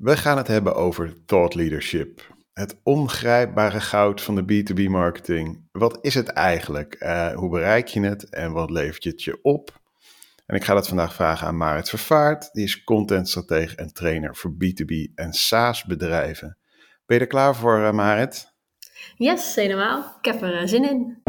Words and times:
We 0.00 0.16
gaan 0.16 0.36
het 0.36 0.46
hebben 0.46 0.74
over 0.74 1.24
thought 1.26 1.54
leadership. 1.54 2.34
Het 2.52 2.80
ongrijpbare 2.82 3.80
goud 3.80 4.20
van 4.20 4.34
de 4.34 4.42
B2B 4.42 4.90
marketing. 4.90 5.68
Wat 5.72 5.98
is 6.00 6.14
het 6.14 6.28
eigenlijk? 6.28 6.96
Uh, 7.00 7.34
hoe 7.34 7.50
bereik 7.50 7.88
je 7.88 8.00
het 8.00 8.28
en 8.28 8.52
wat 8.52 8.70
levert 8.70 9.04
het 9.04 9.22
je 9.22 9.38
op? 9.42 9.80
En 10.46 10.56
ik 10.56 10.64
ga 10.64 10.74
dat 10.74 10.88
vandaag 10.88 11.14
vragen 11.14 11.46
aan 11.46 11.56
Marit 11.56 11.88
Vervaart. 11.88 12.52
Die 12.52 12.64
is 12.64 12.84
contentstratege 12.84 13.76
en 13.76 13.92
trainer 13.92 14.36
voor 14.36 14.52
B2B 14.52 15.14
en 15.14 15.32
SaaS 15.32 15.84
bedrijven. 15.84 16.58
Ben 17.06 17.16
je 17.16 17.22
er 17.22 17.28
klaar 17.28 17.56
voor, 17.56 17.78
uh, 17.78 17.92
Marit? 17.92 18.52
Yes, 19.16 19.54
helemaal. 19.54 20.16
Ik 20.18 20.24
heb 20.24 20.42
er 20.42 20.62
uh, 20.62 20.68
zin 20.68 20.90
in. 20.90 21.19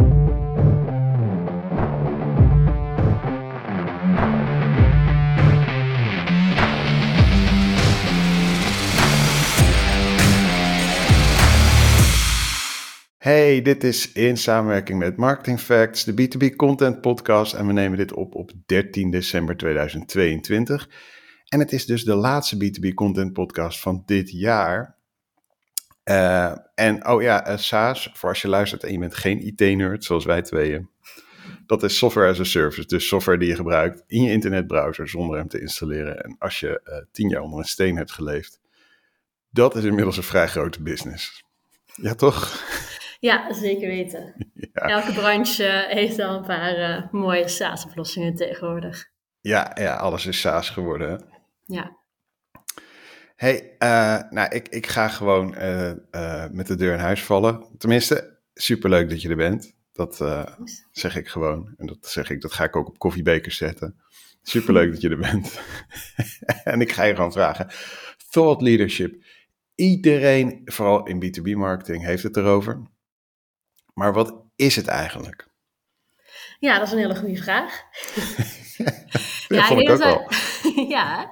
Hey, 13.21 13.61
dit 13.61 13.83
is 13.83 14.11
in 14.11 14.37
samenwerking 14.37 14.99
met 14.99 15.17
Marketing 15.17 15.59
Facts, 15.59 16.03
de 16.03 16.11
B2B 16.11 16.55
Content 16.55 17.01
Podcast. 17.01 17.53
En 17.53 17.67
we 17.67 17.73
nemen 17.73 17.97
dit 17.97 18.13
op 18.13 18.35
op 18.35 18.51
13 18.65 19.11
december 19.11 19.57
2022. 19.57 20.89
En 21.47 21.59
het 21.59 21.71
is 21.71 21.85
dus 21.85 22.03
de 22.03 22.15
laatste 22.15 22.55
B2B 22.55 22.93
Content 22.93 23.33
Podcast 23.33 23.79
van 23.79 24.03
dit 24.05 24.31
jaar. 24.31 24.95
Uh, 26.03 26.55
en 26.75 27.07
oh 27.07 27.21
ja, 27.21 27.49
uh, 27.49 27.57
SaaS, 27.57 28.11
voor 28.13 28.29
als 28.29 28.41
je 28.41 28.47
luistert 28.47 28.83
en 28.83 28.91
je 28.91 28.99
bent 28.99 29.15
geen 29.15 29.45
IT-nerd 29.45 30.03
zoals 30.03 30.25
wij 30.25 30.41
tweeën. 30.41 30.89
Dat 31.65 31.83
is 31.83 31.97
software 31.97 32.29
as 32.29 32.39
a 32.39 32.43
service, 32.43 32.87
dus 32.87 33.07
software 33.07 33.39
die 33.39 33.47
je 33.47 33.55
gebruikt 33.55 34.03
in 34.07 34.23
je 34.23 34.31
internetbrowser 34.31 35.09
zonder 35.09 35.37
hem 35.37 35.47
te 35.47 35.61
installeren. 35.61 36.23
En 36.23 36.35
als 36.39 36.59
je 36.59 36.81
uh, 36.85 36.95
tien 37.11 37.29
jaar 37.29 37.41
onder 37.41 37.59
een 37.59 37.65
steen 37.65 37.95
hebt 37.95 38.11
geleefd, 38.11 38.59
dat 39.49 39.75
is 39.75 39.83
inmiddels 39.83 40.17
een 40.17 40.23
vrij 40.23 40.47
grote 40.47 40.81
business. 40.81 41.43
Ja, 41.95 42.15
toch? 42.15 42.63
Ja, 43.21 43.53
zeker 43.53 43.87
weten. 43.87 44.33
Ja. 44.73 44.87
Elke 44.87 45.13
branche 45.13 45.85
heeft 45.89 46.19
al 46.19 46.35
een 46.35 46.45
paar 46.45 46.77
uh, 46.77 47.11
mooie 47.11 47.47
SaaS-oplossingen 47.47 48.35
tegenwoordig. 48.35 49.09
Ja, 49.41 49.71
ja, 49.79 49.95
alles 49.95 50.25
is 50.25 50.39
SaaS 50.39 50.69
geworden. 50.69 51.09
Hè? 51.09 51.17
Ja. 51.65 51.97
hey, 53.35 53.75
uh, 53.79 54.29
nou, 54.29 54.55
ik, 54.55 54.67
ik 54.67 54.87
ga 54.87 55.07
gewoon 55.07 55.55
uh, 55.57 56.45
met 56.51 56.67
de 56.67 56.75
deur 56.75 56.93
in 56.93 56.99
huis 56.99 57.23
vallen. 57.23 57.67
Tenminste, 57.77 58.37
superleuk 58.53 59.09
dat 59.09 59.21
je 59.21 59.29
er 59.29 59.35
bent. 59.35 59.75
Dat 59.93 60.15
zeg 60.91 61.15
ik 61.15 61.27
gewoon. 61.27 61.73
En 61.77 61.85
dat 61.85 62.07
zeg 62.07 62.29
ik, 62.29 62.41
dat 62.41 62.53
ga 62.53 62.63
ik 62.63 62.75
ook 62.75 62.87
op 62.87 62.99
koffiebekers 62.99 63.57
zetten. 63.57 64.01
Superleuk 64.41 64.91
dat 64.93 65.01
je 65.01 65.09
er 65.09 65.17
bent. 65.17 65.61
en 66.63 66.81
ik 66.81 66.91
ga 66.91 67.03
je 67.03 67.15
gewoon 67.15 67.31
vragen. 67.31 67.67
Thought 68.29 68.61
leadership. 68.61 69.23
Iedereen, 69.75 70.61
vooral 70.65 71.07
in 71.07 71.23
B2B 71.25 71.57
marketing, 71.57 72.03
heeft 72.03 72.23
het 72.23 72.37
erover. 72.37 72.89
Maar 74.01 74.13
wat 74.13 74.35
is 74.55 74.75
het 74.75 74.87
eigenlijk? 74.87 75.47
Ja, 76.59 76.77
dat 76.77 76.87
is 76.87 76.93
een 76.93 76.99
hele 76.99 77.15
goede 77.15 77.41
vraag. 77.41 77.81
ja, 79.47 79.65
vond 79.65 79.81
ik 79.81 79.89
ook 79.89 79.97
wel. 79.97 80.27
ja. 80.95 81.31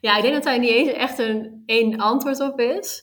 ja, 0.00 0.16
ik 0.16 0.22
denk 0.22 0.34
dat 0.34 0.42
daar 0.42 0.58
niet 0.58 0.70
eens 0.70 0.92
echt 0.92 1.18
een 1.18 1.62
één 1.66 1.98
antwoord 1.98 2.40
op 2.40 2.60
is. 2.60 3.02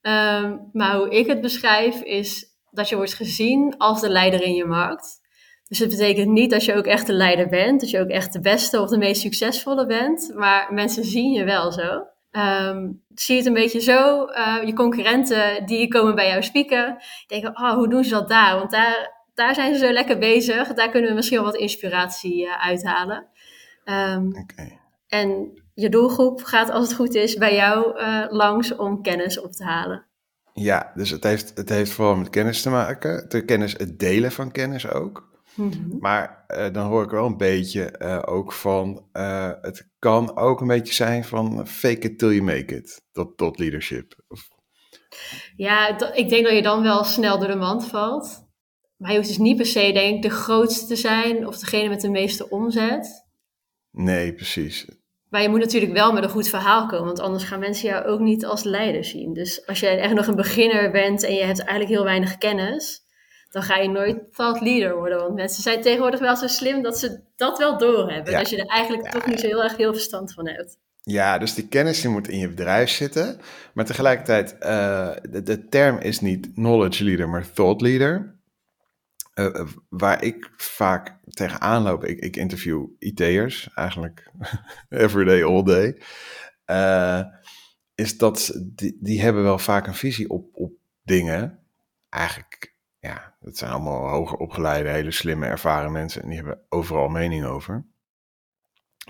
Um, 0.00 0.68
maar 0.72 0.96
hoe 0.96 1.10
ik 1.10 1.26
het 1.26 1.40
beschrijf 1.40 2.00
is 2.00 2.56
dat 2.70 2.88
je 2.88 2.96
wordt 2.96 3.14
gezien 3.14 3.74
als 3.78 4.00
de 4.00 4.08
leider 4.08 4.42
in 4.42 4.54
je 4.54 4.64
markt. 4.64 5.20
Dus 5.68 5.78
het 5.78 5.88
betekent 5.88 6.30
niet 6.30 6.50
dat 6.50 6.64
je 6.64 6.74
ook 6.74 6.86
echt 6.86 7.06
de 7.06 7.12
leider 7.12 7.48
bent, 7.48 7.80
dat 7.80 7.90
je 7.90 8.00
ook 8.00 8.10
echt 8.10 8.32
de 8.32 8.40
beste 8.40 8.80
of 8.80 8.88
de 8.88 8.98
meest 8.98 9.20
succesvolle 9.20 9.86
bent, 9.86 10.32
maar 10.34 10.72
mensen 10.72 11.04
zien 11.04 11.32
je 11.32 11.44
wel 11.44 11.72
zo. 11.72 12.06
Um, 12.36 13.02
zie 13.14 13.34
je 13.34 13.40
het 13.40 13.48
een 13.48 13.62
beetje 13.62 13.80
zo, 13.80 14.28
uh, 14.28 14.58
je 14.64 14.72
concurrenten 14.72 15.66
die 15.66 15.88
komen 15.88 16.14
bij 16.14 16.28
jou 16.28 16.42
spieken, 16.42 16.96
denken, 17.26 17.50
oh, 17.50 17.74
hoe 17.74 17.88
doen 17.88 18.04
ze 18.04 18.10
dat 18.10 18.28
daar? 18.28 18.56
Want 18.58 18.70
daar, 18.70 19.24
daar 19.34 19.54
zijn 19.54 19.74
ze 19.74 19.86
zo 19.86 19.92
lekker 19.92 20.18
bezig, 20.18 20.74
daar 20.74 20.90
kunnen 20.90 21.10
we 21.10 21.16
misschien 21.16 21.36
wel 21.36 21.46
wat 21.46 21.56
inspiratie 21.60 22.44
uh, 22.44 22.64
uithalen. 22.64 23.26
Um, 23.84 24.26
okay. 24.26 24.80
En 25.06 25.60
je 25.74 25.88
doelgroep 25.88 26.42
gaat, 26.42 26.70
als 26.70 26.86
het 26.86 26.96
goed 26.96 27.14
is, 27.14 27.34
bij 27.34 27.54
jou 27.54 28.00
uh, 28.00 28.24
langs 28.28 28.76
om 28.76 29.02
kennis 29.02 29.40
op 29.40 29.52
te 29.52 29.64
halen. 29.64 30.06
Ja, 30.52 30.92
dus 30.94 31.10
het 31.10 31.24
heeft, 31.24 31.52
het 31.54 31.68
heeft 31.68 31.92
vooral 31.92 32.16
met 32.16 32.30
kennis 32.30 32.62
te 32.62 32.70
maken, 32.70 33.28
de 33.28 33.44
kennis, 33.44 33.72
het 33.72 33.98
delen 33.98 34.32
van 34.32 34.50
kennis 34.52 34.90
ook. 34.90 35.30
Mhm. 35.54 35.98
Maar 35.98 36.44
uh, 36.48 36.72
dan 36.72 36.86
hoor 36.86 37.04
ik 37.04 37.10
wel 37.10 37.26
een 37.26 37.36
beetje 37.36 37.94
uh, 38.02 38.22
ook 38.24 38.52
van, 38.52 39.08
uh, 39.12 39.50
het 39.60 39.90
kan 39.98 40.36
ook 40.36 40.60
een 40.60 40.66
beetje 40.66 40.94
zijn 40.94 41.24
van 41.24 41.66
fake 41.66 42.08
it 42.08 42.18
till 42.18 42.28
you 42.28 42.42
make 42.42 42.76
it, 42.76 43.02
tot, 43.12 43.36
tot 43.36 43.58
leadership. 43.58 44.22
Of... 44.28 44.48
Ja, 45.56 45.98
ik 46.14 46.28
denk 46.28 46.44
dat 46.44 46.54
je 46.54 46.62
dan 46.62 46.82
wel 46.82 47.04
snel 47.04 47.38
door 47.38 47.48
de 47.48 47.54
mand 47.54 47.86
valt. 47.86 48.50
Maar 48.96 49.10
je 49.10 49.16
hoeft 49.16 49.28
dus 49.28 49.38
niet 49.38 49.56
per 49.56 49.66
se, 49.66 49.92
denk 49.92 50.16
ik, 50.16 50.22
de 50.22 50.36
grootste 50.36 50.86
te 50.86 50.96
zijn 50.96 51.46
of 51.46 51.58
degene 51.58 51.88
met 51.88 52.00
de 52.00 52.10
meeste 52.10 52.50
omzet. 52.50 53.26
Nee, 53.90 54.34
precies. 54.34 54.86
Maar 55.28 55.42
je 55.42 55.48
moet 55.48 55.60
natuurlijk 55.60 55.92
wel 55.92 56.12
met 56.12 56.24
een 56.24 56.30
goed 56.30 56.48
verhaal 56.48 56.86
komen, 56.86 57.06
want 57.06 57.20
anders 57.20 57.44
gaan 57.44 57.58
mensen 57.58 57.88
jou 57.88 58.04
ook 58.04 58.20
niet 58.20 58.44
als 58.44 58.62
leider 58.62 59.04
zien. 59.04 59.32
Dus 59.32 59.66
als 59.66 59.80
jij 59.80 59.98
echt 59.98 60.14
nog 60.14 60.26
een 60.26 60.36
beginner 60.36 60.90
bent 60.90 61.22
en 61.22 61.34
je 61.34 61.44
hebt 61.44 61.58
eigenlijk 61.58 61.90
heel 61.90 62.04
weinig 62.04 62.38
kennis, 62.38 63.01
dan 63.52 63.62
ga 63.62 63.76
je 63.76 63.88
nooit 63.88 64.34
thought 64.34 64.60
leader 64.60 64.96
worden. 64.96 65.18
Want 65.18 65.34
mensen 65.34 65.62
zijn 65.62 65.82
tegenwoordig 65.82 66.20
wel 66.20 66.36
zo 66.36 66.46
slim 66.46 66.82
dat 66.82 66.98
ze 66.98 67.20
dat 67.36 67.58
wel 67.58 67.78
doorhebben. 67.78 68.32
Ja. 68.32 68.38
Dat 68.38 68.50
je 68.50 68.56
er 68.56 68.66
eigenlijk 68.66 69.10
toch 69.10 69.26
niet 69.26 69.40
zo 69.40 69.46
heel 69.46 69.62
erg 69.62 69.74
veel 69.74 69.92
verstand 69.92 70.32
van 70.32 70.48
hebt. 70.48 70.78
Ja, 71.02 71.38
dus 71.38 71.54
die 71.54 71.68
kennis 71.68 72.00
die 72.00 72.10
moet 72.10 72.28
in 72.28 72.38
je 72.38 72.48
bedrijf 72.48 72.90
zitten. 72.90 73.40
Maar 73.74 73.84
tegelijkertijd, 73.84 74.56
uh, 74.60 75.12
de, 75.30 75.42
de, 75.42 75.68
term 75.68 75.98
is 75.98 76.20
niet 76.20 76.52
knowledge 76.52 77.04
leader, 77.04 77.28
maar 77.28 77.52
thought 77.52 77.80
leader. 77.80 78.40
Uh, 79.34 79.68
waar 79.88 80.22
ik 80.22 80.50
vaak 80.56 81.16
tegenaan 81.28 81.82
loop, 81.82 82.04
ik, 82.04 82.18
ik 82.18 82.36
interview 82.36 82.86
IT'ers 82.98 83.68
eigenlijk 83.74 84.30
every 84.88 85.24
day, 85.24 85.44
all 85.44 85.62
day. 85.62 86.02
Uh, 86.66 87.22
is 87.94 88.18
dat 88.18 88.60
die, 88.62 88.98
die 89.00 89.22
hebben 89.22 89.42
wel 89.42 89.58
vaak 89.58 89.86
een 89.86 89.94
visie 89.94 90.30
op, 90.30 90.48
op 90.52 90.72
dingen. 91.02 91.58
Eigenlijk 92.08 92.71
ja, 93.02 93.34
dat 93.40 93.56
zijn 93.56 93.70
allemaal 93.70 94.08
hoger 94.08 94.38
opgeleide, 94.38 94.88
hele 94.88 95.10
slimme, 95.10 95.46
ervaren 95.46 95.92
mensen 95.92 96.22
en 96.22 96.28
die 96.28 96.36
hebben 96.36 96.60
overal 96.68 97.08
mening 97.08 97.44
over. 97.44 97.86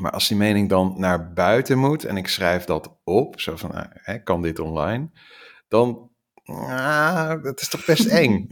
Maar 0.01 0.11
als 0.11 0.29
die 0.29 0.37
mening 0.37 0.69
dan 0.69 0.95
naar 0.97 1.33
buiten 1.33 1.79
moet 1.79 2.05
en 2.05 2.17
ik 2.17 2.29
schrijf 2.29 2.65
dat 2.65 2.99
op, 3.05 3.41
zo 3.41 3.57
van, 3.57 3.71
nou, 3.71 3.87
hè, 3.93 4.19
kan 4.19 4.43
dit 4.43 4.59
online, 4.59 5.11
dan, 5.69 6.11
ah, 6.45 7.43
dat 7.43 7.61
is 7.61 7.69
toch 7.69 7.85
best 7.85 8.07
eng. 8.23 8.49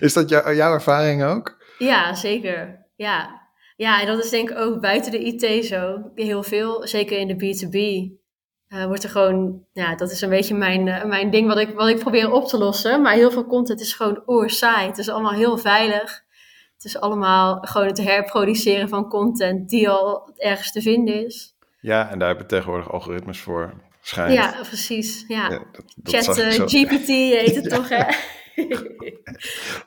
is 0.00 0.12
dat 0.12 0.28
jou, 0.28 0.54
jouw 0.54 0.72
ervaring 0.72 1.22
ook? 1.22 1.64
Ja, 1.78 2.14
zeker. 2.14 2.86
Ja. 2.96 3.48
ja, 3.76 4.00
en 4.00 4.06
dat 4.06 4.24
is 4.24 4.30
denk 4.30 4.50
ik 4.50 4.58
ook 4.58 4.80
buiten 4.80 5.10
de 5.10 5.24
IT 5.24 5.64
zo. 5.64 6.10
Heel 6.14 6.42
veel, 6.42 6.86
zeker 6.86 7.18
in 7.18 7.28
de 7.28 7.34
B2B. 7.34 8.19
Uh, 8.74 8.84
wordt 8.84 9.04
er 9.04 9.10
gewoon, 9.10 9.64
ja, 9.72 9.94
dat 9.94 10.10
is 10.10 10.20
een 10.20 10.28
beetje 10.28 10.54
mijn, 10.54 10.86
uh, 10.86 11.04
mijn 11.04 11.30
ding 11.30 11.46
wat 11.46 11.58
ik, 11.58 11.74
wat 11.74 11.88
ik 11.88 11.98
probeer 11.98 12.32
op 12.32 12.48
te 12.48 12.58
lossen. 12.58 13.02
Maar 13.02 13.14
heel 13.14 13.30
veel 13.30 13.46
content 13.46 13.80
is 13.80 13.92
gewoon 13.92 14.22
oorzaai. 14.26 14.86
Het 14.86 14.98
is 14.98 15.08
allemaal 15.08 15.32
heel 15.32 15.58
veilig. 15.58 16.22
Het 16.74 16.84
is 16.84 17.00
allemaal 17.00 17.58
gewoon 17.60 17.86
het 17.86 18.02
herproduceren 18.02 18.88
van 18.88 19.08
content 19.08 19.68
die 19.68 19.88
al 19.88 20.32
ergens 20.36 20.72
te 20.72 20.82
vinden 20.82 21.26
is. 21.26 21.54
Ja, 21.80 22.10
en 22.10 22.18
daar 22.18 22.28
hebben 22.28 22.46
we 22.46 22.52
tegenwoordig 22.52 22.92
algoritmes 22.92 23.40
voor. 23.40 23.74
Schijnt. 24.00 24.32
Ja, 24.32 24.54
precies. 24.62 25.24
Ja. 25.28 25.48
ja 25.48 25.48
dat, 25.72 25.94
dat 25.96 26.24
Chat 26.24 26.38
uh, 26.38 26.50
GPT 26.50 27.06
heet 27.06 27.54
het 27.54 27.70
toch, 27.74 27.88
hè? 27.88 28.04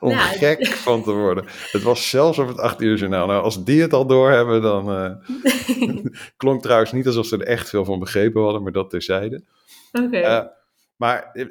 Om 0.00 0.08
nou, 0.08 0.36
gek 0.36 0.66
van 0.66 1.02
te 1.02 1.12
worden. 1.12 1.44
Het 1.70 1.82
was 1.82 2.10
zelfs 2.10 2.38
op 2.38 2.48
het 2.48 2.58
8 2.58 2.80
uur 2.80 2.98
journaal. 2.98 3.26
Nou, 3.26 3.42
als 3.42 3.64
die 3.64 3.80
het 3.80 3.92
al 3.92 4.06
doorhebben, 4.06 4.62
dan 4.62 4.90
uh, 4.90 6.04
klonk 6.36 6.62
trouwens 6.62 6.92
niet 6.92 7.06
alsof 7.06 7.26
ze 7.26 7.36
er 7.36 7.46
echt 7.46 7.68
veel 7.68 7.84
van 7.84 7.98
begrepen 7.98 8.42
hadden, 8.42 8.62
maar 8.62 8.72
dat 8.72 8.90
terzijde. 8.90 9.42
Oké. 9.92 10.06
Okay. 10.06 10.40
Uh, 10.40 10.46
maar 10.96 11.30
eh, 11.32 11.46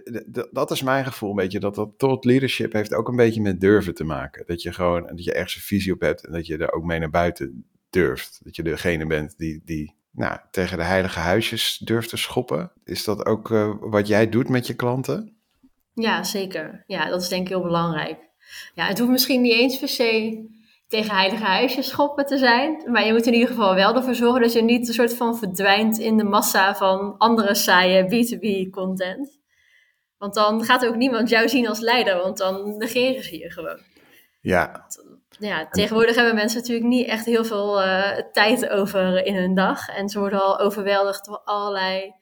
dat 0.52 0.72
is 0.72 0.82
mijn 0.82 1.06
gevoel 1.06 1.30
een 1.30 1.36
beetje, 1.36 1.60
dat 1.60 1.76
dat 1.76 1.90
tot 1.98 2.26
leadership 2.26 2.74
heeft 2.74 2.94
ook 2.94 3.08
een 3.08 3.16
beetje 3.16 3.42
met 3.42 3.62
durven 3.62 3.94
te 3.94 4.04
maken. 4.04 4.44
Dat 4.46 4.62
je 4.62 4.74
gewoon, 4.74 5.08
dat 5.08 5.24
je 5.24 5.34
ergens 5.34 5.56
een 5.56 5.62
visie 5.62 5.94
op 5.94 6.02
hebt 6.02 6.26
en 6.26 6.32
dat 6.32 6.48
je 6.48 6.58
er 6.58 6.74
ook 6.74 6.84
mee 6.84 7.00
naar 7.00 7.10
buiten 7.10 7.66
durft. 7.90 8.40
Dat 8.44 8.56
je 8.56 8.64
degene 8.64 9.06
bent 9.06 9.38
die, 9.38 9.62
die 9.66 9.96
nou, 10.12 10.38
tegen 10.52 10.78
de 10.78 10.84
heilige 10.84 11.20
huisjes 11.20 11.78
durft 11.78 12.10
te 12.10 12.18
schoppen. 12.18 12.72
Is 12.84 13.04
dat 13.04 13.26
ook 13.26 13.50
uh, 13.50 13.74
wat 13.80 14.08
jij 14.08 14.30
doet 14.30 14.50
met 14.50 14.68
je 14.68 14.74
klanten? 14.74 15.38
Ja, 15.94 16.24
zeker. 16.24 16.84
Ja, 16.88 17.10
dat 17.10 17.22
is 17.22 17.28
denk 17.28 17.42
ik 17.42 17.48
heel 17.48 17.62
belangrijk. 17.62 18.20
Ja, 18.74 18.86
het 18.86 19.00
hoeft 19.00 19.12
misschien 19.12 19.42
niet 19.42 19.54
eens 19.54 19.80
per 19.80 19.88
se 19.88 20.42
tegen 20.88 21.16
heilige 21.16 21.44
huisjes 21.44 21.88
schoppen 21.88 22.26
te 22.26 22.38
zijn. 22.38 22.84
Maar 22.92 23.06
je 23.06 23.14
moet 23.14 23.26
in 23.26 23.34
ieder 23.34 23.48
geval 23.48 23.76
wel 23.76 23.96
ervoor 23.96 24.16
zorgen 24.16 24.42
dat 24.42 24.54
je 24.54 24.62
niet 24.62 24.88
een 24.88 24.94
soort 24.94 25.14
van 25.16 25.38
verdwijnt 25.38 26.00
in 26.00 26.18
de 26.18 26.24
massa 26.24 26.76
van 26.76 27.18
andere 27.18 27.56
saaie 27.56 28.04
B2B 28.04 28.70
content. 28.70 29.40
Want 30.18 30.34
dan 30.34 30.64
gaat 30.64 30.86
ook 30.86 30.96
niemand 30.96 31.30
jou 31.30 31.50
zien 31.50 31.68
als 31.68 31.80
leider, 31.80 32.18
want 32.18 32.38
dan 32.38 32.78
negeren 32.78 33.24
ze 33.24 33.38
je 33.38 33.52
gewoon. 33.52 33.80
Ja, 34.42 34.88
ja, 35.40 35.68
tegenwoordig 35.70 36.16
hebben 36.16 36.36
mensen 36.36 36.60
natuurlijk 36.60 36.88
niet 36.88 37.08
echt 37.08 37.26
heel 37.26 37.46
veel 37.46 37.84
uh, 37.84 38.18
tijd 38.32 38.70
over 38.70 39.26
in 39.26 39.36
hun 39.36 39.56
dag. 39.56 39.90
En 39.90 40.10
ze 40.10 40.20
worden 40.20 40.44
al 40.44 40.60
overweldigd 40.60 41.26
door 41.26 41.42
allerlei 41.44 42.14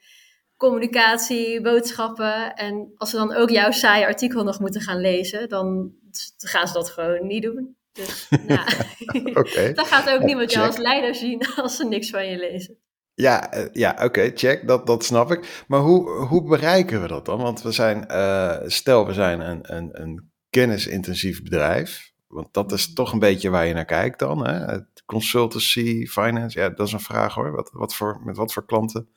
communicatie, 0.61 1.61
boodschappen. 1.61 2.53
En 2.55 2.91
als 2.95 3.09
ze 3.09 3.15
dan 3.15 3.35
ook 3.35 3.49
jouw 3.49 3.71
saaie 3.71 4.05
artikel 4.05 4.43
nog 4.43 4.59
moeten 4.59 4.81
gaan 4.81 5.01
lezen, 5.01 5.49
dan 5.49 5.91
gaan 6.37 6.67
ze 6.67 6.73
dat 6.73 6.89
gewoon 6.89 7.27
niet 7.27 7.43
doen. 7.43 7.75
Dus 7.91 8.27
okay. 9.33 9.73
dan 9.79 9.85
gaat 9.85 10.09
ook 10.09 10.23
niemand 10.23 10.51
jou 10.51 10.67
als 10.67 10.77
leider 10.77 11.15
zien 11.15 11.45
als 11.55 11.75
ze 11.75 11.85
niks 11.85 12.09
van 12.09 12.27
je 12.27 12.37
lezen. 12.37 12.77
Ja, 13.13 13.57
uh, 13.57 13.65
ja 13.71 13.97
oké, 14.03 14.31
check, 14.35 14.67
dat, 14.67 14.87
dat 14.87 15.03
snap 15.03 15.31
ik. 15.31 15.63
Maar 15.67 15.79
hoe, 15.79 16.09
hoe 16.09 16.43
bereiken 16.43 17.01
we 17.01 17.07
dat 17.07 17.25
dan? 17.25 17.41
Want 17.41 17.61
we 17.61 17.71
zijn, 17.71 18.05
uh, 18.11 18.57
stel 18.65 19.05
we 19.05 19.13
zijn 19.13 19.39
een, 19.39 19.75
een, 19.75 20.01
een 20.01 20.31
kennisintensief 20.49 21.43
bedrijf. 21.43 22.11
Want 22.27 22.53
dat 22.53 22.71
is 22.71 22.93
toch 22.93 23.13
een 23.13 23.19
beetje 23.19 23.49
waar 23.49 23.65
je 23.65 23.73
naar 23.73 23.85
kijkt 23.85 24.19
dan. 24.19 24.47
Hè? 24.47 24.79
Consultancy, 25.05 26.05
finance, 26.05 26.59
ja, 26.59 26.69
dat 26.69 26.87
is 26.87 26.93
een 26.93 26.99
vraag 26.99 27.33
hoor. 27.33 27.51
Wat, 27.51 27.69
wat 27.73 27.95
voor, 27.95 28.21
met 28.23 28.37
wat 28.37 28.53
voor 28.53 28.65
klanten? 28.65 29.09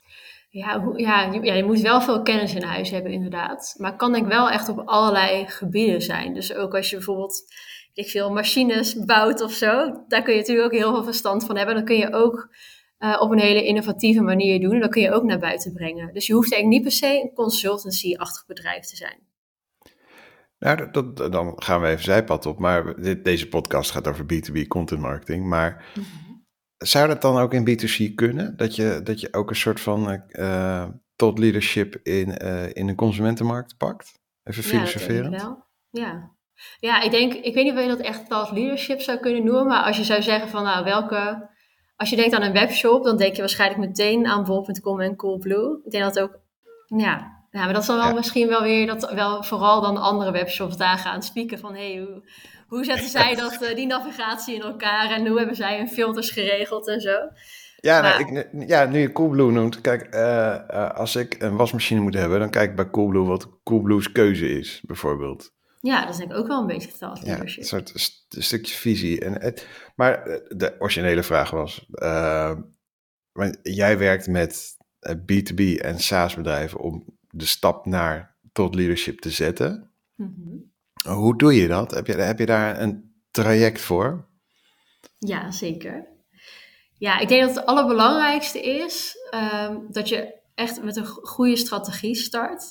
Ja, 0.55 0.81
hoe, 0.81 1.01
ja, 1.01 1.33
je, 1.33 1.43
ja, 1.43 1.55
je 1.55 1.65
moet 1.65 1.81
wel 1.81 2.01
veel 2.01 2.23
kennis 2.23 2.55
in 2.55 2.63
huis 2.63 2.91
hebben 2.91 3.13
inderdaad. 3.13 3.75
Maar 3.79 3.97
kan 3.97 4.15
ik 4.15 4.25
wel 4.25 4.51
echt 4.51 4.69
op 4.69 4.83
allerlei 4.85 5.47
gebieden 5.47 6.03
zijn. 6.03 6.35
Dus 6.35 6.55
ook 6.55 6.75
als 6.75 6.91
je 6.91 6.97
bijvoorbeeld 6.97 7.43
ik 7.95 8.09
veel 8.09 8.33
machines 8.33 9.05
bouwt 9.05 9.41
of 9.41 9.53
zo. 9.53 10.05
Daar 10.09 10.23
kun 10.23 10.33
je 10.33 10.39
natuurlijk 10.39 10.67
ook 10.67 10.81
heel 10.81 10.93
veel 10.95 11.05
verstand 11.05 11.45
van 11.45 11.57
hebben. 11.57 11.75
Dan 11.75 11.85
kun 11.85 11.97
je 11.97 12.13
ook 12.13 12.55
uh, 12.99 13.17
op 13.21 13.31
een 13.31 13.39
hele 13.39 13.65
innovatieve 13.65 14.21
manier 14.21 14.61
doen. 14.61 14.75
En 14.75 14.81
dat 14.81 14.91
kun 14.91 15.03
je 15.03 15.13
ook 15.13 15.23
naar 15.23 15.39
buiten 15.39 15.73
brengen. 15.73 16.13
Dus 16.13 16.27
je 16.27 16.33
hoeft 16.33 16.53
eigenlijk 16.53 16.83
niet 16.83 16.93
per 16.93 17.09
se 17.09 17.21
een 17.23 17.35
consultancy-achtig 17.35 18.47
bedrijf 18.47 18.85
te 18.85 18.97
zijn. 18.97 19.19
Nou, 20.59 20.91
dat, 20.91 21.17
dan 21.33 21.53
gaan 21.63 21.81
we 21.81 21.89
even 21.89 22.05
zijpad 22.05 22.47
op. 22.47 22.59
Maar 22.59 23.01
dit, 23.03 23.25
deze 23.25 23.49
podcast 23.49 23.91
gaat 23.91 24.09
over 24.09 24.25
B2B 24.25 24.67
content 24.69 25.01
marketing. 25.01 25.47
Maar 25.47 25.85
mhm. 25.95 26.34
Zou 26.79 27.09
dat 27.09 27.23
dan 27.23 27.39
ook 27.39 27.55
in 27.55 27.69
B2C 27.69 28.15
kunnen? 28.15 28.57
Dat 28.57 28.77
je, 28.77 29.01
dat 29.05 29.21
je 29.21 29.33
ook 29.33 29.51
een 29.51 29.57
soort 29.57 29.81
van 29.81 30.23
uh, 30.29 30.87
thought 31.17 31.39
leadership 31.39 31.97
in, 32.03 32.39
uh, 32.43 32.75
in 32.75 32.87
de 32.87 32.95
consumentenmarkt 32.95 33.77
pakt? 33.77 34.19
Even 34.45 34.63
filosoferend. 34.63 35.35
Ja, 35.35 35.47
wel. 35.47 35.65
Ja. 35.91 36.31
ja, 36.79 37.01
ik 37.01 37.11
denk, 37.11 37.33
ik 37.33 37.55
weet 37.55 37.65
niet 37.65 37.73
of 37.73 37.83
je 37.83 37.89
dat 37.89 37.99
echt 37.99 38.29
thought 38.29 38.53
leadership 38.53 39.01
zou 39.01 39.19
kunnen 39.19 39.45
noemen. 39.45 39.67
Maar 39.67 39.83
als 39.83 39.97
je 39.97 40.05
zou 40.05 40.23
zeggen 40.23 40.49
van 40.49 40.63
nou 40.63 40.85
welke... 40.85 41.53
Als 41.97 42.11
je 42.11 42.17
denkt 42.17 42.35
aan 42.35 42.43
een 42.43 42.53
webshop, 42.53 43.05
dan 43.05 43.17
denk 43.17 43.35
je 43.35 43.41
waarschijnlijk 43.41 43.81
meteen 43.81 44.27
aan 44.27 44.45
bol.com 44.45 45.01
en 45.01 45.17
Coolblue. 45.17 45.81
Ik 45.85 45.91
denk 45.91 46.05
dat 46.05 46.21
ook, 46.21 46.41
ja, 46.87 47.35
ja, 47.51 47.65
maar 47.65 47.73
dat 47.73 47.83
is 47.83 47.89
dan 47.89 47.97
wel 47.97 48.15
misschien 48.15 48.49
wel 48.49 48.63
weer 48.63 48.87
dat 48.87 49.13
wel 49.13 49.43
vooral 49.43 49.81
dan 49.81 49.97
andere 49.97 50.31
webshops 50.31 50.77
daar 50.77 50.99
gaan 50.99 51.23
spieken 51.23 51.59
van 51.59 51.75
hey, 51.75 51.99
hoe, 51.99 52.23
hoe 52.69 52.85
zetten 52.85 53.09
zij 53.09 53.35
dat, 53.35 53.63
uh, 53.63 53.75
die 53.75 53.87
navigatie 53.87 54.55
in 54.55 54.63
elkaar 54.63 55.11
en 55.11 55.27
hoe 55.27 55.39
hebben 55.39 55.57
zij 55.57 55.77
hun 55.77 55.89
filters 55.89 56.31
geregeld 56.31 56.89
en 56.89 57.01
zo. 57.01 57.29
Ja, 57.77 58.01
nou, 58.01 58.37
ik, 58.37 58.49
ja 58.69 58.85
nu 58.85 58.99
je 58.99 59.13
Coolblue 59.13 59.51
noemt, 59.51 59.81
kijk, 59.81 60.15
uh, 60.15 60.91
als 60.91 61.17
ik 61.17 61.43
een 61.43 61.57
wasmachine 61.57 62.01
moet 62.01 62.15
hebben, 62.15 62.39
dan 62.39 62.51
kijk 62.51 62.71
ik 62.71 62.77
bij 62.77 62.91
Coolblue 62.91 63.25
wat 63.25 63.49
Coolblue's 63.63 64.13
keuze 64.13 64.49
is, 64.49 64.83
bijvoorbeeld. 64.87 65.53
Ja, 65.81 66.01
dat 66.01 66.11
is 66.11 66.17
denk 66.17 66.31
ik 66.31 66.37
ook 66.37 66.47
wel 66.47 66.61
een 66.61 66.67
beetje 66.67 66.93
thought 66.99 67.23
leadership. 67.23 67.65
Ja, 67.65 67.77
een 67.77 67.87
soort 67.87 67.93
st 67.95 68.27
stukje 68.29 68.75
visie. 68.75 69.21
En 69.21 69.41
het, 69.41 69.67
maar 69.97 70.41
de 70.49 70.75
originele 70.79 71.23
vraag 71.23 71.51
was, 71.51 71.87
jij 73.63 73.99
werkt 73.99 74.27
met 74.27 74.77
B2B 75.13 75.81
en 75.81 75.99
SaaS 75.99 76.35
bedrijven 76.35 76.81
om 76.81 77.05
de 77.31 77.47
stap 77.47 77.87
naar 77.87 78.37
tot 78.53 78.75
leadership 78.75 79.21
te 79.21 79.31
zetten. 79.31 79.91
Mhm. 80.15 80.57
Hoe 81.09 81.37
doe 81.39 81.55
je 81.55 81.69
dat? 81.69 81.91
Heb 81.91 82.07
je, 82.07 82.13
heb 82.13 82.39
je 82.39 82.47
daar 82.47 82.81
een 82.81 83.15
traject 83.31 83.81
voor? 83.81 84.29
Ja, 85.19 85.51
zeker. 85.51 86.09
Ja, 86.99 87.19
ik 87.19 87.29
denk 87.29 87.47
dat 87.47 87.55
het 87.55 87.67
allerbelangrijkste 87.67 88.63
is 88.63 89.17
um, 89.63 89.87
dat 89.91 90.09
je 90.09 90.41
echt 90.55 90.83
met 90.83 90.97
een 90.97 91.07
goede 91.07 91.57
strategie 91.57 92.15
start. 92.15 92.65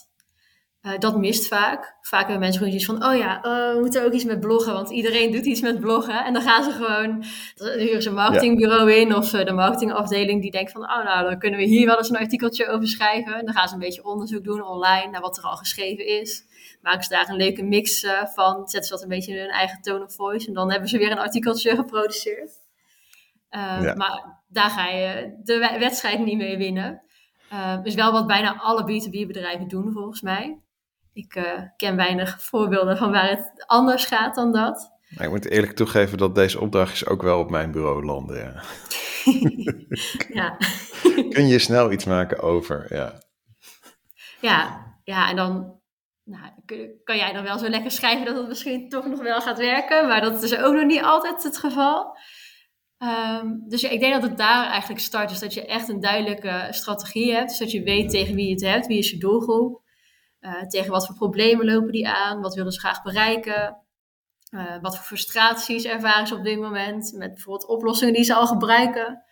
Uh, 0.83 0.97
dat 0.99 1.17
mist 1.17 1.47
vaak. 1.47 1.95
Vaak 2.01 2.21
hebben 2.21 2.39
mensen 2.39 2.59
gewoon 2.59 2.75
iets 2.75 2.85
van, 2.85 3.05
oh 3.05 3.17
ja, 3.17 3.37
uh, 3.37 3.73
we 3.73 3.79
moeten 3.79 4.05
ook 4.05 4.11
iets 4.11 4.23
met 4.23 4.39
bloggen, 4.39 4.73
want 4.73 4.89
iedereen 4.89 5.31
doet 5.31 5.45
iets 5.45 5.61
met 5.61 5.79
bloggen. 5.79 6.25
En 6.25 6.33
dan 6.33 6.41
gaan 6.41 6.63
ze 6.63 6.71
gewoon, 6.71 7.23
dan 7.55 7.79
huren 7.79 8.01
ze 8.01 8.09
een 8.09 8.15
marketingbureau 8.15 8.93
in 8.93 9.15
of 9.15 9.33
uh, 9.33 9.45
de 9.45 9.51
marketingafdeling 9.51 10.41
die 10.41 10.51
denkt 10.51 10.71
van, 10.71 10.81
oh 10.81 11.03
nou, 11.03 11.29
dan 11.29 11.39
kunnen 11.39 11.59
we 11.59 11.65
hier 11.65 11.85
wel 11.85 11.97
eens 11.97 12.09
een 12.09 12.17
artikeltje 12.17 12.67
over 12.67 12.87
schrijven. 12.87 13.35
En 13.35 13.45
dan 13.45 13.53
gaan 13.53 13.67
ze 13.67 13.73
een 13.73 13.79
beetje 13.79 14.05
onderzoek 14.05 14.43
doen 14.43 14.63
online 14.63 15.11
naar 15.11 15.21
wat 15.21 15.37
er 15.37 15.43
al 15.43 15.55
geschreven 15.55 16.07
is. 16.07 16.43
Maken 16.81 17.03
ze 17.03 17.09
daar 17.09 17.29
een 17.29 17.35
leuke 17.35 17.63
mix 17.63 18.05
van, 18.33 18.67
zetten 18.67 18.83
ze 18.83 18.89
dat 18.89 19.01
een 19.01 19.09
beetje 19.09 19.33
in 19.33 19.39
hun 19.39 19.49
eigen 19.49 19.81
tone 19.81 20.03
of 20.03 20.15
voice. 20.15 20.47
En 20.47 20.53
dan 20.53 20.71
hebben 20.71 20.89
ze 20.89 20.97
weer 20.97 21.11
een 21.11 21.19
artikeltje 21.19 21.75
geproduceerd. 21.81 22.51
Ja. 23.49 23.93
Maar 23.95 24.41
daar 24.47 24.69
ga 24.69 24.87
je 24.87 25.39
de 25.43 25.75
wedstrijd 25.79 26.19
niet 26.19 26.37
mee 26.37 26.57
winnen. 26.57 27.01
is 27.83 27.95
wel 27.95 28.11
wat 28.11 28.27
bijna 28.27 28.57
alle 28.57 28.81
B2B 28.83 29.27
bedrijven 29.27 29.67
doen 29.67 29.91
volgens 29.91 30.21
mij. 30.21 30.61
Ik 31.13 31.35
uh, 31.35 31.61
ken 31.77 31.95
weinig 31.95 32.41
voorbeelden 32.41 32.97
van 32.97 33.11
waar 33.11 33.29
het 33.29 33.63
anders 33.67 34.05
gaat 34.05 34.35
dan 34.35 34.51
dat. 34.51 34.91
ik 35.19 35.29
moet 35.29 35.49
eerlijk 35.49 35.75
toegeven 35.75 36.17
dat 36.17 36.35
deze 36.35 36.59
opdrachtjes 36.59 37.05
ook 37.05 37.21
wel 37.21 37.39
op 37.39 37.49
mijn 37.49 37.71
bureau 37.71 38.05
landen. 38.05 38.37
Ja. 38.37 38.61
ja. 40.41 40.57
Kun 41.29 41.47
je 41.47 41.59
snel 41.59 41.91
iets 41.91 42.05
maken 42.05 42.41
over, 42.41 42.85
ja. 42.89 43.21
Ja, 44.41 44.85
ja 45.03 45.29
en 45.29 45.35
dan 45.35 45.81
nou, 46.23 46.51
kan 47.03 47.17
jij 47.17 47.33
dan 47.33 47.43
wel 47.43 47.57
zo 47.57 47.69
lekker 47.69 47.91
schrijven 47.91 48.25
dat 48.25 48.35
het 48.35 48.47
misschien 48.47 48.89
toch 48.89 49.05
nog 49.05 49.21
wel 49.21 49.41
gaat 49.41 49.57
werken. 49.57 50.07
Maar 50.07 50.21
dat 50.21 50.43
is 50.43 50.57
ook 50.57 50.73
nog 50.73 50.85
niet 50.85 51.01
altijd 51.01 51.43
het 51.43 51.57
geval. 51.57 52.17
Um, 52.97 53.63
dus 53.67 53.81
ja, 53.81 53.89
ik 53.89 53.99
denk 53.99 54.13
dat 54.13 54.29
het 54.29 54.37
daar 54.37 54.69
eigenlijk 54.69 55.01
start. 55.01 55.29
Dus 55.29 55.39
dat 55.39 55.53
je 55.53 55.65
echt 55.65 55.89
een 55.89 55.99
duidelijke 55.99 56.67
strategie 56.69 57.33
hebt. 57.33 57.49
Dus 57.49 57.57
dat 57.57 57.71
je 57.71 57.83
weet 57.83 58.09
tegen 58.09 58.35
wie 58.35 58.45
je 58.45 58.53
het 58.53 58.63
hebt, 58.63 58.87
wie 58.87 58.97
is 58.97 59.11
je 59.11 59.17
doelgroep. 59.17 59.82
Uh, 60.45 60.61
tegen 60.61 60.91
wat 60.91 61.05
voor 61.05 61.15
problemen 61.15 61.65
lopen 61.65 61.91
die 61.91 62.07
aan? 62.07 62.41
Wat 62.41 62.55
willen 62.55 62.71
ze 62.71 62.79
graag 62.79 63.03
bereiken? 63.03 63.77
Uh, 64.49 64.81
wat 64.81 64.95
voor 64.95 65.05
frustraties 65.05 65.85
ervaren 65.85 66.27
ze 66.27 66.35
op 66.35 66.43
dit 66.43 66.59
moment 66.59 67.13
met 67.13 67.33
bijvoorbeeld 67.33 67.67
oplossingen 67.69 68.13
die 68.13 68.23
ze 68.23 68.33
al 68.33 68.47
gebruiken? 68.47 69.23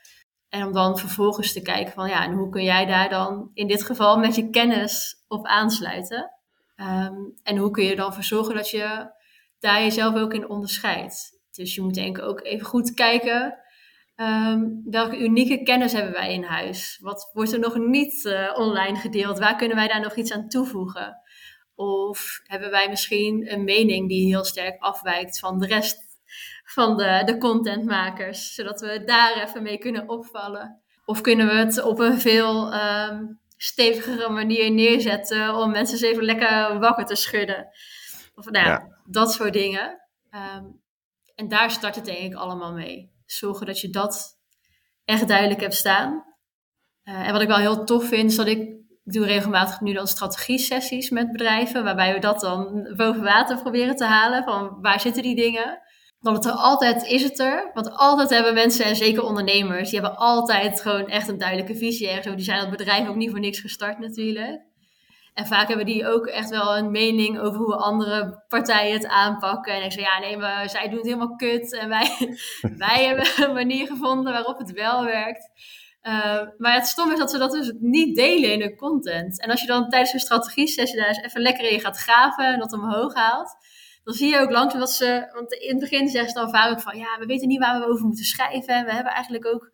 En 0.50 0.66
om 0.66 0.74
dan 0.74 0.98
vervolgens 0.98 1.54
te 1.54 1.62
kijken 1.62 1.94
van 1.94 2.10
ja, 2.10 2.24
en 2.24 2.32
hoe 2.32 2.50
kun 2.50 2.64
jij 2.64 2.86
daar 2.86 3.10
dan 3.10 3.52
in 3.54 3.68
dit 3.68 3.84
geval 3.84 4.18
met 4.18 4.36
je 4.36 4.50
kennis 4.50 5.24
op 5.28 5.46
aansluiten? 5.46 6.32
Um, 6.76 7.34
en 7.44 7.58
hoe 7.58 7.72
kun 7.72 7.84
je 7.84 7.96
dan 7.96 8.14
voor 8.14 8.24
zorgen 8.24 8.56
dat 8.56 8.70
je 8.70 9.12
daar 9.60 9.82
jezelf 9.82 10.16
ook 10.16 10.34
in 10.34 10.50
onderscheidt? 10.50 11.40
Dus 11.52 11.76
je 11.76 11.82
moet 11.82 11.94
denk 11.94 12.18
ik 12.18 12.24
ook 12.24 12.44
even 12.44 12.66
goed 12.66 12.94
kijken 12.94 13.61
Um, 14.22 14.82
welke 14.86 15.20
unieke 15.20 15.64
kennis 15.64 15.94
hebben 15.94 16.12
wij 16.12 16.34
in 16.34 16.44
huis? 16.44 17.00
Wat 17.02 17.30
wordt 17.34 17.52
er 17.54 17.60
nog 17.60 17.78
niet 17.78 18.26
uh, 18.26 18.52
online 18.56 18.98
gedeeld? 18.98 19.40
Waar 19.40 19.56
kunnen 19.56 19.78
wij 19.78 19.88
daar 19.88 20.02
nog 20.02 20.16
iets 20.16 20.32
aan 20.32 20.48
toevoegen? 20.48 21.18
Of 21.76 22.42
hebben 22.44 22.72
wij 22.72 22.90
misschien 22.90 23.52
een 23.52 23.64
mening 23.64 24.08
die 24.08 24.26
heel 24.28 24.44
sterk 24.44 24.82
afwijkt 24.82 25.40
van 25.40 25.60
de 25.60 25.66
rest 25.66 25.98
van 26.64 26.98
de, 26.98 27.22
de 27.26 27.38
contentmakers, 27.38 28.54
zodat 28.54 28.82
we 28.82 29.04
daar 29.06 29.44
even 29.44 29.64
mee 29.64 29.78
kunnen 29.78 30.10
opvallen? 30.10 30.82
Of 31.06 31.22
kunnen 31.22 31.48
we 31.48 31.54
het 31.54 31.84
op 31.84 32.00
een 32.00 32.20
veel 32.20 32.74
um, 32.74 33.40
stevigere 33.58 34.30
manier 34.30 34.72
neerzetten 34.72 35.56
om 35.56 35.72
mensen 35.72 35.98
eens 35.98 36.06
even 36.06 36.24
lekker 36.24 36.80
wakker 36.80 37.06
te 37.06 37.16
schudden? 37.16 37.68
Of 38.36 38.50
nou 38.50 38.66
ja, 38.66 38.98
dat 39.06 39.32
soort 39.32 39.54
dingen. 39.54 40.02
Um, 40.32 40.82
en 41.36 41.48
daar 41.48 41.72
start 41.72 41.96
het 41.96 42.06
denk 42.06 42.18
ik 42.18 42.34
allemaal 42.34 42.74
mee 42.74 43.11
zorgen 43.32 43.66
dat 43.66 43.80
je 43.80 43.90
dat 43.90 44.40
echt 45.06 45.28
duidelijk 45.28 45.62
hebt 45.62 45.74
staan. 45.74 46.24
Uh, 47.04 47.28
en 47.28 47.32
wat 47.32 47.42
ik 47.42 47.48
wel 47.48 47.58
heel 47.58 47.84
tof 47.84 48.08
vind, 48.08 48.30
is 48.32 48.36
dat 48.36 48.48
ik, 48.48 48.80
doe 49.04 49.26
regelmatig 49.26 49.82
nu 49.82 49.94
dan 49.94 50.08
strategie-sessies 50.08 51.10
met 51.10 51.32
bedrijven, 51.32 51.84
waarbij 51.84 52.14
we 52.14 52.20
dat 52.20 52.40
dan 52.40 52.94
boven 52.96 53.24
water 53.24 53.62
proberen 53.62 53.96
te 53.96 54.06
halen, 54.06 54.44
van 54.44 54.82
waar 54.82 55.00
zitten 55.00 55.24
die 55.24 55.36
dingen. 55.36 55.80
Dan 56.20 56.34
het 56.34 56.46
er 56.46 56.52
altijd 56.52 57.04
is 57.04 57.24
het 57.24 57.40
er, 57.40 57.72
want 57.74 57.92
altijd 57.92 58.30
hebben 58.30 58.54
mensen, 58.54 58.86
en 58.86 58.96
zeker 58.96 59.24
ondernemers, 59.24 59.90
die 59.90 60.00
hebben 60.00 60.20
altijd 60.20 60.82
gewoon 60.82 61.08
echt 61.08 61.28
een 61.28 61.38
duidelijke 61.38 61.76
visie 61.76 62.10
ergens 62.10 62.36
Die 62.36 62.46
zijn 62.46 62.60
dat 62.60 62.78
bedrijf 62.78 63.08
ook 63.08 63.16
niet 63.16 63.30
voor 63.30 63.40
niks 63.40 63.60
gestart 63.60 64.00
natuurlijk. 64.00 64.62
En 65.34 65.48
vaak 65.48 65.68
hebben 65.68 65.86
die 65.86 66.08
ook 66.08 66.26
echt 66.28 66.50
wel 66.50 66.78
een 66.78 66.92
mening 66.92 67.40
over 67.40 67.60
hoe 67.60 67.76
andere 67.76 68.44
partijen 68.48 68.94
het 68.94 69.08
aanpakken. 69.08 69.74
En 69.74 69.84
ik 69.84 69.92
zeg, 69.92 70.06
ja, 70.06 70.20
nee, 70.20 70.38
maar 70.38 70.70
zij 70.70 70.88
doen 70.88 70.98
het 70.98 71.06
helemaal 71.06 71.36
kut. 71.36 71.74
En 71.74 71.90
wij, 71.90 72.38
wij 72.78 73.06
hebben 73.06 73.48
een 73.48 73.54
manier 73.54 73.88
gevonden 73.88 74.34
waarop 74.34 74.58
het 74.58 74.72
wel 74.72 75.04
werkt. 75.04 75.50
Uh, 76.04 76.42
maar 76.58 76.74
het 76.74 76.88
stom 76.88 77.12
is 77.12 77.20
dat 77.20 77.32
ze 77.32 77.38
dat 77.38 77.52
dus 77.52 77.74
niet 77.80 78.16
delen 78.16 78.54
in 78.54 78.62
hun 78.62 78.76
content. 78.76 79.42
En 79.42 79.50
als 79.50 79.62
je 79.62 79.68
dan 79.68 79.90
tijdens 79.90 80.14
een 80.14 80.20
strategie-sessie 80.20 81.00
daar 81.00 81.08
eens 81.08 81.24
even 81.24 81.42
lekker 81.42 81.72
in 81.72 81.80
gaat 81.80 81.98
graven 81.98 82.46
en 82.46 82.60
dat 82.60 82.74
omhoog 82.74 83.14
haalt, 83.14 83.56
dan 84.04 84.14
zie 84.14 84.30
je 84.30 84.40
ook 84.40 84.52
langzaam 84.52 84.80
dat 84.80 84.92
ze, 84.92 85.30
want 85.34 85.54
in 85.54 85.70
het 85.70 85.80
begin 85.80 86.10
zeggen 86.10 86.32
ze 86.32 86.40
dan 86.40 86.50
vaak 86.50 86.72
ook 86.72 86.82
van, 86.82 86.98
ja, 86.98 87.18
we 87.20 87.26
weten 87.26 87.48
niet 87.48 87.60
waar 87.60 87.80
we 87.80 87.88
over 87.88 88.06
moeten 88.06 88.26
schrijven. 88.26 88.76
En 88.76 88.86
we 88.86 88.94
hebben 88.94 89.14
eigenlijk 89.14 89.46
ook 89.46 89.72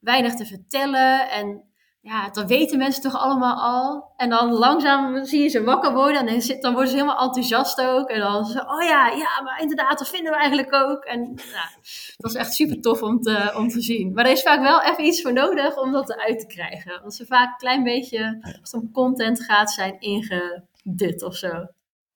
weinig 0.00 0.34
te 0.34 0.46
vertellen. 0.46 1.30
En 1.30 1.64
ja, 2.06 2.30
dat 2.30 2.48
weten 2.48 2.78
mensen 2.78 3.02
toch 3.02 3.16
allemaal 3.16 3.56
al. 3.62 4.12
En 4.16 4.28
dan 4.28 4.52
langzaam 4.52 5.24
zie 5.24 5.42
je 5.42 5.48
ze 5.48 5.64
wakker 5.64 5.92
worden 5.92 6.26
en 6.26 6.38
dan, 6.38 6.60
dan 6.60 6.72
worden 6.72 6.90
ze 6.90 6.96
helemaal 6.96 7.26
enthousiast 7.26 7.80
ook. 7.80 8.08
En 8.08 8.20
dan 8.20 8.44
zo, 8.44 8.58
oh 8.58 8.82
ja, 8.82 9.08
ja, 9.08 9.42
maar 9.44 9.60
inderdaad, 9.60 9.98
dat 9.98 10.08
vinden 10.08 10.32
we 10.32 10.38
eigenlijk 10.38 10.74
ook. 10.74 11.04
En 11.04 11.32
ja, 11.34 11.68
dat 12.16 12.30
is 12.30 12.36
echt 12.36 12.54
super 12.54 12.80
tof 12.80 13.02
om 13.02 13.20
te, 13.20 13.52
om 13.56 13.68
te 13.68 13.80
zien. 13.80 14.12
Maar 14.12 14.24
er 14.24 14.32
is 14.32 14.42
vaak 14.42 14.60
wel 14.60 14.82
even 14.82 15.04
iets 15.04 15.22
voor 15.22 15.32
nodig 15.32 15.76
om 15.76 15.92
dat 15.92 16.10
eruit 16.10 16.38
te 16.40 16.46
krijgen. 16.46 17.00
Want 17.00 17.14
ze 17.14 17.26
vaak 17.26 17.50
een 17.50 17.58
klein 17.58 17.84
beetje, 17.84 18.38
als 18.60 18.72
het 18.72 18.82
om 18.82 18.92
content 18.92 19.40
gaat, 19.40 19.70
zijn 19.70 20.00
ingedut 20.00 21.22
of 21.22 21.34
zo. 21.34 21.66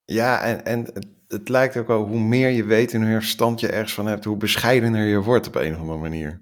Ja, 0.05 0.41
en, 0.41 0.65
en 0.65 0.93
het, 1.29 1.49
lijkt 1.49 1.77
ook 1.77 1.87
wel, 1.87 2.07
hoe 2.07 2.21
meer 2.21 2.51
je 2.51 2.65
weet 2.65 2.93
en 2.93 3.01
hoe 3.01 3.09
meer 3.09 3.21
verstand 3.21 3.61
je 3.61 3.69
ergens 3.69 3.95
van 3.95 4.07
hebt, 4.07 4.25
hoe 4.25 4.37
bescheidener 4.37 5.07
je 5.07 5.23
wordt 5.23 5.47
op 5.47 5.55
een 5.55 5.75
of 5.75 5.81
andere 5.81 5.99
manier. 5.99 6.41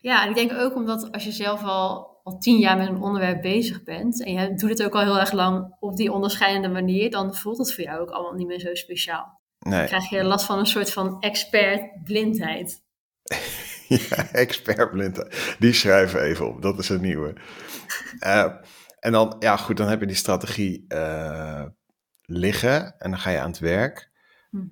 Ja, 0.00 0.22
en 0.22 0.28
ik 0.28 0.34
denk 0.34 0.52
ook 0.52 0.74
omdat 0.74 1.12
als 1.12 1.24
je 1.24 1.32
zelf 1.32 1.62
al 1.62 2.16
al 2.28 2.38
tien 2.38 2.58
jaar 2.58 2.76
met 2.76 2.88
een 2.88 3.02
onderwerp 3.02 3.42
bezig 3.42 3.82
bent 3.82 4.24
en 4.24 4.32
je 4.32 4.54
doet 4.54 4.70
het 4.70 4.82
ook 4.82 4.94
al 4.94 5.02
heel 5.02 5.18
erg 5.18 5.32
lang 5.32 5.76
op 5.80 5.96
die 5.96 6.12
onderscheidende 6.12 6.68
manier, 6.68 7.10
dan 7.10 7.34
voelt 7.34 7.58
het 7.58 7.74
voor 7.74 7.84
jou 7.84 8.00
ook 8.00 8.10
allemaal 8.10 8.34
niet 8.34 8.46
meer 8.46 8.60
zo 8.60 8.74
speciaal. 8.74 9.40
Nee. 9.58 9.78
Dan 9.78 9.86
krijg 9.86 10.10
je 10.10 10.24
last 10.24 10.44
van 10.44 10.58
een 10.58 10.66
soort 10.66 10.92
van 10.92 11.20
expertblindheid. 11.20 12.82
ja, 14.08 14.30
expertblindheid. 14.32 15.56
Die 15.58 15.72
schrijven 15.72 16.22
even 16.22 16.48
op, 16.48 16.62
dat 16.62 16.78
is 16.78 16.88
het 16.88 17.00
nieuwe. 17.00 17.34
Uh, 18.26 18.54
en 19.00 19.12
dan, 19.12 19.36
ja 19.38 19.56
goed, 19.56 19.76
dan 19.76 19.88
heb 19.88 20.00
je 20.00 20.06
die 20.06 20.16
strategie 20.16 20.84
uh, 20.88 21.64
liggen 22.22 22.98
en 22.98 23.10
dan 23.10 23.18
ga 23.18 23.30
je 23.30 23.38
aan 23.38 23.50
het 23.50 23.58
werk. 23.58 24.10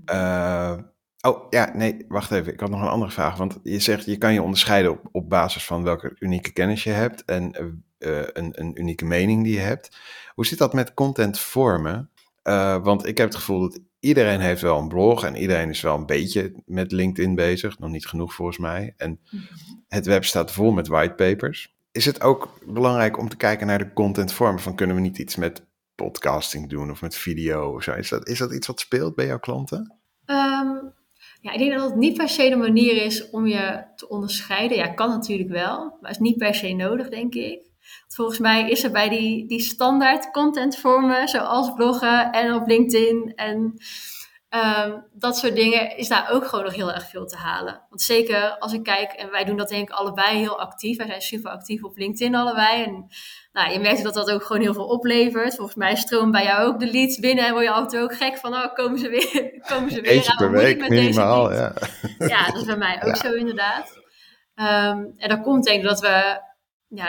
Uh, 0.06 0.78
Oh 1.26 1.47
ja, 1.50 1.71
nee, 1.75 2.04
wacht 2.09 2.30
even. 2.30 2.52
Ik 2.52 2.61
had 2.61 2.71
nog 2.71 2.80
een 2.80 2.88
andere 2.88 3.11
vraag. 3.11 3.37
Want 3.37 3.59
je 3.62 3.80
zegt 3.80 4.04
je 4.04 4.18
kan 4.18 4.33
je 4.33 4.42
onderscheiden 4.42 4.90
op, 4.90 5.09
op 5.12 5.28
basis 5.28 5.64
van 5.64 5.83
welke 5.83 6.16
unieke 6.18 6.52
kennis 6.52 6.85
je 6.85 6.90
hebt 6.90 7.25
en 7.25 7.52
uh, 7.99 8.23
een, 8.33 8.61
een, 8.61 8.80
unieke 8.80 9.04
mening 9.04 9.45
die 9.45 9.54
je 9.54 9.61
hebt. 9.61 9.97
Hoe 10.35 10.47
zit 10.47 10.59
dat 10.59 10.73
met 10.73 10.95
content 10.95 11.38
vormen? 11.38 12.11
Uh, 12.45 12.83
want 12.83 13.06
ik 13.06 13.18
heb 13.18 13.26
het 13.26 13.37
gevoel 13.37 13.61
dat 13.61 13.80
iedereen 14.00 14.40
heeft 14.40 14.62
wel 14.62 14.78
een 14.78 14.88
blog 14.88 15.25
en 15.25 15.37
iedereen 15.37 15.68
is 15.68 15.80
wel 15.80 15.97
een 15.97 16.06
beetje 16.06 16.54
met 16.66 16.92
LinkedIn 16.92 17.35
bezig. 17.35 17.78
Nog 17.78 17.90
niet 17.90 18.06
genoeg 18.06 18.35
volgens 18.35 18.59
mij. 18.59 18.95
En 18.97 19.21
mhm. 19.30 19.42
het 19.88 20.06
web 20.06 20.25
staat 20.25 20.52
vol 20.52 20.73
met 20.73 20.88
whitepapers. 20.88 21.75
Is 21.92 22.04
het 22.04 22.21
ook 22.21 22.59
belangrijk 22.66 23.18
om 23.18 23.28
te 23.28 23.37
kijken 23.37 23.66
naar 23.66 23.78
de 23.78 23.92
content 23.92 24.33
vormen? 24.33 24.62
Van 24.62 24.75
kunnen 24.75 24.97
we 24.97 25.02
niet 25.02 25.18
iets 25.18 25.37
met 25.37 25.64
podcasting 25.95 26.68
doen 26.68 26.90
of 26.90 27.00
met 27.00 27.16
video 27.16 27.75
of 27.75 27.83
zo? 27.83 27.92
Is 27.92 28.09
dat, 28.09 28.28
is 28.28 28.38
dat 28.38 28.52
iets 28.52 28.66
wat 28.66 28.80
speelt 28.80 29.14
bij 29.14 29.26
jouw 29.26 29.38
klanten? 29.38 29.95
Um, 30.26 30.95
ja, 31.40 31.52
ik 31.52 31.59
denk 31.59 31.73
dat 31.73 31.85
het 31.90 31.97
niet 31.99 32.16
per 32.16 32.28
se 32.28 32.49
de 32.49 32.57
manier 32.57 33.02
is 33.02 33.31
om 33.31 33.47
je 33.47 33.85
te 33.97 34.09
onderscheiden. 34.09 34.76
Ja, 34.76 34.88
kan 34.88 35.09
natuurlijk 35.09 35.50
wel, 35.50 35.97
maar 36.00 36.11
is 36.11 36.19
niet 36.19 36.37
per 36.37 36.55
se 36.55 36.73
nodig, 36.73 37.09
denk 37.09 37.35
ik. 37.35 37.64
volgens 38.09 38.38
mij 38.38 38.71
is 38.71 38.85
er 38.85 38.90
bij 38.90 39.09
die, 39.09 39.47
die 39.47 39.61
standaard 39.61 40.31
contentvormen, 40.31 41.28
zoals 41.28 41.75
bloggen 41.75 42.33
en 42.33 42.55
op 42.55 42.66
LinkedIn 42.66 43.33
en 43.35 43.75
um, 44.50 45.05
dat 45.12 45.37
soort 45.37 45.55
dingen, 45.55 45.97
is 45.97 46.09
daar 46.09 46.31
ook 46.31 46.47
gewoon 46.47 46.65
nog 46.65 46.75
heel 46.75 46.93
erg 46.93 47.09
veel 47.09 47.26
te 47.26 47.37
halen. 47.37 47.83
Want 47.88 48.03
zeker 48.03 48.59
als 48.59 48.73
ik 48.73 48.83
kijk, 48.83 49.12
en 49.12 49.31
wij 49.31 49.45
doen 49.45 49.57
dat 49.57 49.69
denk 49.69 49.88
ik 49.88 49.95
allebei 49.95 50.38
heel 50.38 50.61
actief. 50.61 50.97
Wij 50.97 51.07
zijn 51.07 51.21
super 51.21 51.50
actief 51.50 51.85
op 51.85 51.97
LinkedIn 51.97 52.35
allebei. 52.35 52.85
En 52.85 53.07
nou, 53.53 53.73
je 53.73 53.79
merkt 53.79 54.03
dat 54.03 54.15
dat 54.15 54.31
ook 54.31 54.43
gewoon 54.43 54.62
heel 54.62 54.75
veel 54.75 54.87
oplevert. 54.87 55.55
Volgens 55.55 55.76
mij 55.76 55.97
stroomt 55.97 56.33
bij 56.33 56.45
jou 56.45 56.67
ook 56.67 56.81
de 56.81 56.91
leads 56.91 57.19
binnen 57.19 57.47
en 57.47 57.53
word 57.53 57.65
je 57.65 57.87
toe 57.87 58.00
ook 58.00 58.17
gek 58.17 58.37
van, 58.37 58.55
oh, 58.55 58.75
komen 58.75 58.99
ze 58.99 59.09
weer, 59.09 59.50
komen 59.71 59.91
ze 59.91 60.00
weer 60.00 60.11
Eentje 60.11 60.37
per 60.37 60.50
week 60.50 60.88
minimaal, 60.88 61.53
ja. 61.53 61.73
Ja, 62.19 62.47
dat 62.47 62.57
is 62.57 62.65
bij 62.65 62.76
mij 62.76 63.03
ook 63.05 63.17
zo 63.17 63.33
inderdaad. 63.33 64.05
Um, 64.55 65.15
en 65.17 65.29
dat 65.29 65.43
komt 65.43 65.65
denk 65.65 65.79
ik 65.79 65.88
dat 65.88 66.00
we, 66.00 66.41
ja, 66.88 67.07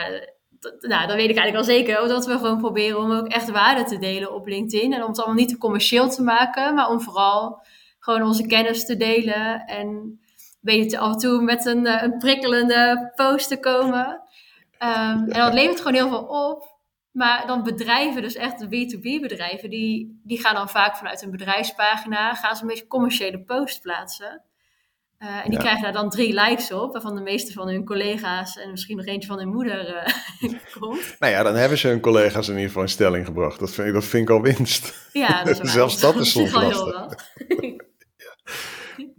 nou, 0.80 1.06
dat 1.06 1.16
weet 1.16 1.30
ik 1.30 1.36
eigenlijk 1.36 1.56
al 1.56 1.64
zeker, 1.64 2.08
dat 2.08 2.26
we 2.26 2.32
gewoon 2.32 2.58
proberen 2.58 2.98
om 2.98 3.12
ook 3.12 3.26
echt 3.26 3.50
waarde 3.50 3.84
te 3.84 3.98
delen 3.98 4.34
op 4.34 4.46
LinkedIn. 4.46 4.92
En 4.92 5.02
om 5.02 5.08
het 5.08 5.18
allemaal 5.18 5.36
niet 5.36 5.48
te 5.48 5.58
commercieel 5.58 6.08
te 6.08 6.22
maken, 6.22 6.74
maar 6.74 6.90
om 6.90 7.00
vooral 7.00 7.62
gewoon 7.98 8.22
onze 8.22 8.46
kennis 8.46 8.86
te 8.86 8.96
delen. 8.96 9.64
En 9.66 10.20
weet 10.60 10.90
je, 10.90 10.98
af 10.98 11.12
en 11.12 11.18
toe 11.18 11.42
met 11.42 11.66
een, 11.66 11.86
eh, 11.86 12.02
een 12.02 12.18
prikkelende 12.18 13.12
post 13.14 13.48
te 13.48 13.60
komen. 13.60 14.06
Um, 14.82 15.28
en 15.28 15.40
dat 15.40 15.54
levert 15.54 15.78
gewoon 15.78 15.94
heel 15.94 16.08
veel 16.08 16.26
op. 16.48 16.76
Maar 17.10 17.46
dan 17.46 17.62
bedrijven, 17.62 18.22
dus 18.22 18.34
echt 18.34 18.58
de 18.58 18.66
B2B 18.66 19.20
bedrijven, 19.20 19.70
die, 19.70 20.20
die 20.24 20.40
gaan 20.40 20.54
dan 20.54 20.68
vaak 20.68 20.96
vanuit 20.96 21.22
een 21.22 21.30
bedrijfspagina, 21.30 22.34
gaan 22.34 22.56
ze 22.56 22.62
een 22.62 22.68
beetje 22.68 22.86
commerciële 22.86 23.40
post 23.40 23.82
plaatsen. 23.82 24.42
Uh, 25.18 25.44
en 25.44 25.50
die 25.50 25.58
krijgen 25.58 25.82
daar 25.82 25.92
dan 25.92 26.10
drie 26.10 26.34
likes 26.34 26.72
op, 26.72 26.92
waarvan 26.92 27.14
de 27.14 27.20
meeste 27.20 27.52
van 27.52 27.68
hun 27.68 27.84
collega's 27.84 28.56
en 28.56 28.70
misschien 28.70 28.96
nog 28.96 29.06
eentje 29.06 29.28
van 29.28 29.38
hun 29.38 29.48
moeder 29.48 30.06
uh, 30.40 30.52
komt. 30.78 31.16
Nou 31.18 31.32
ja, 31.32 31.42
dan 31.42 31.54
hebben 31.54 31.78
ze 31.78 31.88
hun 31.88 32.00
collega's 32.00 32.46
in 32.46 32.52
ieder 32.52 32.66
geval 32.66 32.82
in 32.82 32.88
stelling 32.88 33.26
gebracht. 33.26 33.58
Dat 33.58 33.70
vind 33.70 33.88
ik, 33.88 33.94
dat 33.94 34.04
vind 34.04 34.28
ik 34.28 34.34
al 34.34 34.42
winst. 34.42 35.08
Ja, 35.12 35.44
dat 35.44 35.64
is 35.64 35.72
Zelfs 35.78 36.00
dat 36.00 36.16
is 36.16 36.30
soms 36.32 36.52
lastig. 36.52 37.14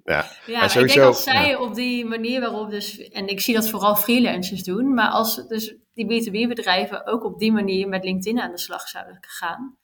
Ja, 0.04 0.26
ja 0.46 0.68
sowieso, 0.68 0.80
ik 0.80 0.94
denk 0.94 1.06
als 1.06 1.24
zij 1.24 1.56
op 1.56 1.76
die 1.76 2.06
manier 2.06 2.42
waarop 2.42 2.70
dus, 2.70 2.98
en 2.98 3.28
ik 3.28 3.42
zie 3.42 3.54
dat 3.54 3.70
vooral 3.70 3.96
freelancers 3.96 4.64
doen, 4.64 4.94
maar 4.94 5.10
als 5.10 5.48
dus 5.48 5.76
die 5.94 6.06
B2B-bedrijven 6.06 7.08
ook 7.08 7.24
op 7.24 7.40
die 7.40 7.52
manier 7.52 7.88
met 7.88 8.04
LinkedIn 8.04 8.40
aan 8.40 8.52
de 8.52 8.60
slag 8.60 8.88
zouden 8.88 9.18
gaan, 9.22 9.78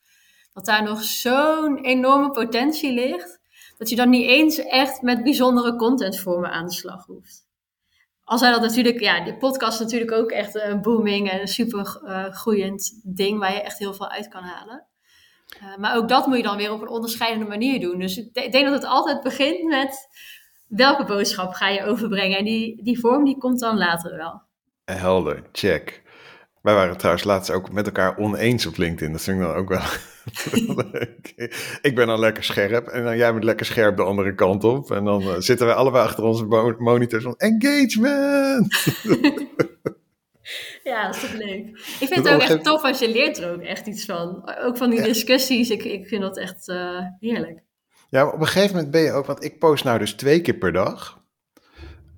dat 0.53 0.65
daar 0.65 0.84
nog 0.84 1.03
zo'n 1.03 1.77
enorme 1.77 2.31
potentie 2.31 2.93
ligt, 2.93 3.39
dat 3.77 3.89
je 3.89 3.96
dan 3.96 4.10
niet 4.10 4.27
eens 4.27 4.58
echt 4.58 5.01
met 5.01 5.24
bijzondere 5.24 5.75
contentvormen 5.75 6.51
aan 6.51 6.65
de 6.65 6.74
slag 6.74 7.05
hoeft. 7.05 7.46
Al 8.24 8.38
zijn 8.38 8.51
dat 8.51 8.62
natuurlijk, 8.62 9.00
ja, 9.00 9.24
de 9.24 9.38
podcast 9.38 9.74
is 9.74 9.86
natuurlijk 9.86 10.12
ook 10.12 10.32
echt 10.32 10.55
een 10.55 10.82
booming 10.82 11.29
en 11.29 11.41
een 11.41 11.48
super 11.48 12.01
uh, 12.03 12.25
groeiend 12.25 13.01
ding 13.03 13.39
waar 13.39 13.53
je 13.53 13.62
echt 13.62 13.79
heel 13.79 13.94
veel 13.94 14.10
uit 14.10 14.27
kan 14.27 14.44
halen. 14.44 14.88
Uh, 15.62 15.77
maar 15.77 15.96
ook 15.96 16.10
dat 16.10 16.27
moet 16.27 16.38
je 16.38 16.44
dan 16.44 16.58
weer 16.58 16.72
op 16.72 16.82
een 16.82 16.88
onderscheidende 16.88 17.48
manier 17.48 17.79
doen. 17.79 18.00
Dus 18.00 18.17
ik, 18.17 18.34
denk 18.34 18.65
dat 18.65 18.74
het 18.74 18.86
altijd 18.86 19.22
begint 19.22 19.63
met 19.63 20.08
welke 20.67 21.05
boodschap 21.05 21.53
ga 21.53 21.67
je 21.70 21.84
overbrengen. 21.84 22.38
En 22.38 22.46
die, 22.46 22.84
die 22.84 23.00
vorm 23.00 23.24
die 23.24 23.38
komt 23.38 23.60
dan 23.60 23.77
later 23.77 24.17
wel. 24.17 24.41
Helder, 24.86 25.44
check. 25.51 26.03
Wij 26.65 26.74
waren 26.74 26.98
trouwens 26.98 27.25
laatst 27.25 27.51
ook 27.51 27.72
met 27.72 27.86
elkaar 27.86 28.17
oneens 28.17 28.65
op 28.65 28.77
LinkedIn. 28.77 29.12
Dat 29.12 29.22
vind 29.22 29.38
ik 29.38 29.43
dan 29.43 29.55
ook 29.55 29.69
wel 29.69 29.81
ik 31.81 31.91
ben 31.95 32.07
dan 32.07 32.19
lekker 32.19 32.43
scherp 32.43 32.88
en 32.88 33.03
dan 33.03 33.17
jij 33.17 33.31
bent 33.31 33.43
lekker 33.43 33.65
scherp 33.65 33.98
de 33.98 34.03
andere 34.03 34.36
kant 34.36 34.63
op. 34.63 34.91
En 34.91 35.03
dan 35.03 35.22
uh, 35.22 35.36
zitten 35.38 35.65
wij 35.65 35.75
allebei 35.75 36.03
achter 36.03 36.24
onze 36.24 36.45
monitors 36.77 37.24
van 37.24 37.36
engagement. 37.38 38.74
ja, 40.84 41.05
dat 41.05 41.15
is 41.15 41.22
toch 41.22 41.34
leuk. 41.34 41.67
Ik 42.00 42.07
vind 42.07 42.15
het 42.15 42.29
ook 42.29 42.41
echt 42.41 42.63
tof 42.63 42.84
als 42.84 43.00
je 43.00 43.12
leert 43.12 43.38
er 43.38 43.53
ook 43.53 43.62
echt 43.62 43.88
iets 43.88 44.05
van. 44.05 44.51
Ook 44.60 44.77
van 44.77 44.89
die 44.89 45.01
discussies. 45.01 45.69
Ik, 45.69 45.84
ik 45.84 46.07
vind 46.07 46.22
dat 46.22 46.38
echt 46.38 46.67
uh, 46.67 47.00
heerlijk. 47.19 47.63
Ja, 48.10 48.27
op 48.27 48.39
een 48.39 48.48
gegeven 48.48 48.75
moment 48.75 48.91
ben 48.91 49.01
je 49.01 49.12
ook, 49.12 49.25
want 49.25 49.43
ik 49.43 49.60
post 49.60 49.84
nou 49.84 50.00
dus 50.00 50.13
twee 50.13 50.41
keer 50.41 50.57
per 50.57 50.74
dag. 50.74 51.24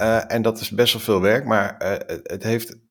Uh, 0.02 0.32
en 0.32 0.42
dat 0.42 0.60
is 0.60 0.70
best 0.70 0.94
wel 0.94 1.02
veel 1.02 1.22
werk, 1.22 1.46
maar 1.46 1.76
het 2.24 2.44
heeft 2.44 2.87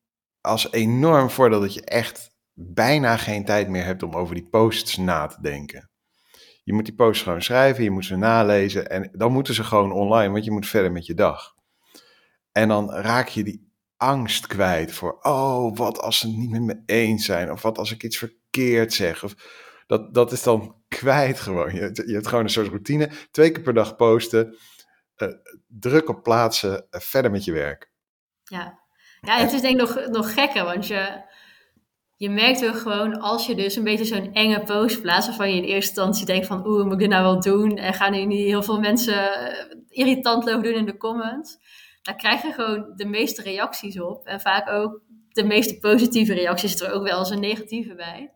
als 0.47 0.71
enorm 0.71 1.29
voordeel 1.29 1.59
dat 1.59 1.73
je 1.73 1.83
echt 1.83 2.35
bijna 2.53 3.17
geen 3.17 3.45
tijd 3.45 3.69
meer 3.69 3.83
hebt 3.83 4.03
om 4.03 4.15
over 4.15 4.35
die 4.35 4.49
posts 4.49 4.97
na 4.97 5.27
te 5.27 5.41
denken. 5.41 5.89
Je 6.63 6.73
moet 6.73 6.85
die 6.85 6.95
posts 6.95 7.23
gewoon 7.23 7.41
schrijven, 7.41 7.83
je 7.83 7.91
moet 7.91 8.05
ze 8.05 8.15
nalezen 8.15 8.89
en 8.89 9.09
dan 9.11 9.31
moeten 9.31 9.53
ze 9.53 9.63
gewoon 9.63 9.91
online, 9.91 10.31
want 10.31 10.43
je 10.43 10.51
moet 10.51 10.67
verder 10.67 10.91
met 10.91 11.05
je 11.05 11.13
dag. 11.13 11.55
En 12.51 12.67
dan 12.67 12.91
raak 12.91 13.27
je 13.27 13.43
die 13.43 13.71
angst 13.97 14.47
kwijt 14.47 14.91
voor, 14.91 15.17
oh, 15.21 15.77
wat 15.77 15.99
als 16.01 16.19
ze 16.19 16.27
het 16.27 16.37
niet 16.37 16.49
met 16.49 16.61
me 16.61 16.81
eens 16.85 17.25
zijn, 17.25 17.51
of 17.51 17.61
wat 17.61 17.77
als 17.77 17.91
ik 17.91 18.03
iets 18.03 18.17
verkeerd 18.17 18.93
zeg. 18.93 19.23
Of, 19.23 19.35
dat, 19.87 20.13
dat 20.13 20.31
is 20.31 20.43
dan 20.43 20.83
kwijt 20.87 21.39
gewoon. 21.39 21.75
Je, 21.75 22.03
je 22.05 22.13
hebt 22.13 22.27
gewoon 22.27 22.43
een 22.43 22.49
soort 22.49 22.67
routine, 22.67 23.09
twee 23.31 23.51
keer 23.51 23.63
per 23.63 23.73
dag 23.73 23.95
posten, 23.95 24.57
uh, 25.17 25.33
druk 25.67 26.09
op 26.09 26.23
plaatsen, 26.23 26.87
uh, 26.91 27.01
verder 27.01 27.31
met 27.31 27.43
je 27.43 27.51
werk. 27.51 27.91
Ja, 28.43 28.79
ja 29.21 29.37
het 29.37 29.53
is 29.53 29.61
denk 29.61 29.81
ik 29.81 29.87
nog, 29.87 30.07
nog 30.07 30.33
gekker, 30.33 30.63
want 30.63 30.87
je 30.87 31.25
je 32.17 32.29
merkt 32.29 32.65
ook 32.65 32.77
gewoon 32.77 33.19
als 33.19 33.45
je 33.45 33.55
dus 33.55 33.75
een 33.75 33.83
beetje 33.83 34.05
zo'n 34.05 34.33
enge 34.33 34.63
post 34.63 35.01
plaatst, 35.01 35.27
waarvan 35.27 35.49
je 35.49 35.57
in 35.57 35.63
eerste 35.63 35.89
instantie 35.89 36.25
denkt 36.25 36.47
van 36.47 36.67
oeh, 36.67 36.83
moet 36.83 36.93
ik 36.93 36.99
dit 36.99 37.09
nou 37.09 37.23
wel 37.23 37.41
doen? 37.41 37.77
En 37.77 37.93
gaan 37.93 38.11
nu 38.11 38.25
niet 38.25 38.45
heel 38.45 38.63
veel 38.63 38.79
mensen 38.79 39.33
eh, 39.33 39.75
irritant 39.89 40.45
lopen 40.45 40.63
doen 40.63 40.73
in 40.73 40.85
de 40.85 40.97
comments? 40.97 41.57
Daar 42.01 42.15
krijg 42.15 42.41
je 42.41 42.51
gewoon 42.51 42.93
de 42.95 43.05
meeste 43.05 43.41
reacties 43.41 43.99
op. 43.99 44.25
En 44.25 44.41
vaak 44.41 44.69
ook 44.69 45.01
de 45.29 45.43
meeste 45.43 45.77
positieve 45.77 46.33
reacties, 46.33 46.81
er 46.81 46.93
ook 46.93 47.03
wel 47.03 47.19
eens 47.19 47.29
een 47.29 47.39
negatieve 47.39 47.95
bij. 47.95 48.33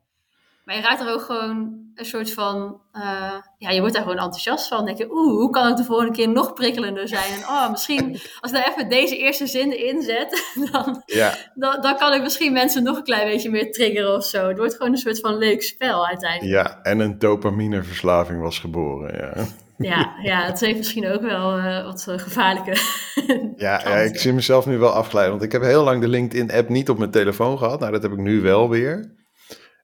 Maar 0.71 0.79
je 0.79 0.85
raakt 0.85 1.01
er 1.01 1.13
ook 1.13 1.21
gewoon 1.21 1.79
een 1.95 2.05
soort 2.05 2.33
van, 2.33 2.79
uh, 2.93 3.33
ja, 3.57 3.69
je 3.69 3.79
wordt 3.79 3.93
daar 3.93 4.03
gewoon 4.03 4.17
enthousiast 4.17 4.67
van. 4.67 4.77
Dan 4.77 4.85
denk 4.85 4.97
je, 4.97 5.11
oeh, 5.11 5.31
hoe 5.31 5.49
kan 5.49 5.69
ik 5.69 5.75
de 5.75 5.83
volgende 5.83 6.11
keer 6.11 6.29
nog 6.29 6.53
prikkelender 6.53 7.07
zijn? 7.07 7.33
En 7.33 7.39
oh, 7.39 7.71
misschien 7.71 8.11
als 8.39 8.51
ik 8.51 8.57
daar 8.57 8.67
even 8.67 8.89
deze 8.89 9.17
eerste 9.17 9.47
zin 9.47 9.85
in 9.87 10.01
zet, 10.01 10.43
dan, 10.71 11.01
ja. 11.05 11.33
dan, 11.55 11.81
dan, 11.81 11.97
kan 11.97 12.13
ik 12.13 12.21
misschien 12.21 12.53
mensen 12.53 12.83
nog 12.83 12.97
een 12.97 13.03
klein 13.03 13.29
beetje 13.29 13.49
meer 13.49 13.71
triggeren 13.71 14.15
of 14.15 14.25
zo. 14.25 14.47
Het 14.47 14.57
wordt 14.57 14.75
gewoon 14.75 14.91
een 14.91 14.97
soort 14.97 15.19
van 15.19 15.37
leuk 15.37 15.63
spel 15.63 16.07
uiteindelijk. 16.07 16.51
Ja, 16.51 16.79
en 16.81 16.99
een 16.99 17.19
dopamineverslaving 17.19 18.41
was 18.41 18.59
geboren, 18.59 19.17
ja. 19.17 19.45
Ja, 19.77 20.15
ja, 20.21 20.45
het 20.45 20.59
heeft 20.59 20.77
misschien 20.77 21.07
ook 21.07 21.21
wel 21.21 21.57
uh, 21.57 21.83
wat 21.83 22.05
uh, 22.09 22.17
gevaarlijke. 22.17 22.71
ja, 23.65 23.81
ja, 23.83 23.95
ik 23.95 24.17
zie 24.17 24.33
mezelf 24.33 24.65
nu 24.65 24.77
wel 24.77 24.91
afgeleiden. 24.91 25.37
Want 25.37 25.45
ik 25.45 25.51
heb 25.51 25.61
heel 25.61 25.83
lang 25.83 26.01
de 26.01 26.07
LinkedIn-app 26.07 26.69
niet 26.69 26.89
op 26.89 26.97
mijn 26.97 27.11
telefoon 27.11 27.57
gehad. 27.57 27.79
Nou, 27.79 27.91
dat 27.91 28.01
heb 28.01 28.11
ik 28.11 28.17
nu 28.17 28.41
wel 28.41 28.69
weer. 28.69 29.19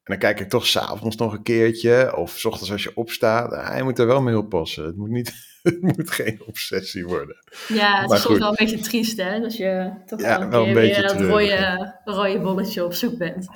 En 0.08 0.14
dan 0.14 0.18
kijk 0.18 0.40
ik 0.40 0.50
toch 0.50 0.68
s'avonds 0.68 1.16
nog 1.16 1.34
een 1.34 1.44
keertje. 1.44 2.16
Of 2.16 2.38
s 2.38 2.46
ochtends 2.46 2.72
als 2.72 2.84
je 2.84 2.96
opstaat. 2.96 3.52
Ah, 3.52 3.78
je 3.78 3.84
moet 3.84 4.00
er 4.00 4.08
wel 4.08 4.22
mee 4.22 4.38
oppassen. 4.38 4.86
Het 4.86 4.96
moet, 4.96 5.10
niet, 5.10 5.34
het 5.64 5.82
moet 5.82 6.12
geen 6.12 6.42
obsessie 6.46 7.06
worden. 7.06 7.36
Ja, 7.68 8.02
het 8.02 8.12
is 8.12 8.22
soms 8.22 8.38
wel 8.40 8.50
een 8.50 8.56
beetje 8.56 8.80
triest, 8.80 9.18
hè? 9.18 9.40
Dat 9.40 9.58
je 9.58 9.92
toch 10.06 10.22
ja, 10.22 10.50
wel 10.50 10.68
een, 10.68 10.74
beetje 10.74 11.02
weer 11.02 11.08
dat 11.08 11.22
rode, 11.22 12.00
rode 12.06 12.40
bolletje 12.40 12.86
op 12.86 12.94
zoek 12.94 13.18
bent. 13.18 13.48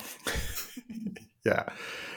ja. 1.50 1.72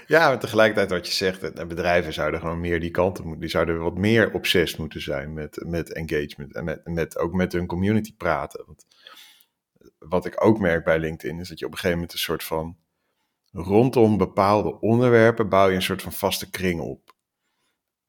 Ja, 0.07 0.27
maar 0.27 0.39
tegelijkertijd 0.39 0.89
wat 0.89 1.07
je 1.07 1.13
zegt, 1.13 1.67
bedrijven 1.67 2.13
zouden 2.13 2.39
gewoon 2.39 2.59
meer 2.59 2.79
die 2.79 2.91
kanten 2.91 3.23
moeten, 3.23 3.41
die 3.41 3.49
zouden 3.49 3.79
wat 3.79 3.97
meer 3.97 4.33
obsessief 4.33 4.77
moeten 4.77 5.01
zijn 5.01 5.33
met, 5.33 5.63
met 5.65 5.93
engagement 5.93 6.53
en 6.55 6.63
met, 6.63 6.81
met, 6.83 7.17
ook 7.17 7.33
met 7.33 7.53
hun 7.53 7.65
community 7.65 8.15
praten. 8.15 8.63
Want 8.65 8.85
wat 9.99 10.25
ik 10.25 10.45
ook 10.45 10.59
merk 10.59 10.83
bij 10.83 10.99
LinkedIn 10.99 11.39
is 11.39 11.49
dat 11.49 11.59
je 11.59 11.65
op 11.65 11.71
een 11.71 11.77
gegeven 11.77 11.97
moment 11.97 12.13
een 12.13 12.23
soort 12.23 12.43
van 12.43 12.77
rondom 13.55 14.17
bepaalde 14.17 14.79
onderwerpen 14.79 15.49
bouw 15.49 15.67
je 15.69 15.75
een 15.75 15.81
soort 15.81 16.01
van 16.01 16.11
vaste 16.11 16.49
kring 16.49 16.81
op. 16.81 17.13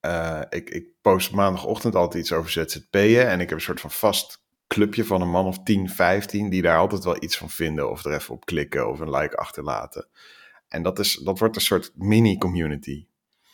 Uh, 0.00 0.40
ik, 0.48 0.70
ik 0.70 0.86
post 1.00 1.32
maandagochtend 1.32 1.94
altijd 1.94 2.22
iets 2.22 2.32
over 2.32 2.50
ZZP'en 2.50 3.28
en 3.28 3.40
ik 3.40 3.48
heb 3.48 3.58
een 3.58 3.64
soort 3.64 3.80
van 3.80 3.90
vast 3.90 4.44
clubje 4.66 5.04
van 5.04 5.20
een 5.20 5.30
man 5.30 5.46
of 5.46 5.62
10, 5.62 5.88
15 5.88 6.50
die 6.50 6.62
daar 6.62 6.78
altijd 6.78 7.04
wel 7.04 7.22
iets 7.22 7.36
van 7.36 7.50
vinden 7.50 7.90
of 7.90 8.04
er 8.04 8.14
even 8.14 8.34
op 8.34 8.44
klikken 8.44 8.90
of 8.90 9.00
een 9.00 9.10
like 9.10 9.36
achterlaten. 9.36 10.08
En 10.68 10.82
dat, 10.82 10.98
is, 10.98 11.14
dat 11.14 11.38
wordt 11.38 11.56
een 11.56 11.62
soort 11.62 11.92
mini-community. 11.94 13.06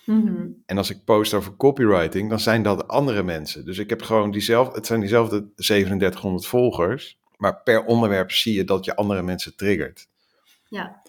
Mhm. 0.04 0.46
En 0.66 0.78
als 0.78 0.90
ik 0.90 1.04
post 1.04 1.34
over 1.34 1.56
copywriting, 1.56 2.28
dan 2.28 2.40
zijn 2.40 2.62
dat 2.62 2.88
andere 2.88 3.22
mensen. 3.22 3.64
Dus 3.64 3.78
ik 3.78 3.90
heb 3.90 4.02
gewoon 4.02 4.30
diezelfde, 4.30 4.74
het 4.74 4.86
zijn 4.86 5.00
diezelfde 5.00 5.52
3700 5.54 6.46
volgers, 6.46 7.18
maar 7.36 7.62
per 7.62 7.84
onderwerp 7.84 8.30
zie 8.30 8.54
je 8.54 8.64
dat 8.64 8.84
je 8.84 8.96
andere 8.96 9.22
mensen 9.22 9.56
triggert. 9.56 10.08
Ja. 10.68 11.01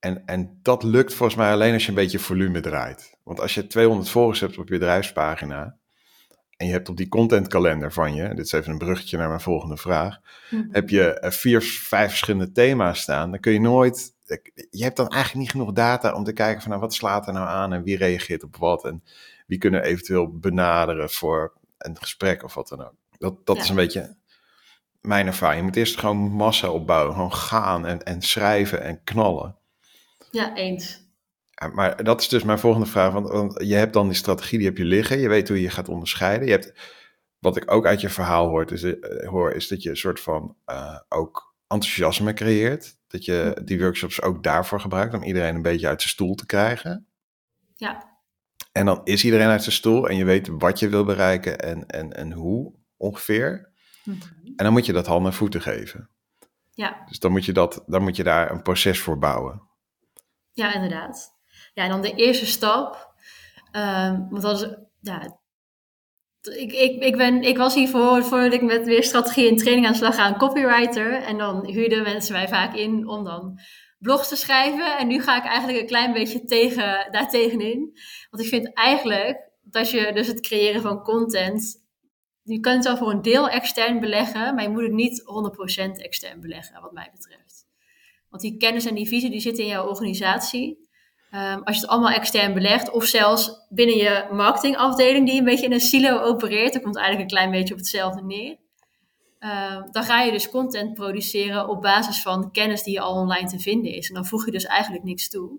En, 0.00 0.26
en 0.26 0.58
dat 0.62 0.82
lukt 0.82 1.14
volgens 1.14 1.38
mij 1.38 1.52
alleen 1.52 1.72
als 1.72 1.82
je 1.82 1.88
een 1.88 1.94
beetje 1.94 2.18
volume 2.18 2.60
draait. 2.60 3.18
Want 3.24 3.40
als 3.40 3.54
je 3.54 3.66
200 3.66 4.08
volgers 4.08 4.40
hebt 4.40 4.58
op 4.58 4.68
je 4.68 4.78
bedrijfspagina, 4.78 5.76
en 6.56 6.66
je 6.66 6.72
hebt 6.72 6.88
op 6.88 6.96
die 6.96 7.08
contentkalender 7.08 7.92
van 7.92 8.14
je, 8.14 8.28
dit 8.28 8.44
is 8.44 8.52
even 8.52 8.72
een 8.72 8.78
bruggetje 8.78 9.16
naar 9.16 9.28
mijn 9.28 9.40
volgende 9.40 9.76
vraag, 9.76 10.18
mhm. 10.50 10.62
heb 10.70 10.88
je 10.88 11.12
eh, 11.12 11.30
vier, 11.30 11.62
vijf 11.62 12.08
verschillende 12.08 12.52
thema's 12.52 13.00
staan, 13.00 13.30
dan 13.30 13.40
kun 13.40 13.52
je 13.52 13.60
nooit 13.60 14.16
je 14.70 14.82
hebt 14.82 14.96
dan 14.96 15.08
eigenlijk 15.08 15.40
niet 15.40 15.50
genoeg 15.50 15.72
data 15.72 16.14
om 16.14 16.24
te 16.24 16.32
kijken 16.32 16.60
van 16.60 16.70
nou, 16.70 16.82
wat 16.82 16.94
slaat 16.94 17.26
er 17.26 17.32
nou 17.32 17.46
aan 17.46 17.72
en 17.72 17.82
wie 17.82 17.96
reageert 17.96 18.44
op 18.44 18.56
wat 18.56 18.84
en 18.84 19.02
wie 19.46 19.58
kunnen 19.58 19.82
eventueel 19.82 20.38
benaderen 20.38 21.10
voor 21.10 21.52
een 21.78 21.96
gesprek 21.96 22.42
of 22.42 22.54
wat 22.54 22.68
dan 22.68 22.84
ook. 22.84 22.94
Dat, 23.18 23.46
dat 23.46 23.56
is 23.56 23.68
een 23.68 23.76
beetje 23.76 24.16
mijn 25.00 25.26
ervaring. 25.26 25.58
Je 25.58 25.66
moet 25.66 25.76
eerst 25.76 25.98
gewoon 25.98 26.16
massa 26.16 26.70
opbouwen, 26.70 27.14
gewoon 27.14 27.34
gaan 27.34 27.86
en, 27.86 28.02
en 28.02 28.22
schrijven 28.22 28.82
en 28.82 29.04
knallen. 29.04 29.56
Ja, 30.30 30.54
eens. 30.54 31.06
maar 31.72 32.04
dat 32.04 32.20
is 32.20 32.28
dus 32.28 32.42
mijn 32.42 32.58
volgende 32.58 32.86
vraag, 32.86 33.12
want, 33.12 33.28
want, 33.28 33.54
je 33.64 33.74
hebt 33.74 33.92
dan 33.92 34.06
die 34.08 34.16
strategie, 34.16 34.58
die 34.58 34.66
heb 34.66 34.76
je 34.76 34.84
liggen, 34.84 35.18
je 35.18 35.28
weet 35.28 35.48
hoe 35.48 35.62
je 35.62 35.70
gaat 35.70 35.88
onderscheiden. 35.88 36.46
Je 36.46 36.52
hebt, 36.52 36.72
wat 37.38 37.56
ik 37.56 37.70
ook 37.70 37.86
uit 37.86 38.00
je 38.00 38.08
verhaal 38.08 38.48
hoor, 38.48 38.72
is, 38.72 38.82
uh, 38.82 39.28
hoor, 39.28 39.52
is 39.52 39.68
dat 39.68 39.82
je 39.82 39.90
een 39.90 39.96
soort 39.96 40.20
van 40.20 40.56
uh, 40.66 40.98
ook 41.08 41.54
enthousiasme 41.66 42.32
creëert. 42.32 42.96
Dat 43.06 43.24
je 43.24 43.60
die 43.64 43.78
workshops 43.78 44.22
ook 44.22 44.42
daarvoor 44.42 44.80
gebruikt, 44.80 45.14
om 45.14 45.22
iedereen 45.22 45.54
een 45.54 45.62
beetje 45.62 45.88
uit 45.88 46.00
zijn 46.00 46.12
stoel 46.12 46.34
te 46.34 46.46
krijgen. 46.46 47.06
Ja. 47.76 48.16
En 48.72 48.86
dan 48.86 49.00
is 49.04 49.24
iedereen 49.24 49.48
uit 49.48 49.62
zijn 49.62 49.74
stoel 49.74 50.08
en 50.08 50.16
je 50.16 50.24
weet 50.24 50.48
wat 50.48 50.78
je 50.78 50.88
wil 50.88 51.04
bereiken 51.04 51.58
en, 51.58 51.86
en, 51.86 52.12
en 52.12 52.32
hoe 52.32 52.72
ongeveer. 52.96 53.70
Mhm. 54.04 54.16
En 54.56 54.64
dan 54.64 54.72
moet 54.72 54.86
je 54.86 54.92
dat 54.92 55.06
handen 55.06 55.30
en 55.30 55.36
voeten 55.36 55.62
geven. 55.62 56.08
Ja. 56.70 57.04
Dus 57.08 57.18
dan 57.18 57.30
moet, 57.30 57.44
je 57.44 57.52
dat, 57.52 57.84
dan 57.86 58.02
moet 58.02 58.16
je 58.16 58.22
daar 58.22 58.50
een 58.50 58.62
proces 58.62 59.00
voor 59.00 59.18
bouwen. 59.18 59.67
Ja, 60.58 60.74
inderdaad. 60.74 61.34
Ja, 61.74 61.82
en 61.82 61.88
dan 61.88 62.02
de 62.02 62.14
eerste 62.14 62.46
stap. 62.46 63.14
Um, 63.72 64.28
want 64.30 64.42
dat 64.42 64.62
is, 64.62 64.76
ja, 65.00 65.40
ik, 66.40 66.72
ik, 66.72 67.02
ik, 67.02 67.16
ben, 67.16 67.42
ik 67.42 67.56
was 67.56 67.74
hiervoor, 67.74 68.24
voordat 68.24 68.52
ik 68.52 68.62
met 68.62 68.84
weer 68.84 69.04
strategie 69.04 69.48
en 69.48 69.56
training 69.56 69.86
aan 69.86 69.92
de 69.92 69.98
slag 69.98 70.14
ga, 70.14 70.28
een 70.28 70.36
copywriter. 70.36 71.12
En 71.12 71.38
dan 71.38 71.66
huurden 71.66 72.02
mensen 72.02 72.32
mij 72.32 72.48
vaak 72.48 72.74
in 72.74 73.08
om 73.08 73.24
dan 73.24 73.60
blogs 73.98 74.28
te 74.28 74.36
schrijven. 74.36 74.98
En 74.98 75.06
nu 75.06 75.22
ga 75.22 75.36
ik 75.36 75.44
eigenlijk 75.44 75.78
een 75.80 75.86
klein 75.86 76.12
beetje 76.12 76.44
tegen, 76.44 77.08
daar 77.10 77.28
tegenin. 77.28 77.98
Want 78.30 78.42
ik 78.42 78.48
vind 78.48 78.74
eigenlijk 78.74 79.50
dat 79.62 79.90
je 79.90 80.12
dus 80.12 80.26
het 80.26 80.40
creëren 80.40 80.82
van 80.82 81.02
content... 81.02 81.86
Je 82.42 82.60
kunt 82.60 82.76
het 82.76 82.84
wel 82.84 82.96
voor 82.96 83.10
een 83.10 83.22
deel 83.22 83.48
extern 83.48 84.00
beleggen, 84.00 84.54
maar 84.54 84.62
je 84.62 84.70
moet 84.70 84.82
het 84.82 84.92
niet 84.92 85.22
100% 85.98 86.02
extern 86.02 86.40
beleggen, 86.40 86.80
wat 86.80 86.92
mij 86.92 87.10
betreft. 87.12 87.67
Want 88.30 88.42
die 88.42 88.56
kennis 88.56 88.84
en 88.84 88.94
die 88.94 89.08
visie 89.08 89.30
die 89.30 89.40
zitten 89.40 89.64
in 89.64 89.70
jouw 89.70 89.86
organisatie. 89.86 90.86
Um, 91.34 91.62
als 91.62 91.76
je 91.76 91.82
het 91.82 91.90
allemaal 91.90 92.12
extern 92.12 92.54
belegt, 92.54 92.90
of 92.90 93.04
zelfs 93.04 93.66
binnen 93.68 93.96
je 93.96 94.28
marketingafdeling 94.32 95.26
die 95.26 95.38
een 95.38 95.44
beetje 95.44 95.66
in 95.66 95.72
een 95.72 95.80
silo 95.80 96.18
opereert, 96.20 96.72
dan 96.72 96.82
komt 96.82 96.96
eigenlijk 96.96 97.30
een 97.30 97.36
klein 97.36 97.50
beetje 97.50 97.74
op 97.74 97.80
hetzelfde 97.80 98.22
neer. 98.22 98.56
Um, 99.40 99.92
dan 99.92 100.02
ga 100.02 100.22
je 100.22 100.32
dus 100.32 100.50
content 100.50 100.94
produceren 100.94 101.68
op 101.68 101.82
basis 101.82 102.22
van 102.22 102.52
kennis 102.52 102.82
die 102.82 103.00
al 103.00 103.14
online 103.14 103.48
te 103.48 103.58
vinden 103.58 103.92
is. 103.92 104.08
En 104.08 104.14
dan 104.14 104.26
voeg 104.26 104.44
je 104.44 104.50
dus 104.50 104.64
eigenlijk 104.64 105.04
niks 105.04 105.28
toe. 105.28 105.58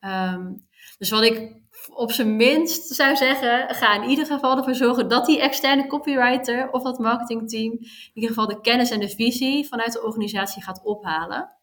Um, 0.00 0.66
dus 0.98 1.10
wat 1.10 1.22
ik 1.22 1.52
op 1.94 2.12
zijn 2.12 2.36
minst 2.36 2.94
zou 2.94 3.16
zeggen, 3.16 3.74
ga 3.74 4.02
in 4.02 4.08
ieder 4.08 4.26
geval 4.26 4.56
ervoor 4.56 4.74
zorgen 4.74 5.08
dat 5.08 5.26
die 5.26 5.40
externe 5.40 5.86
copywriter 5.86 6.70
of 6.70 6.82
dat 6.82 6.98
marketingteam 6.98 7.72
in 7.72 8.10
ieder 8.14 8.30
geval 8.30 8.46
de 8.46 8.60
kennis 8.60 8.90
en 8.90 9.00
de 9.00 9.08
visie 9.08 9.68
vanuit 9.68 9.92
de 9.92 10.02
organisatie 10.02 10.62
gaat 10.62 10.84
ophalen. 10.84 11.57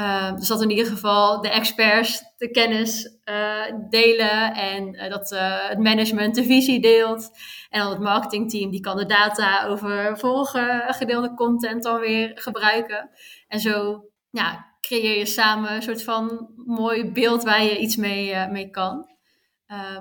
Uh, 0.00 0.34
dus 0.34 0.48
dat 0.48 0.62
in 0.62 0.70
ieder 0.70 0.86
geval 0.86 1.40
de 1.40 1.50
experts 1.50 2.22
de 2.36 2.50
kennis 2.50 3.16
uh, 3.24 3.64
delen 3.90 4.54
en 4.54 4.94
uh, 4.94 5.10
dat 5.10 5.32
eh, 5.32 5.68
het 5.68 5.78
management 5.78 6.34
de 6.34 6.44
visie 6.44 6.80
deelt. 6.80 7.30
En 7.70 7.80
dan 7.80 7.90
het 7.90 8.00
marketingteam 8.00 8.70
die 8.70 8.80
kan 8.80 8.96
de 8.96 9.06
data 9.06 9.66
over 9.66 10.18
vorige 10.18 10.84
gedeelde 10.86 11.34
content 11.34 11.82
dan 11.82 12.00
weer 12.00 12.32
gebruiken. 12.34 13.10
En 13.48 13.60
zo 13.60 14.04
ja, 14.30 14.74
creëer 14.80 15.18
je 15.18 15.26
samen 15.26 15.74
een 15.74 15.82
soort 15.82 16.02
van 16.02 16.50
mooi 16.56 17.10
beeld 17.12 17.42
waar 17.42 17.62
je 17.62 17.78
iets 17.78 17.96
mee, 17.96 18.48
mee 18.48 18.70
kan. 18.70 19.06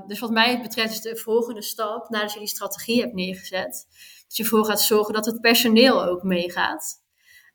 dus 0.07 0.19
wat 0.19 0.31
mij 0.31 0.61
betreft 0.61 0.91
is 0.91 1.01
de 1.01 1.15
volgende 1.15 1.61
stap, 1.61 2.09
nadat 2.09 2.33
je 2.33 2.39
die 2.39 2.47
strategie 2.47 3.01
hebt 3.01 3.13
neergezet, 3.13 3.87
dat 4.27 4.37
je 4.37 4.45
voor 4.45 4.65
gaat 4.65 4.81
zorgen 4.81 5.13
dat 5.13 5.25
het 5.25 5.41
personeel 5.41 6.05
ook 6.05 6.23
meegaat. 6.23 7.07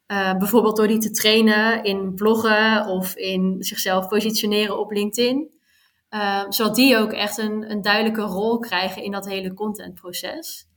Uh, 0.06 0.36
bijvoorbeeld 0.36 0.76
door 0.76 0.86
die 0.86 0.98
te 0.98 1.10
trainen 1.10 1.84
in 1.84 2.14
bloggen 2.14 2.86
of 2.86 3.16
in 3.16 3.56
zichzelf 3.58 4.08
positioneren 4.08 4.78
op 4.78 4.90
LinkedIn. 4.90 5.52
Uh, 6.10 6.44
zodat 6.48 6.74
die 6.74 6.96
ook 6.96 7.12
echt 7.12 7.38
een, 7.38 7.70
een 7.70 7.82
duidelijke 7.82 8.22
rol 8.22 8.58
krijgen 8.58 9.02
in 9.02 9.12
dat 9.12 9.28
hele 9.28 9.54
contentproces. 9.54 10.68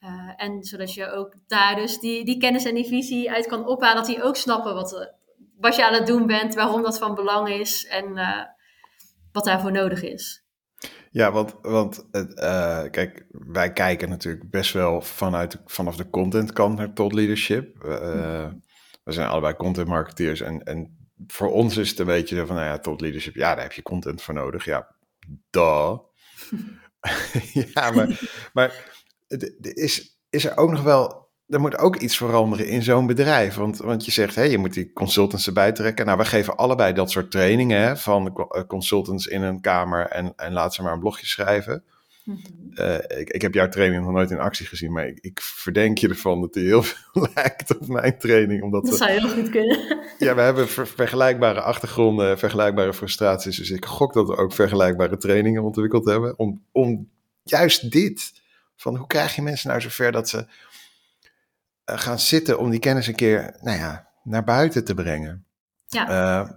Uh, 0.00 0.32
en 0.36 0.64
zodat 0.64 0.94
je 0.94 1.10
ook 1.10 1.34
daar 1.46 1.76
dus 1.76 1.98
die, 1.98 2.24
die 2.24 2.38
kennis 2.38 2.64
en 2.64 2.74
die 2.74 2.86
visie 2.86 3.30
uit 3.30 3.46
kan 3.46 3.66
ophalen. 3.66 3.96
Dat 3.96 4.06
die 4.06 4.22
ook 4.22 4.36
snappen 4.36 4.74
wat, 4.74 5.14
wat 5.58 5.76
je 5.76 5.86
aan 5.86 5.94
het 5.94 6.06
doen 6.06 6.26
bent, 6.26 6.54
waarom 6.54 6.82
dat 6.82 6.98
van 6.98 7.14
belang 7.14 7.48
is 7.48 7.86
en 7.86 8.14
wat 9.32 9.44
daarvoor 9.44 9.72
nodig 9.72 10.02
is. 10.02 10.44
Ja, 11.10 11.32
want, 11.32 11.54
want 11.62 12.06
kijk, 12.90 13.26
wij 13.30 13.72
kijken 13.72 14.08
natuurlijk 14.08 14.50
best 14.50 14.72
wel 14.72 15.00
vanuit, 15.00 15.62
vanaf 15.66 15.96
de 15.96 16.10
contentkant 16.10 16.78
naar 16.78 16.92
tot 16.92 17.12
leadership. 17.12 17.76
We 19.02 19.12
zijn 19.12 19.28
allebei 19.28 19.54
content 19.54 19.88
marketeers 19.88 20.40
en, 20.40 20.62
en 20.62 21.08
voor 21.26 21.52
ons 21.52 21.76
is 21.76 21.90
het 21.90 21.98
een 21.98 22.06
beetje 22.06 22.46
van, 22.46 22.56
nou 22.56 22.66
ja, 22.66 22.78
tot 22.78 23.00
leadership, 23.00 23.34
ja, 23.34 23.54
daar 23.54 23.62
heb 23.62 23.72
je 23.72 23.82
content 23.82 24.22
voor 24.22 24.34
nodig. 24.34 24.64
Ja, 24.64 24.96
duh. 25.50 25.98
ja, 27.74 27.90
maar, 27.90 28.20
maar 28.52 28.98
is, 29.60 30.20
is 30.30 30.44
er 30.44 30.56
ook 30.56 30.70
nog 30.70 30.82
wel, 30.82 31.28
er 31.46 31.60
moet 31.60 31.78
ook 31.78 31.96
iets 31.96 32.16
veranderen 32.16 32.68
in 32.68 32.82
zo'n 32.82 33.06
bedrijf. 33.06 33.54
Want, 33.54 33.78
want 33.78 34.04
je 34.04 34.10
zegt, 34.10 34.34
hé, 34.34 34.42
je 34.42 34.58
moet 34.58 34.74
die 34.74 34.92
consultants 34.92 35.46
erbij 35.46 35.72
trekken. 35.72 36.06
Nou, 36.06 36.18
we 36.18 36.24
geven 36.24 36.56
allebei 36.56 36.92
dat 36.92 37.10
soort 37.10 37.30
trainingen 37.30 37.80
hè, 37.80 37.96
van 37.96 38.48
eh, 38.50 38.62
consultants 38.66 39.26
in 39.26 39.42
een 39.42 39.60
kamer 39.60 40.06
en, 40.06 40.32
en 40.36 40.52
laat 40.52 40.74
ze 40.74 40.82
maar 40.82 40.92
een 40.92 41.00
blogje 41.00 41.26
schrijven. 41.26 41.84
Uh, 42.24 42.94
ik, 42.94 43.30
ik, 43.30 43.42
heb 43.42 43.54
jouw 43.54 43.68
training 43.68 44.04
nog 44.04 44.12
nooit 44.12 44.30
in 44.30 44.38
actie 44.38 44.66
gezien, 44.66 44.92
maar 44.92 45.06
ik, 45.06 45.18
ik, 45.20 45.40
verdenk 45.40 45.98
je 45.98 46.08
ervan 46.08 46.40
dat 46.40 46.52
die 46.52 46.64
heel 46.64 46.82
veel 46.92 47.28
lijkt 47.34 47.78
op 47.78 47.86
mijn 47.86 48.18
training. 48.18 48.62
Omdat 48.62 48.86
dat 48.86 48.96
zou 48.96 49.10
heel 49.10 49.28
goed 49.28 49.50
kunnen. 49.50 49.98
Ja, 50.18 50.34
we 50.34 50.40
hebben 50.40 50.68
vergelijkbare 50.68 51.60
achtergronden, 51.60 52.38
vergelijkbare 52.38 52.94
frustraties. 52.94 53.56
Dus 53.56 53.70
ik 53.70 53.84
gok 53.84 54.12
dat 54.12 54.26
we 54.26 54.36
ook 54.36 54.52
vergelijkbare 54.52 55.16
trainingen 55.16 55.62
ontwikkeld 55.62 56.04
hebben. 56.04 56.38
Om, 56.38 56.64
om 56.72 57.08
juist 57.42 57.90
dit, 57.90 58.32
van 58.76 58.96
hoe 58.96 59.06
krijg 59.06 59.34
je 59.34 59.42
mensen 59.42 59.68
nou 59.68 59.80
zover 59.80 60.12
dat 60.12 60.28
ze 60.28 60.38
uh, 60.38 60.44
gaan 61.84 62.18
zitten 62.18 62.58
om 62.58 62.70
die 62.70 62.80
kennis 62.80 63.06
een 63.06 63.14
keer, 63.14 63.56
nou 63.60 63.78
ja, 63.78 64.08
naar 64.22 64.44
buiten 64.44 64.84
te 64.84 64.94
brengen. 64.94 65.44
Ja. 65.86 66.10
Uh, 66.42 66.50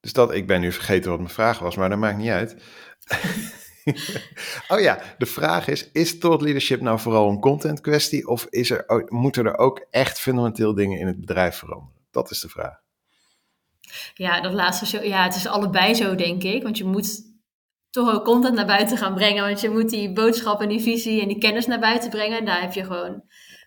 dus 0.00 0.12
dat, 0.12 0.34
ik 0.34 0.46
ben 0.46 0.60
nu 0.60 0.72
vergeten 0.72 1.10
wat 1.10 1.20
mijn 1.20 1.30
vraag 1.30 1.58
was, 1.58 1.76
maar 1.76 1.88
dat 1.88 1.98
maakt 1.98 2.18
niet 2.18 2.30
uit. 2.30 2.56
oh 4.72 4.80
ja, 4.80 4.98
de 5.18 5.26
vraag 5.26 5.68
is: 5.68 5.90
is 5.92 6.18
thought 6.18 6.42
leadership 6.42 6.80
nou 6.80 6.98
vooral 6.98 7.28
een 7.28 7.40
content 7.40 7.80
kwestie? 7.80 8.28
Of 8.28 8.46
is 8.50 8.70
er, 8.70 9.04
moeten 9.08 9.46
er 9.46 9.58
ook 9.58 9.86
echt 9.90 10.20
fundamenteel 10.20 10.74
dingen 10.74 10.98
in 10.98 11.06
het 11.06 11.20
bedrijf 11.20 11.56
veranderen? 11.56 11.94
Dat 12.10 12.30
is 12.30 12.40
de 12.40 12.48
vraag. 12.48 12.80
Ja, 14.14 14.40
dat 14.40 14.52
laatste. 14.52 15.08
Ja, 15.08 15.24
het 15.24 15.34
is 15.34 15.46
allebei 15.46 15.94
zo, 15.94 16.14
denk 16.14 16.42
ik. 16.42 16.62
Want 16.62 16.78
je 16.78 16.84
moet 16.84 17.22
toch 17.90 18.14
ook 18.14 18.24
content 18.24 18.54
naar 18.54 18.66
buiten 18.66 18.96
gaan 18.96 19.14
brengen. 19.14 19.44
Want 19.44 19.60
je 19.60 19.70
moet 19.70 19.90
die 19.90 20.12
boodschap 20.12 20.60
en 20.60 20.68
die 20.68 20.80
visie 20.80 21.20
en 21.20 21.28
die 21.28 21.38
kennis 21.38 21.66
naar 21.66 21.80
buiten 21.80 22.10
brengen. 22.10 22.38
En 22.38 22.44
daar 22.44 22.60
heb 22.60 22.72
je 22.72 22.84
gewoon 22.84 23.22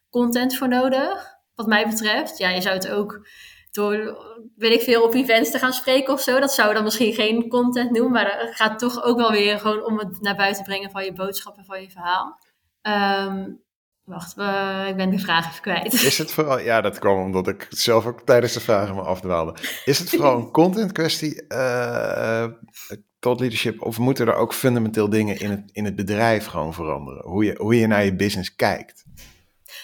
content 0.09 0.55
voor 0.57 0.67
nodig, 0.67 1.37
wat 1.55 1.67
mij 1.67 1.87
betreft. 1.87 2.37
Ja, 2.37 2.49
je 2.49 2.61
zou 2.61 2.75
het 2.75 2.89
ook 2.89 3.27
door, 3.71 4.17
weet 4.55 4.73
ik 4.73 4.81
veel, 4.81 5.03
op 5.03 5.13
events 5.13 5.51
te 5.51 5.59
gaan 5.59 5.73
spreken 5.73 6.13
of 6.13 6.21
zo. 6.21 6.39
Dat 6.39 6.53
zou 6.53 6.73
dan 6.73 6.83
misschien 6.83 7.13
geen 7.13 7.49
content 7.49 7.91
noemen. 7.91 8.11
Maar 8.11 8.39
het 8.39 8.55
gaat 8.55 8.79
toch 8.79 9.03
ook 9.03 9.17
wel 9.17 9.31
weer 9.31 9.59
gewoon 9.59 9.85
om 9.85 9.97
het 9.97 10.21
naar 10.21 10.35
buiten 10.35 10.63
brengen 10.63 10.91
van 10.91 11.03
je 11.03 11.13
boodschap 11.13 11.57
en 11.57 11.65
van 11.65 11.81
je 11.81 11.89
verhaal. 11.89 12.39
Ehm, 12.81 13.49
wacht, 14.03 14.37
eh, 14.37 14.85
ik 14.87 14.95
ben 14.95 15.09
de 15.09 15.19
vraag 15.19 15.49
even 15.49 15.61
kwijt. 15.61 15.93
Is 15.93 16.17
het 16.17 16.31
vooral, 16.31 16.59
ja, 16.59 16.81
dat 16.81 16.99
kwam 16.99 17.23
omdat 17.23 17.47
ik 17.47 17.67
zelf 17.69 18.05
ook 18.05 18.21
tijdens 18.21 18.53
de 18.53 18.59
vragen 18.59 18.95
me 18.95 19.01
afdwaalde. 19.01 19.55
Is 19.85 19.99
het 19.99 20.09
vooral 20.09 20.37
een 20.37 20.51
content 20.51 20.91
kwestie, 20.91 21.47
eh 21.47 22.47
thought 23.21 23.39
leadership, 23.39 23.81
of 23.81 23.99
moeten 23.99 24.27
er 24.27 24.33
ook 24.33 24.53
fundamenteel 24.53 25.09
dingen 25.09 25.39
in 25.39 25.49
het, 25.49 25.69
in 25.71 25.85
het 25.85 25.95
bedrijf 25.95 26.45
gewoon 26.45 26.73
veranderen? 26.73 27.25
Hoe 27.25 27.45
je, 27.45 27.55
hoe 27.57 27.75
je 27.75 27.87
naar 27.87 28.05
je 28.05 28.15
business 28.15 28.55
kijkt. 28.55 29.03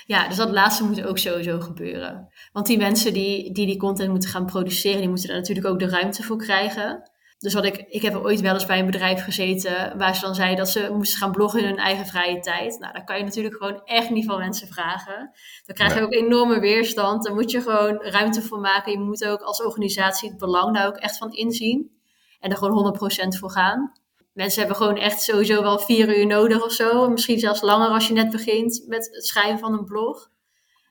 Ja, 0.06 0.28
dus 0.28 0.38
dat 0.38 0.52
laatste 0.52 0.84
moet 0.84 1.04
ook 1.04 1.17
sowieso 1.17 1.60
gebeuren. 1.60 2.34
Want 2.52 2.65
die 2.65 2.78
mensen 2.78 3.13
die, 3.13 3.54
die 3.54 3.65
die 3.65 3.78
content 3.78 4.10
moeten 4.10 4.30
gaan 4.30 4.45
produceren, 4.45 5.00
die 5.00 5.10
moeten 5.10 5.28
daar 5.28 5.38
natuurlijk 5.38 5.67
ook 5.67 5.80
de 5.80 5.89
ruimte 5.89 6.23
voor 6.23 6.38
krijgen. 6.38 7.12
Dus 7.39 7.54
wat 7.54 7.65
ik, 7.65 7.78
ik 7.78 8.02
heb 8.02 8.15
ooit 8.15 8.41
wel 8.41 8.54
eens 8.54 8.65
bij 8.65 8.80
een 8.80 8.86
bedrijf 8.86 9.23
gezeten 9.23 9.97
waar 9.97 10.15
ze 10.15 10.26
dan 10.26 10.36
zeiden 10.36 10.58
dat 10.58 10.69
ze 10.69 10.89
moesten 10.93 11.17
gaan 11.17 11.32
bloggen 11.32 11.60
in 11.60 11.65
hun 11.65 11.78
eigen 11.78 12.06
vrije 12.06 12.39
tijd. 12.39 12.80
Nou, 12.80 12.93
daar 12.93 13.04
kan 13.04 13.17
je 13.17 13.23
natuurlijk 13.23 13.56
gewoon 13.56 13.82
echt 13.86 14.10
niet 14.10 14.26
van 14.26 14.38
mensen 14.38 14.67
vragen. 14.67 15.32
Dan 15.65 15.76
krijg 15.76 15.95
je 15.95 16.02
ook 16.02 16.13
enorme 16.13 16.60
weerstand. 16.60 17.23
Daar 17.23 17.34
moet 17.34 17.52
je 17.52 17.62
gewoon 17.62 18.02
ruimte 18.02 18.41
voor 18.41 18.60
maken. 18.60 18.91
Je 18.91 19.00
moet 19.00 19.26
ook 19.26 19.41
als 19.41 19.63
organisatie 19.63 20.30
het 20.30 20.38
belang 20.38 20.76
daar 20.76 20.88
ook 20.88 20.97
echt 20.97 21.17
van 21.17 21.32
inzien. 21.32 21.91
En 22.39 22.52
er 22.52 22.58
gewoon 22.58 22.97
100% 23.36 23.38
voor 23.39 23.52
gaan. 23.52 23.91
Mensen 24.38 24.60
hebben 24.60 24.78
gewoon 24.78 24.97
echt 24.97 25.21
sowieso 25.21 25.62
wel 25.62 25.80
vier 25.80 26.17
uur 26.17 26.26
nodig 26.26 26.63
of 26.63 26.71
zo. 26.71 27.10
Misschien 27.10 27.39
zelfs 27.39 27.62
langer 27.62 27.88
als 27.89 28.08
je 28.08 28.13
net 28.13 28.32
begint 28.32 28.84
met 28.88 29.10
het 29.12 29.26
schrijven 29.26 29.60
van 29.60 29.73
een 29.73 29.86
blog. 29.86 30.30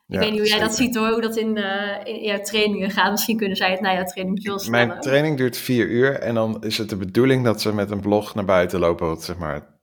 Ik 0.08 0.18
weet 0.18 0.30
niet 0.30 0.38
hoe 0.40 0.48
jij 0.48 0.58
dat 0.58 0.74
ziet 0.74 0.96
hoor, 0.96 1.10
hoe 1.10 1.20
dat 1.20 1.36
in, 1.36 1.56
in 2.06 2.22
jouw 2.22 2.40
trainingen 2.40 2.90
gaat. 2.90 3.10
Misschien 3.10 3.36
kunnen 3.36 3.56
zij 3.56 3.70
het 3.70 3.80
na 3.80 3.92
jouw 3.92 4.04
training 4.04 4.42
veel 4.42 4.58
sneller. 4.58 4.86
Mijn 4.86 5.00
training 5.00 5.36
duurt 5.36 5.56
vier 5.56 5.86
uur 5.88 6.14
en 6.14 6.34
dan 6.34 6.62
is 6.64 6.78
het 6.78 6.88
de 6.88 6.96
bedoeling 6.96 7.44
dat 7.44 7.60
ze 7.60 7.74
met 7.74 7.90
een 7.90 8.00
blog 8.00 8.34
naar 8.34 8.44
buiten 8.44 8.78
lopen, 8.80 9.06
wat 9.06 9.24
zeg 9.24 9.36
maar, 9.36 9.80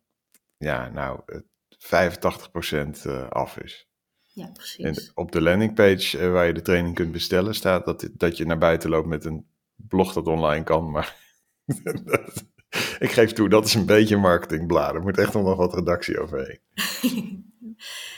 ja, 0.58 0.89
nou, 0.89 1.19
eh, 1.26 1.39
85% 1.78 3.06
eh, 3.06 3.30
af 3.30 3.58
is. 3.58 3.88
Ja, 4.34 4.45
En 4.45 4.54
precies. 4.54 5.12
op 5.13 5.32
de 5.32 5.41
landingpage 5.41 6.17
eh, 6.17 6.32
waar 6.32 6.45
je 6.47 6.54
de 6.54 6.62
training 6.62 6.95
kunt 6.95 7.12
bestellen 7.12 7.56
staat 7.56 7.86
dat, 7.86 8.10
dat 8.13 8.38
je 8.38 8.45
naar 8.45 8.58
buiten 8.58 8.89
loopt 8.89 9.08
met 9.08 9.26
een 9.26 9.47
blog 9.76 10.13
dat 10.13 10.28
online 10.28 10.63
kan. 10.63 10.91
Maar 10.91 11.15
dat- 12.06 12.52
ik 12.99 13.12
geef 13.12 13.31
toe, 13.33 13.49
dat 13.49 13.65
is 13.65 13.73
een 13.73 13.86
beetje 13.86 14.17
marketingbladen. 14.17 14.95
Er 14.95 15.01
moet 15.01 15.17
echt 15.17 15.33
nog 15.33 15.55
wat 15.55 15.73
redactie 15.73 16.19
overheen. 16.19 16.59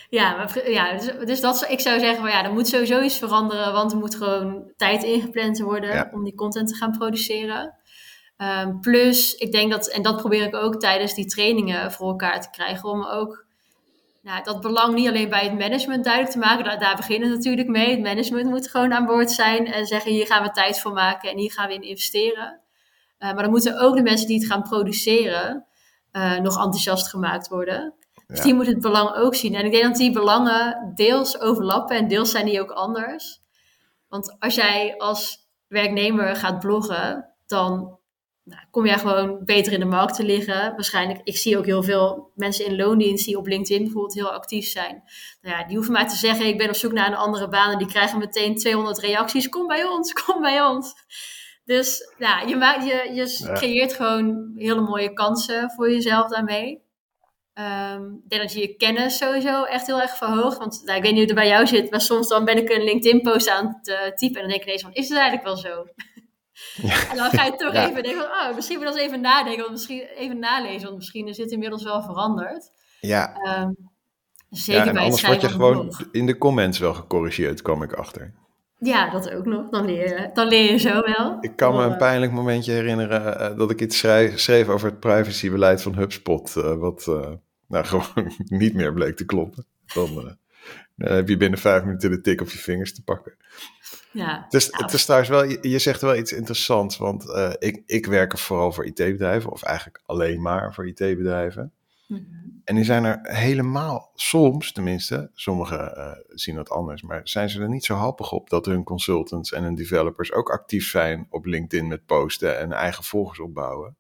ja, 0.10 0.36
maar, 0.36 0.70
ja 0.72 0.98
dus, 0.98 1.12
dus 1.26 1.42
dat, 1.42 1.56
is- 1.56 1.68
ik 1.68 1.80
zou 1.80 2.00
zeggen, 2.00 2.20
van, 2.20 2.30
ja, 2.30 2.44
er 2.44 2.54
moet 2.54 2.68
sowieso 2.68 3.02
iets 3.02 3.18
veranderen. 3.18 3.74
Want 3.74 3.92
er 3.92 3.98
moet 3.98 4.16
gewoon 4.16 4.72
tijd 4.76 5.04
ingepland 5.04 5.60
worden 5.60 5.94
Ja. 5.94 6.10
om 6.14 6.24
die 6.24 6.36
content 6.36 6.68
te 6.68 6.76
gaan 6.76 6.92
produceren. 6.98 7.74
Ehm, 8.38 8.80
plus, 8.80 9.36
ik 9.36 9.52
denk 9.52 9.72
dat, 9.72 9.88
en 9.88 10.02
dat 10.02 10.18
probeer 10.18 10.44
ik 10.46 10.56
ook 10.56 10.80
tijdens 10.80 11.14
die 11.14 11.26
trainingen 11.26 11.92
voor 11.92 12.08
elkaar 12.08 12.42
te 12.42 12.50
krijgen, 12.50 12.90
om 12.90 13.06
ook 13.06 13.46
nou, 14.22 14.44
dat 14.44 14.62
belang 14.62 14.94
niet 14.96 15.08
alleen 15.08 15.30
bij 15.30 15.44
het 15.44 15.58
management 15.60 16.04
duidelijk 16.04 16.34
te 16.34 16.40
maken. 16.40 16.64
Daar, 16.66 16.80
daar 16.80 16.96
beginnen 16.96 17.30
we 17.30 17.36
natuurlijk 17.36 17.68
mee. 17.68 17.90
Het 17.90 18.02
management 18.02 18.50
moet 18.50 18.70
gewoon 18.70 18.94
aan 18.94 19.06
boord 19.06 19.32
zijn 19.32 19.66
en 19.66 19.86
zeggen: 19.86 20.12
hier 20.12 20.26
gaan 20.26 20.44
we 20.44 20.50
tijd 20.50 20.80
voor 20.80 20.94
maken 20.94 21.30
en 21.30 21.38
hier 21.38 21.52
gaan 21.52 21.68
we 21.68 21.74
in 21.74 21.82
investeren. 21.82 22.60
Eh, 23.18 23.34
maar 23.34 23.42
dan 23.44 23.52
moeten 23.52 23.80
ook 23.80 23.96
de 23.96 24.02
mensen 24.02 24.28
die 24.28 24.38
het 24.38 24.48
gaan 24.48 24.62
produceren 24.64 25.66
eh, 26.12 26.38
nog 26.38 26.56
enthousiast 26.56 27.10
gemaakt 27.10 27.48
worden. 27.48 27.94
Dus 28.28 28.38
Ja. 28.38 28.44
die 28.44 28.54
moeten 28.54 28.74
het 28.74 28.82
belang 28.82 29.16
ook 29.16 29.36
zien. 29.36 29.56
En 29.56 29.66
ik 29.66 29.72
denk 29.72 29.84
dat 29.84 29.96
die 29.96 30.12
belangen 30.12 30.92
deels 30.96 31.40
overlappen 31.40 31.98
en 31.98 32.08
deels 32.08 32.32
zijn 32.32 32.46
die 32.46 32.62
ook 32.62 32.72
anders. 32.72 33.42
Want 34.08 34.36
als 34.40 34.56
jij 34.56 34.96
als 34.98 35.48
werknemer 35.68 36.36
gaat 36.36 36.60
bloggen, 36.60 37.30
dan 37.46 37.98
nou, 38.44 38.62
kom 38.72 38.86
jij 38.86 38.98
gewoon 39.00 39.40
beter 39.46 39.74
in 39.74 39.80
de 39.80 39.86
markt 39.86 40.16
te 40.16 40.24
liggen. 40.24 40.72
Waarschijnlijk, 40.76 41.20
ik 41.24 41.38
zie 41.38 41.58
ook 41.58 41.66
heel 41.66 41.84
veel 41.84 42.32
mensen 42.36 42.66
in 42.66 42.76
loondienst 42.76 43.26
die 43.26 43.38
op 43.38 43.48
LinkedIn 43.48 43.84
bijvoorbeeld 43.84 44.14
heel 44.14 44.32
actief 44.32 44.66
zijn. 44.68 45.04
Nou 45.42 45.58
ja, 45.58 45.64
die 45.66 45.76
hoeven 45.76 45.94
maar 45.94 46.10
te 46.10 46.16
zeggen, 46.16 46.46
ik 46.46 46.58
ben 46.58 46.70
op 46.70 46.76
zoek 46.76 46.92
naar 46.92 47.08
een 47.08 47.16
andere 47.16 47.48
baan. 47.48 47.72
En 47.72 47.78
die 47.78 47.88
krijgen 47.88 48.20
meteen 48.20 48.56
200 48.56 49.00
reacties. 49.00 49.50
Kom 49.50 49.68
bij 49.68 49.86
ons, 49.86 50.14
kom 50.24 50.42
bij 50.42 50.62
ons. 50.62 50.94
Dus 51.66 52.14
ja, 52.18 52.42
je, 52.42 52.56
maakt, 52.56 52.86
je, 52.86 53.12
je 53.14 53.52
creëert 53.54 53.94
gewoon 53.94 54.52
hele 54.56 54.82
mooie 54.82 55.14
kansen 55.14 55.72
voor 55.72 55.92
jezelf 55.92 56.28
daarmee. 56.30 56.84
Ehm, 57.54 58.04
ik 58.04 58.30
denk 58.30 58.42
dat 58.42 58.54
je 58.54 58.60
je 58.60 58.76
kennis 58.76 59.18
sowieso 59.18 59.64
echt 59.64 59.88
heel 59.88 60.02
erg 60.02 60.18
verhoogt. 60.18 60.58
Want 60.58 60.82
nou, 60.86 60.98
ik 60.98 61.04
weet 61.04 61.12
niet 61.14 61.20
hoe 61.22 61.30
het 61.32 61.40
bij 61.40 61.48
jou 61.48 61.68
zit, 61.68 61.92
maar 61.92 62.02
soms 62.02 62.28
dan 62.28 62.46
ben 62.46 62.58
ik 62.58 62.70
een 62.70 62.84
LinkedIn-post 62.84 63.50
aan 63.50 63.68
het 63.68 63.88
eh, 63.88 64.12
typen. 64.16 64.36
En 64.36 64.42
dan 64.42 64.50
denk 64.50 64.60
ik 64.62 64.66
ineens 64.66 64.82
van, 64.82 64.94
is 64.94 65.10
het 65.10 65.18
eigenlijk 65.18 65.48
wel 65.48 65.58
zo? 65.58 65.86
En 67.12 67.16
dan 67.18 67.30
ga 67.30 67.44
je 67.44 67.56
toch 67.56 67.74
Ja. 67.74 67.90
even 67.90 68.04
denken 68.04 68.22
van, 68.22 68.32
oh, 68.50 68.56
misschien 68.56 68.78
moet 68.78 68.88
ik 68.88 68.94
eens 68.94 69.02
even 69.02 69.22
nadenken. 69.22 69.60
Want 69.62 69.72
misschien 69.72 70.00
even 70.02 70.40
nalezen, 70.40 70.84
want 70.84 70.96
misschien 70.96 71.28
is 71.28 71.38
dit 71.38 71.52
inmiddels 71.52 71.84
wel 71.84 72.02
veranderd. 72.04 72.72
Ja, 73.00 73.34
Ehm, 73.36 73.70
zeker 74.50 74.82
ja 74.82 74.88
en 74.88 74.94
bij 74.94 75.04
het 75.04 75.12
anders 75.14 75.22
word 75.28 75.42
je 75.42 75.50
gewoon 75.50 75.80
blog. 75.88 76.04
in 76.12 76.26
de 76.26 76.38
comments 76.38 76.80
wel 76.80 76.94
gecorrigeerd, 76.94 77.62
kwam 77.62 77.84
ik 77.84 77.94
achter. 77.94 78.34
Ja, 78.86 79.10
dat 79.10 79.32
ook 79.32 79.46
nog. 79.46 79.70
Dan 79.70 79.86
leer 79.86 80.08
je, 80.08 80.30
dan 80.34 80.48
leer 80.48 80.72
je 80.72 80.78
zo 80.78 81.02
wel. 81.02 81.38
Ik 81.42 81.56
kan 81.56 81.76
me 81.76 81.84
een 81.84 81.98
pijnlijk 81.98 82.32
momentje 82.32 82.72
herinneren 82.72 83.40
eh, 83.40 83.58
dat 83.58 83.72
ik 83.72 83.82
iets 83.82 83.98
schrijf, 83.98 84.40
schreef 84.40 84.68
over 84.68 84.90
het 84.90 85.00
privacybeleid 85.00 85.82
van 85.82 85.96
HubSpot, 85.96 86.56
eh, 86.56 86.76
wat 86.76 87.08
eh, 87.08 87.32
nou 87.68 87.86
gewoon 87.92 88.32
niet 88.46 88.74
meer 88.74 88.94
bleek 88.94 89.16
te 89.16 89.26
kloppen. 89.26 89.66
Dan, 89.94 90.10
eh, 90.10 90.34
dan 90.96 91.16
heb 91.16 91.28
je 91.28 91.38
binnen 91.38 91.60
vijf 91.60 91.84
minuten 91.84 92.10
de 92.10 92.22
tik 92.22 92.42
op 92.42 92.50
je 92.50 92.58
vingers 92.58 92.94
te 92.94 93.04
pakken. 93.04 93.34
Ja, 94.12 94.42
Het 94.44 94.54
is, 94.54 94.68
het 94.72 94.94
is 94.94 95.04
trouwens 95.04 95.30
wel, 95.30 95.44
je, 95.44 95.58
je 95.62 95.80
zegt 95.80 96.02
wel 96.02 96.16
iets 96.16 96.32
interessants, 96.34 96.98
want 96.98 97.30
eh, 97.32 97.54
ik, 97.60 97.84
ik 97.86 98.06
werk 98.06 98.38
vooral 98.38 98.72
voor 98.72 98.86
IT-bedrijven, 98.86 99.52
of 99.52 99.64
eigenlijk 99.64 100.02
alleen 100.06 100.42
maar 100.42 100.74
voor 100.74 100.88
IT-bedrijven. 100.88 101.72
Mhm. 102.08 102.22
En 102.66 102.76
die 102.76 102.84
zijn 102.84 103.04
er 103.04 103.20
helemaal, 103.22 104.12
soms 104.16 104.72
tenminste, 104.72 105.32
sommigen 105.34 105.96
eh, 105.98 106.12
zien 106.28 106.56
dat 106.56 106.70
anders, 106.70 107.02
maar 107.02 107.22
zijn 107.24 107.50
ze 107.50 107.62
er 107.62 107.70
niet 107.70 107.86
zo 107.86 107.96
happig 107.96 108.32
op 108.32 108.50
dat 108.50 108.66
hun 108.66 108.84
consultants 108.84 109.52
en 109.52 109.64
hun 109.64 109.76
developers 109.76 110.32
ook 110.32 110.50
actief 110.50 110.90
zijn 110.90 111.28
op 111.30 111.46
LinkedIn 111.46 111.88
met 111.88 112.06
posten 112.06 112.60
en 112.60 112.72
eigen 112.72 113.04
volgers 113.04 113.40
opbouwen. 113.40 113.98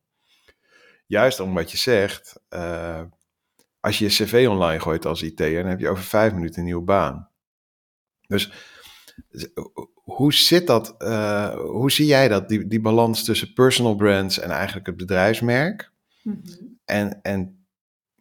Juist 1.07 1.39
omdat 1.39 1.71
je 1.71 1.77
zegt, 1.77 2.41
eh, 2.49 3.01
als 3.79 3.99
je 3.99 4.05
je 4.05 4.11
cv 4.11 4.45
online 4.49 4.79
gooit 4.79 5.05
als 5.05 5.21
IT'er, 5.21 5.61
dan 5.61 5.69
heb 5.69 5.79
je 5.79 5.89
over 5.89 6.03
vijf 6.03 6.33
minuten 6.33 6.59
een 6.59 6.65
nieuwe 6.65 6.83
baan. 6.83 7.29
Dus 8.27 8.51
hoe 9.93 10.33
zit 10.33 10.67
dat, 10.67 10.95
eh, 10.97 11.55
hoe 11.55 11.91
zie 11.91 12.05
jij 12.05 12.27
dat, 12.27 12.49
die, 12.49 12.67
die 12.67 12.81
balans 12.81 13.23
tussen 13.23 13.53
personal 13.53 13.95
brands 13.95 14.39
en 14.39 14.49
eigenlijk 14.49 14.85
het 14.85 14.97
bedrijfsmerk? 14.97 15.91
Mhm. 16.21 16.37
En, 16.85 17.21
en 17.21 17.64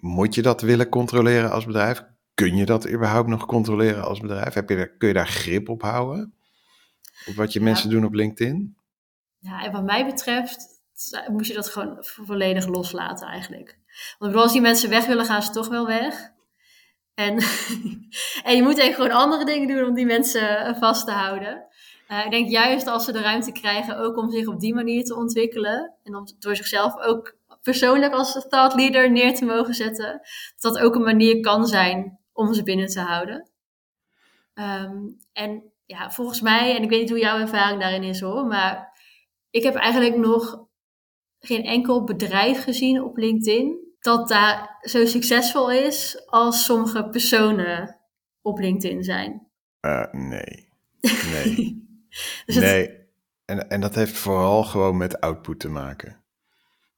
moet 0.04 0.34
je 0.34 0.42
dat 0.42 0.60
willen 0.60 0.88
controleren 0.88 1.50
als 1.50 1.64
bedrijf? 1.64 2.04
Kun 2.34 2.56
je 2.56 2.64
dat 2.64 2.88
überhaupt 2.88 3.28
nog 3.28 3.46
controleren 3.46 4.04
als 4.04 4.20
bedrijf? 4.20 4.54
Heb 4.54 4.68
je 4.68 4.76
daar, 4.76 4.88
kun 4.88 5.08
je 5.08 5.14
daar 5.14 5.28
grip 5.28 5.68
op 5.68 5.82
houden? 5.82 6.34
Op 7.26 7.34
wat 7.34 7.52
je 7.52 7.58
Ja. 7.58 7.64
mensen 7.64 7.90
doen 7.90 8.04
op 8.04 8.14
LinkedIn? 8.14 8.76
Ja, 9.38 9.64
en 9.64 9.72
wat 9.72 9.84
mij 9.84 10.06
betreft 10.06 10.66
moet 11.30 11.46
je 11.46 11.54
dat 11.54 11.68
gewoon 11.68 11.96
volledig 12.00 12.66
loslaten 12.66 13.28
eigenlijk. 13.28 13.78
Want 14.18 14.34
als 14.34 14.52
die 14.52 14.60
mensen 14.60 14.90
weg 14.90 15.06
willen, 15.06 15.24
gaan 15.24 15.42
ze 15.42 15.50
toch 15.50 15.68
wel 15.68 15.86
weg. 15.86 16.32
En, 17.14 17.38
en 18.48 18.56
je 18.56 18.62
moet 18.62 18.78
eigenlijk 18.78 18.94
gewoon 18.94 19.10
andere 19.10 19.44
dingen 19.44 19.68
doen 19.68 19.88
om 19.88 19.94
die 19.94 20.06
mensen 20.06 20.58
eh, 20.58 20.80
vast 20.80 21.06
te 21.06 21.12
houden. 21.12 21.66
Eh, 22.08 22.24
ik 22.24 22.30
denk 22.30 22.48
juist 22.48 22.86
als 22.86 23.04
ze 23.04 23.12
de 23.12 23.20
ruimte 23.20 23.52
krijgen 23.52 23.98
ook 23.98 24.16
om 24.16 24.30
zich 24.30 24.46
op 24.46 24.60
die 24.60 24.74
manier 24.74 25.04
te 25.04 25.16
ontwikkelen. 25.16 25.94
En 26.02 26.16
om 26.16 26.26
door 26.38 26.56
zichzelf 26.56 26.96
ook 26.98 27.36
persoonlijk 27.64 28.12
als 28.12 28.32
thought 28.48 28.74
leader 28.74 29.10
neer 29.10 29.34
te 29.34 29.44
mogen 29.44 29.74
zetten. 29.74 30.20
Dat 30.60 30.74
dat 30.74 30.82
ook 30.82 30.94
een 30.94 31.02
manier 31.02 31.40
kan 31.40 31.66
zijn 31.66 32.18
om 32.32 32.54
ze 32.54 32.62
binnen 32.62 32.86
te 32.86 33.00
houden. 33.00 33.50
Ehm, 34.54 34.96
en 35.32 35.72
ja, 35.84 36.10
volgens 36.10 36.40
mij, 36.40 36.76
en 36.76 36.82
ik 36.82 36.88
weet 36.90 37.00
niet 37.00 37.10
hoe 37.10 37.18
jouw 37.18 37.38
ervaring 37.38 37.80
daarin 37.80 38.02
is 38.02 38.20
hoor, 38.20 38.46
maar 38.46 38.98
ik 39.50 39.62
heb 39.62 39.74
eigenlijk 39.74 40.16
nog 40.16 40.66
geen 41.38 41.64
enkel 41.64 42.04
bedrijf 42.04 42.62
gezien 42.62 43.02
op 43.02 43.16
LinkedIn 43.16 43.92
dat 44.00 44.28
daar 44.28 44.78
zo 44.80 45.06
succesvol 45.06 45.70
is 45.70 46.22
als 46.26 46.64
sommige 46.64 47.08
personen 47.08 48.00
op 48.42 48.58
LinkedIn 48.58 49.02
zijn. 49.02 49.48
Eh, 49.80 50.12
nee. 50.12 50.68
Nee. 51.32 51.82
Dus 52.46 52.54
het- 52.54 52.64
nee. 52.64 53.02
En, 53.44 53.68
en 53.70 53.80
dat 53.80 53.94
heeft 53.94 54.16
vooral 54.16 54.64
gewoon 54.64 54.96
met 54.96 55.20
output 55.20 55.60
te 55.60 55.68
maken. 55.68 56.23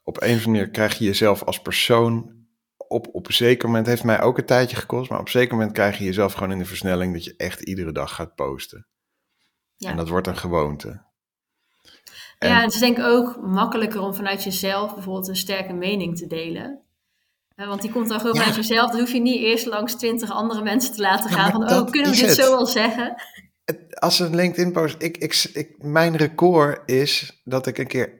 Op 0.06 0.16
een 0.16 0.28
of 0.28 0.34
andere 0.34 0.50
manier 0.50 0.70
krijg 0.70 0.98
je 0.98 1.04
jezelf 1.04 1.42
als 1.42 1.62
persoon 1.62 2.34
op, 2.76 3.08
op 3.12 3.26
een 3.26 3.34
zeker 3.34 3.68
moment, 3.68 3.86
heeft 3.86 4.04
mij 4.04 4.20
ook 4.20 4.38
een 4.38 4.44
tijdje 4.44 4.76
gekost, 4.76 5.10
maar 5.10 5.18
op 5.18 5.24
een 5.24 5.30
zeker 5.30 5.54
moment 5.56 5.72
krijg 5.72 5.98
je 5.98 6.04
jezelf 6.04 6.32
gewoon 6.32 6.52
in 6.52 6.58
de 6.58 6.64
versnelling 6.64 7.12
dat 7.12 7.24
je 7.24 7.34
echt 7.36 7.60
iedere 7.60 7.92
dag 7.92 8.14
gaat 8.14 8.34
posten. 8.34 8.86
Ja. 9.76 9.90
En 9.90 9.96
dat 9.96 10.08
wordt 10.08 10.26
een 10.26 10.36
gewoonte. 10.36 11.04
En, 12.38 12.48
ja, 12.48 12.60
het 12.60 12.74
is 12.74 12.80
denk 12.80 12.98
ik 12.98 13.04
ook 13.04 13.40
makkelijker 13.40 14.00
om 14.00 14.14
vanuit 14.14 14.44
jezelf 14.44 14.94
bijvoorbeeld 14.94 15.28
een 15.28 15.36
sterke 15.36 15.72
mening 15.72 16.16
te 16.16 16.26
delen. 16.26 16.80
want 17.54 17.82
die 17.82 17.92
komt 17.92 18.08
dan 18.08 18.20
gewoon 18.20 18.36
vanuit 18.36 18.54
jezelf. 18.54 18.90
Dan 18.90 19.00
hoef 19.00 19.12
je 19.12 19.20
niet 19.20 19.40
eerst 19.40 19.66
langs 19.66 19.94
twintig 19.94 20.30
andere 20.30 20.62
mensen 20.62 20.94
te 20.94 21.00
laten 21.00 21.30
gaan. 21.30 21.50
van, 21.50 21.70
oh, 21.70 21.90
kunnen 21.90 22.10
we 22.10 22.16
dit 22.16 22.34
zo 22.34 22.50
wel 22.50 22.66
zeggen? 22.66 23.22
Als 23.98 24.18
een 24.18 24.34
LinkedIn-post. 24.34 24.96
Ik, 24.98 25.16
ik, 25.16 25.50
ik, 25.52 25.82
mijn 25.82 26.16
record 26.16 26.90
is 26.90 27.40
dat 27.44 27.66
ik 27.66 27.78
een 27.78 27.86
keer 27.86 28.14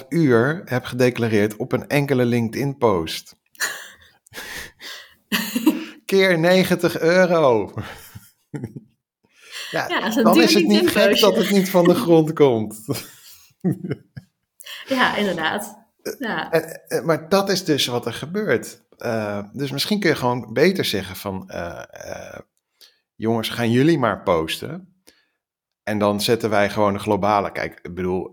11,5 0.00 0.08
uur 0.08 0.62
heb 0.64 0.84
gedeclareerd 0.84 1.56
op 1.56 1.72
een 1.72 1.88
enkele 1.88 2.24
LinkedIn-post. 2.24 3.36
keer 6.04 6.38
90 6.38 7.00
euro. 7.00 7.72
ja, 9.70 9.88
ja 9.88 10.22
dan 10.22 10.40
is 10.40 10.54
het 10.54 10.66
niet 10.66 10.90
gek 10.90 11.20
dat 11.20 11.36
het 11.36 11.50
niet 11.50 11.70
van 11.70 11.84
de 11.84 11.94
grond 11.94 12.32
komt. 12.32 12.80
ja, 14.96 15.16
inderdaad. 15.16 15.82
Ja. 16.18 16.50
Eh, 16.50 16.98
eh, 16.98 17.04
maar 17.04 17.28
dat 17.28 17.50
is 17.50 17.64
dus 17.64 17.86
wat 17.86 18.06
er 18.06 18.12
gebeurt. 18.12 18.82
Uh, 18.98 19.42
dus 19.52 19.70
misschien 19.70 20.00
kun 20.00 20.10
je 20.10 20.16
gewoon 20.16 20.52
beter 20.52 20.84
zeggen 20.84 21.16
van... 21.16 21.50
Uh, 21.52 21.82
jongens, 23.14 23.48
gaan 23.48 23.70
jullie 23.70 23.98
maar 23.98 24.22
posten. 24.22 25.02
En 25.82 25.98
dan 25.98 26.20
zetten 26.20 26.50
wij 26.50 26.70
gewoon 26.70 26.94
een 26.94 27.00
globale... 27.00 27.52
Kijk, 27.52 27.78
ik 27.82 27.94
bedoel, 27.94 28.32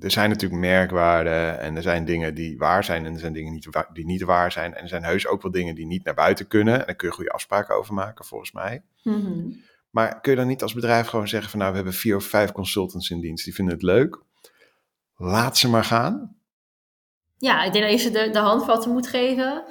er 0.00 0.10
zijn 0.10 0.30
natuurlijk 0.30 0.60
merkwaarden 0.60 1.60
en 1.60 1.76
er 1.76 1.82
zijn 1.82 2.04
dingen 2.04 2.34
die 2.34 2.58
waar 2.58 2.84
zijn 2.84 3.06
en 3.06 3.12
er 3.12 3.18
zijn 3.18 3.32
dingen 3.32 3.60
die 3.92 4.06
niet 4.06 4.22
waar 4.22 4.52
zijn. 4.52 4.74
En 4.74 4.82
er 4.82 4.88
zijn 4.88 5.04
heus 5.04 5.26
ook 5.26 5.42
wel 5.42 5.50
dingen 5.50 5.74
die 5.74 5.86
niet 5.86 6.04
naar 6.04 6.14
buiten 6.14 6.46
kunnen. 6.46 6.80
En 6.80 6.86
daar 6.86 6.94
kun 6.94 7.08
je 7.08 7.14
goede 7.14 7.30
afspraken 7.30 7.76
over 7.76 7.94
maken, 7.94 8.24
volgens 8.24 8.52
mij. 8.52 8.82
Mhm. 9.02 9.52
Maar 9.90 10.20
kun 10.20 10.32
je 10.32 10.38
dan 10.38 10.46
niet 10.46 10.62
als 10.62 10.74
bedrijf 10.74 11.06
gewoon 11.06 11.28
zeggen 11.28 11.50
van 11.50 11.58
nou, 11.58 11.70
we 11.70 11.76
hebben 11.76 11.94
vier 11.94 12.16
of 12.16 12.24
vijf 12.24 12.52
consultants 12.52 13.10
in 13.10 13.20
dienst, 13.20 13.44
die 13.44 13.54
vinden 13.54 13.74
het 13.74 13.82
leuk. 13.82 14.22
Laat 15.16 15.58
ze 15.58 15.68
maar 15.68 15.84
gaan. 15.84 16.36
Ja, 17.36 17.64
ik 17.64 17.72
denk 17.72 17.84
dat 17.84 17.92
je 17.92 17.98
ze 17.98 18.10
de, 18.10 18.30
de 18.30 18.38
handvatten 18.38 18.92
moet 18.92 19.06
geven. 19.06 19.64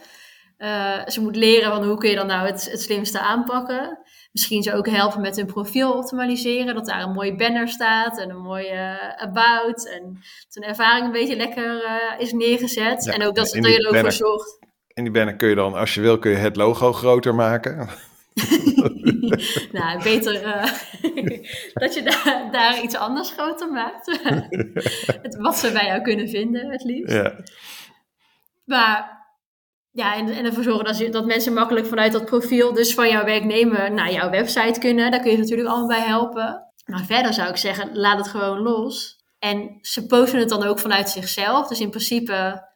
Uh, 0.58 1.08
ze 1.08 1.22
moet 1.22 1.36
leren 1.36 1.72
van 1.72 1.84
hoe 1.84 1.98
kun 1.98 2.10
je 2.10 2.16
dan 2.16 2.28
nou 2.28 2.48
het, 2.48 2.72
het 2.72 2.82
slimste 2.82 3.20
aanpakken. 3.20 4.00
Misschien 4.32 4.64
ze 4.64 4.74
ook 4.74 4.88
helpen 4.88 5.22
met 5.22 5.36
hun 5.36 5.46
profiel 5.46 5.94
optimaliseren. 5.94 6.76
Dat 6.76 6.86
daar 6.86 7.02
een 7.02 7.14
mooie 7.14 7.36
banner 7.36 7.68
staat 7.68 8.20
en 8.20 8.30
een 8.30 8.42
mooie 8.42 8.72
uh, 8.72 9.24
about. 9.24 9.90
En 9.90 10.14
dat 10.14 10.54
hun 10.54 10.64
ervaring 10.64 11.06
een 11.06 11.12
beetje 11.12 11.36
lekker 11.36 11.84
uh, 11.84 12.20
is 12.20 12.32
neergezet. 12.32 13.08
en 13.08 13.24
ook 13.24 13.36
dat, 13.36 13.52
je 13.52 13.78
er 13.78 13.90
ook 13.90 13.98
voor 13.98 14.12
zorgt. 14.12 14.58
In 14.94 15.04
die 15.04 15.14
banner 15.14 15.36
kun 15.36 15.50
je 15.50 15.56
dan, 15.56 15.74
als 15.74 15.94
je 15.94 16.02
wil, 16.02 16.20
kun 16.20 16.32
je 16.32 16.38
het 16.38 16.56
logo 16.56 16.94
groter 16.94 17.36
maken. 17.36 17.90
nou, 19.72 20.04
beter 20.04 20.44
uh, 20.44 20.64
dat 21.84 21.94
je 21.94 22.02
daar, 22.04 22.48
daar 22.52 22.84
iets 22.84 22.96
anders 22.96 23.32
groter 23.32 23.72
maakt. 23.72 24.20
wat 25.46 25.58
ze 25.58 25.72
bij 25.72 25.86
jou 25.86 26.02
kunnen 26.02 26.30
vinden, 26.30 26.72
het 26.72 26.84
liefst. 26.84 27.14
Ja. 27.14 27.36
Maar 28.66 29.19
ja, 29.92 30.16
en, 30.16 30.30
en 30.30 30.46
ervoor 30.46 30.64
zorgen 30.64 30.86
dat, 30.86 30.98
je, 30.98 31.10
dat 31.10 31.26
mensen 31.26 31.54
makkelijk 31.54 31.86
vanuit 31.86 32.12
dat 32.12 32.26
profiel, 32.26 32.74
dus 32.74 32.94
van 32.94 33.10
jouw 33.10 33.26
werknemer, 33.26 33.92
naar 33.92 34.12
jouw 34.12 34.30
website 34.30 34.80
kunnen. 34.80 35.12
Daar 35.12 35.20
kun 35.20 35.32
je 35.32 35.38
natuurlijk 35.38 35.70
allemaal 35.70 35.88
bij 35.88 36.08
helpen. 36.08 36.64
Maar 36.86 37.06
verder 37.06 37.34
zou 37.34 37.50
ik 37.50 37.58
zeggen, 37.58 37.98
laat 37.98 38.18
het 38.18 38.28
gewoon 38.28 38.60
los. 38.60 39.18
En 39.40 39.78
ze 39.82 40.06
posten 40.06 40.40
het 40.40 40.50
dan 40.50 40.64
ook 40.64 40.80
vanuit 40.80 41.10
zichzelf. 41.10 41.68
Dus 41.68 41.80
in 41.80 41.90
principe, 41.90 42.68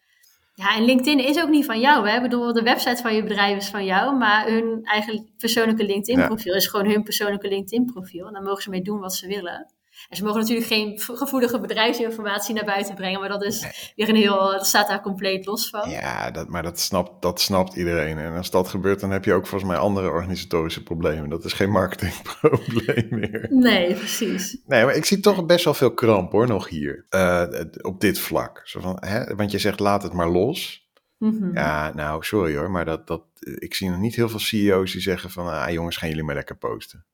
ja, 0.54 0.76
en 0.76 0.86
LinkedIn 0.86 1.20
is 1.20 1.42
ook 1.42 1.50
niet 1.50 1.66
van 1.66 1.80
jou. 1.80 2.10
Hè? 2.10 2.16
Ik 2.16 2.22
bedoel, 2.22 2.54
de 2.54 2.62
website 2.62 3.02
van 3.02 3.16
je 3.16 3.24
bedrijf 3.24 3.58
is 3.58 3.70
van 3.70 3.86
jou, 3.86 4.18
maar 4.18 4.48
hun 4.48 4.80
eigen 4.84 5.34
persoonlijke 5.38 5.86
LinkedIn-profiel 5.86 6.54
is 6.54 6.68
gewoon 6.68 6.90
hun 6.90 7.04
persoonlijke 7.04 7.48
LinkedIn-profiel. 7.48 8.28
En 8.28 8.34
daar 8.34 8.44
mogen 8.44 8.64
ze 8.64 8.70
mee 8.70 8.82
doen 8.82 9.00
wat 9.00 9.14
ze 9.14 9.28
willen. 9.28 9.74
En 10.10 10.18
ze 10.18 10.24
mogen 10.24 10.40
natuurlijk 10.40 10.68
geen 10.68 11.00
gevoelige 11.00 11.60
bedrijfsinformatie 11.60 12.56
naar 12.56 12.66
buiten 12.66 12.96
brengen, 12.96 13.20
maar 13.20 13.30
dat 13.30 13.44
is 13.44 13.92
weer 13.96 14.10
een 14.10 14.16
heel, 14.16 14.52
dat 14.52 14.68
staat 14.68 14.88
daar 14.88 15.02
compleet 15.02 15.46
los 15.46 15.70
van. 15.70 15.90
Ja, 15.90 16.32
dat, 16.32 16.48
maar 16.48 16.64
dat 16.64 16.80
snapt, 16.80 17.22
dat 17.22 17.42
snapt 17.42 17.76
iedereen. 17.76 18.18
En 18.18 18.36
als 18.36 18.52
dat 18.52 18.68
gebeurt, 18.68 19.00
dan 19.00 19.12
heb 19.12 19.26
je 19.26 19.34
ook 19.34 19.48
volgens 19.48 19.72
mij 19.72 19.80
andere 19.80 20.10
organisatorische 20.10 20.84
problemen. 20.84 21.30
Dat 21.30 21.46
is 21.46 21.54
geen 21.54 21.70
marketingprobleem 21.70 23.08
meer. 23.20 23.48
Nee, 23.50 23.94
precies. 23.94 24.58
Nee, 24.66 24.86
maar 24.86 24.96
ik 24.96 25.06
zie 25.06 25.20
toch 25.20 25.46
best 25.46 25.66
wel 25.66 25.74
veel 25.74 25.94
kramp 25.94 26.32
hoor, 26.32 26.48
nog 26.48 26.70
hier, 26.70 27.06
uh, 27.10 27.44
op 27.82 28.02
dit 28.02 28.20
vlak. 28.20 28.62
Zo 28.64 28.80
van, 28.80 28.98
hè? 29.00 29.36
Want 29.36 29.52
je 29.52 29.60
zegt, 29.60 29.80
laat 29.80 30.04
het 30.04 30.14
maar 30.14 30.30
los. 30.30 30.88
Mhm. 31.18 31.54
Ja, 31.54 31.94
nou, 31.94 32.24
sorry 32.24 32.56
hoor, 32.56 32.72
maar 32.72 32.86
dat, 32.86 33.08
dat, 33.08 33.24
ik 33.40 33.74
zie 33.74 33.90
nog 33.90 34.00
niet 34.00 34.16
heel 34.16 34.30
veel 34.30 34.40
CEO's 34.40 34.92
die 34.92 35.02
zeggen 35.02 35.30
van, 35.30 35.48
ah 35.48 35.70
jongens, 35.70 35.98
gaan 35.98 36.10
jullie 36.10 36.24
maar 36.24 36.36
lekker 36.36 36.58
posten. 36.58 37.06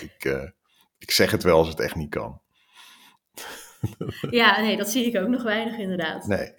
Ik, 0.00 0.24
uh, 0.24 0.42
ik 1.06 1.12
zeg 1.12 1.30
het 1.30 1.42
wel 1.42 1.58
als 1.58 1.68
het 1.68 1.80
echt 1.80 1.94
niet 1.94 2.10
kan. 2.10 2.40
Ja, 4.30 4.60
nee, 4.60 4.76
dat 4.76 4.90
zie 4.90 5.06
ik 5.06 5.16
ook 5.16 5.28
nog 5.28 5.42
weinig 5.42 5.78
inderdaad. 5.78 6.26
Nee. 6.26 6.54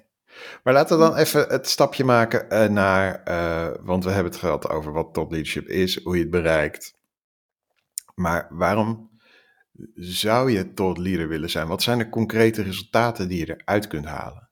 Maar 0.64 0.74
laten 0.74 0.98
we 0.98 1.04
dan 1.04 1.16
even 1.16 1.48
het 1.48 1.70
stapje 1.70 2.04
maken 2.04 2.46
uh, 2.54 2.70
naar, 2.70 3.22
uh, 3.28 3.70
want 3.82 4.04
we 4.04 4.12
hebben 4.12 4.32
het 4.32 4.42
gehad 4.42 4.70
over 4.70 4.94
wat 4.94 5.14
top 5.14 5.32
leadership 5.32 5.68
is, 5.68 6.04
hoe 6.04 6.16
je 6.16 6.22
het 6.22 6.32
bereikt. 6.32 6.96
Maar 8.16 8.48
waarom 8.50 9.20
zou 9.96 10.52
je 10.52 10.74
tot 10.74 10.98
leader 10.98 11.28
willen 11.28 11.50
zijn? 11.50 11.68
Wat 11.68 11.82
zijn 11.82 11.98
de 11.98 12.10
concrete 12.10 12.62
resultaten 12.62 13.28
die 13.28 13.46
je 13.46 13.58
eruit 13.58 13.88
kunt 13.88 14.06
halen? 14.06 14.48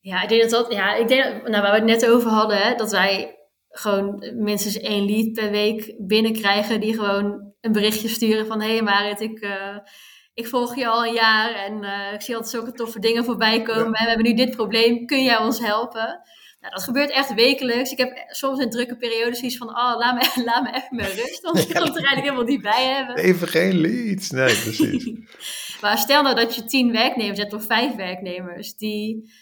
Ja, 0.00 0.22
ik 0.22 0.28
denk 0.28 0.42
dat 0.42 0.50
dat, 0.50 0.72
ja, 0.72 0.94
ik 0.94 1.08
denk, 1.08 1.48
nou, 1.48 1.62
waar 1.62 1.70
we 1.70 1.76
het 1.76 2.00
net 2.00 2.10
over 2.10 2.30
hadden, 2.30 2.58
hè, 2.58 2.74
dat 2.74 2.90
wij 2.90 3.41
gewoon 3.72 4.32
minstens 4.36 4.80
één 4.80 5.06
lead 5.06 5.32
per 5.32 5.50
week 5.50 5.94
binnenkrijgen 5.98 6.80
die 6.80 6.94
gewoon 6.94 7.52
een 7.60 7.72
berichtje 7.72 8.08
sturen 8.08 8.46
van 8.46 8.60
hé 8.60 8.72
hey 8.72 8.82
Marit, 8.82 9.20
ik, 9.20 9.40
uh, 9.40 9.76
ik 10.34 10.46
volg 10.46 10.76
je 10.76 10.88
al 10.88 11.06
een 11.06 11.12
jaar 11.12 11.54
en 11.54 11.82
uh, 11.82 12.12
ik 12.12 12.22
zie 12.22 12.34
altijd 12.34 12.52
zulke 12.52 12.72
toffe 12.72 12.98
dingen 12.98 13.24
voorbij 13.24 13.62
komen. 13.62 13.92
En 13.92 14.04
we 14.04 14.10
hebben 14.10 14.26
nu 14.26 14.34
dit 14.34 14.56
probleem, 14.56 15.06
kun 15.06 15.24
jij 15.24 15.38
ons 15.38 15.58
helpen? 15.58 16.20
Nou, 16.60 16.74
dat 16.74 16.82
gebeurt 16.82 17.10
echt 17.10 17.34
wekelijks. 17.34 17.90
Ik 17.90 17.98
heb 17.98 18.24
soms 18.26 18.58
in 18.58 18.70
drukke 18.70 18.96
periodes 18.96 19.38
zoiets 19.38 19.56
van, 19.56 19.68
oh, 19.68 19.96
laat 19.98 20.14
me, 20.14 20.42
laat 20.50 20.62
me 20.62 20.74
even 20.74 20.96
met 20.96 21.14
rust, 21.14 21.40
want 21.40 21.58
ik 21.58 21.68
kan 21.68 21.82
het 21.82 21.96
er 21.96 22.04
eigenlijk 22.04 22.22
helemaal 22.22 22.44
niet 22.44 22.62
bij 22.62 22.86
hebben. 22.86 23.16
Even 23.16 23.48
geen 23.48 23.80
leads, 23.80 24.30
nee, 24.30 24.54
precies. 24.54 25.10
maar 25.82 25.98
stel 25.98 26.22
nou 26.22 26.34
dat 26.34 26.54
je 26.54 26.64
tien 26.64 26.92
werknemers 26.92 27.38
hebt 27.38 27.52
of 27.52 27.66
vijf 27.66 27.94
werknemers 27.94 28.76
die 28.76 29.32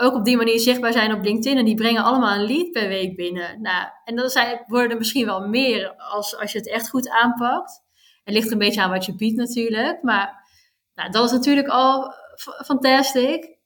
ook 0.00 0.14
op 0.14 0.24
die 0.24 0.36
manier 0.36 0.60
zichtbaar 0.60 0.92
zijn 0.92 1.12
op 1.12 1.24
LinkedIn. 1.24 1.58
En 1.58 1.64
die 1.64 1.74
brengen 1.74 2.02
allemaal 2.02 2.34
een 2.34 2.46
lead 2.46 2.70
per 2.70 2.88
week 2.88 3.16
binnen. 3.16 3.60
Nou, 3.60 3.88
en 4.04 4.16
dat 4.16 4.32
zijn, 4.32 4.64
worden 4.66 4.90
er 4.90 4.96
misschien 4.96 5.26
wel 5.26 5.48
meer 5.48 5.94
als, 5.96 6.36
als 6.36 6.52
je 6.52 6.58
het 6.58 6.68
echt 6.68 6.88
goed 6.88 7.08
aanpakt. 7.08 7.82
Het 8.24 8.34
ligt 8.34 8.50
een 8.50 8.58
beetje 8.58 8.82
aan 8.82 8.90
wat 8.90 9.04
je 9.04 9.14
biedt 9.14 9.36
natuurlijk. 9.36 10.02
Maar 10.02 10.48
nou, 10.94 11.10
dat 11.10 11.24
is 11.24 11.30
natuurlijk 11.30 11.68
al 11.68 12.12
fantastisch. 12.64 13.56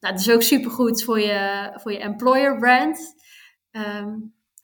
Nou, 0.00 0.14
het 0.14 0.20
is 0.20 0.30
ook 0.30 0.42
supergoed 0.42 1.04
voor 1.04 1.20
je, 1.20 1.70
voor 1.74 1.92
je 1.92 1.98
employer 1.98 2.58
brand. 2.58 3.14
Ehm, 3.70 4.14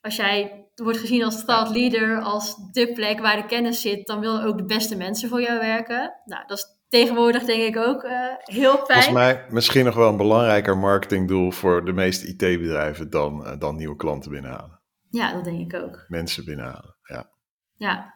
als 0.01 0.17
jij 0.17 0.69
wordt 0.75 0.99
gezien 0.99 1.25
als 1.25 1.45
thought 1.45 1.77
leader, 1.77 2.21
als 2.21 2.57
de 2.73 2.93
plek 2.93 3.21
waar 3.21 3.37
de 3.37 3.47
kennis 3.47 3.81
zit, 3.81 4.07
dan 4.07 4.21
willen 4.21 4.45
ook 4.45 4.59
de 4.59 4.65
beste 4.65 4.97
mensen 4.97 5.29
voor 5.29 5.41
jou 5.41 5.59
werken. 5.59 6.21
Nou, 6.25 6.47
dat 6.47 6.59
is 6.59 6.76
tegenwoordig 6.89 7.45
denk 7.45 7.63
ik 7.63 7.77
ook 7.77 8.05
uh, 8.05 8.11
heel 8.39 8.77
fijn. 8.77 9.03
Volgens 9.03 9.11
mij 9.11 9.47
misschien 9.51 9.85
nog 9.85 9.95
wel 9.95 10.09
een 10.09 10.17
belangrijker 10.17 10.79
marketingdoel 10.79 11.51
voor 11.51 11.85
de 11.85 11.93
meeste 11.93 12.27
IT-bedrijven 12.27 13.11
dan, 13.11 13.47
uh, 13.47 13.59
dan 13.59 13.77
nieuwe 13.77 13.97
klanten 13.97 14.31
binnenhalen. 14.31 14.81
Ja, 15.11 15.33
dat 15.33 15.45
denk 15.45 15.73
ik 15.73 15.81
ook. 15.81 16.05
Mensen 16.09 16.45
binnenhalen, 16.45 16.97
ja. 17.03 17.31
Ja, 17.77 18.15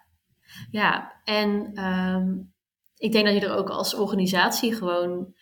ja. 0.70 1.20
en 1.24 1.84
um, 1.84 2.52
ik 2.96 3.12
denk 3.12 3.26
dat 3.26 3.34
je 3.34 3.40
er 3.40 3.56
ook 3.56 3.70
als 3.70 3.94
organisatie 3.94 4.74
gewoon 4.74 5.34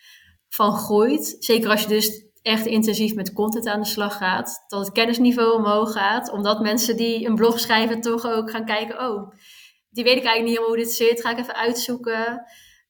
van 0.49 0.73
groeit. 0.73 1.37
Zeker 1.39 1.71
als 1.71 1.83
je 1.83 1.89
dus 1.89 2.27
echt 2.43 2.67
intensief 2.67 3.15
met 3.15 3.33
content 3.33 3.67
aan 3.67 3.81
de 3.81 3.87
slag 3.87 4.17
gaat. 4.17 4.65
Dat 4.67 4.81
het 4.81 4.93
kennisniveau 4.93 5.55
omhoog 5.55 5.93
gaat. 5.93 6.31
Omdat 6.31 6.61
mensen 6.61 6.97
die 6.97 7.27
een 7.27 7.35
blog 7.35 7.61
schrijven 7.61 8.01
toch 8.01 8.27
ook 8.27 8.51
gaan 8.51 8.65
kijken... 8.65 9.01
oh, 9.01 9.33
die 9.91 10.05
weet 10.05 10.17
ik 10.17 10.25
eigenlijk 10.25 10.45
niet 10.45 10.49
helemaal 10.49 10.69
hoe 10.69 10.85
dit 10.85 10.93
zit. 10.93 11.21
Ga 11.21 11.31
ik 11.31 11.39
even 11.39 11.55
uitzoeken. 11.55 12.43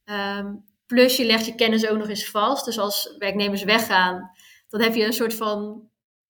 Ehm, 0.09 0.55
plus 0.87 1.17
je 1.17 1.25
legt 1.25 1.47
je 1.47 1.55
kennis 1.55 1.87
ook 1.89 1.99
nog 1.99 2.09
eens 2.09 2.31
vast. 2.31 2.65
Dus 2.65 2.79
als 2.79 3.15
werknemers 3.19 3.63
weggaan, 3.63 4.31
dan 4.69 4.81
heb 4.81 4.95
je 4.95 5.05
een 5.05 5.13
soort 5.13 5.35
van 5.35 5.89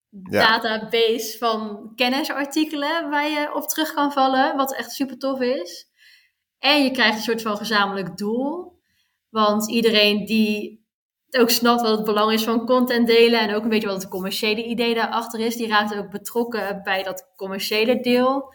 database 0.09 1.37
van 1.37 1.91
kennisartikelen 1.95 3.09
waar 3.09 3.29
je 3.29 3.53
op 3.53 3.67
terug 3.67 3.93
kan 3.93 4.11
vallen. 4.11 4.55
Wat 4.55 4.75
echt 4.75 4.91
super 4.91 5.17
tof 5.17 5.39
is. 5.39 5.87
En 6.57 6.83
je 6.83 6.91
krijgt 6.91 7.17
een 7.17 7.23
soort 7.23 7.41
van 7.41 7.57
gezamenlijk 7.57 8.17
doel. 8.17 8.79
Want 9.29 9.69
iedereen 9.69 10.25
die 10.25 10.87
ook 11.31 11.49
snapt 11.49 11.81
wat 11.81 11.97
het 11.97 12.05
belang 12.05 12.31
is 12.31 12.43
van 12.43 12.65
content 12.65 13.07
delen 13.07 13.39
en 13.39 13.55
ook 13.55 13.63
een 13.63 13.69
beetje 13.69 13.87
wat 13.87 14.01
het 14.01 14.11
commerciële 14.11 14.65
idee 14.65 14.93
daarachter 14.93 15.39
is, 15.39 15.55
die 15.55 15.67
raakt 15.67 15.95
ook 15.95 16.09
betrokken 16.09 16.83
bij 16.83 17.03
dat 17.03 17.33
commerciële 17.35 17.99
deel 17.99 18.53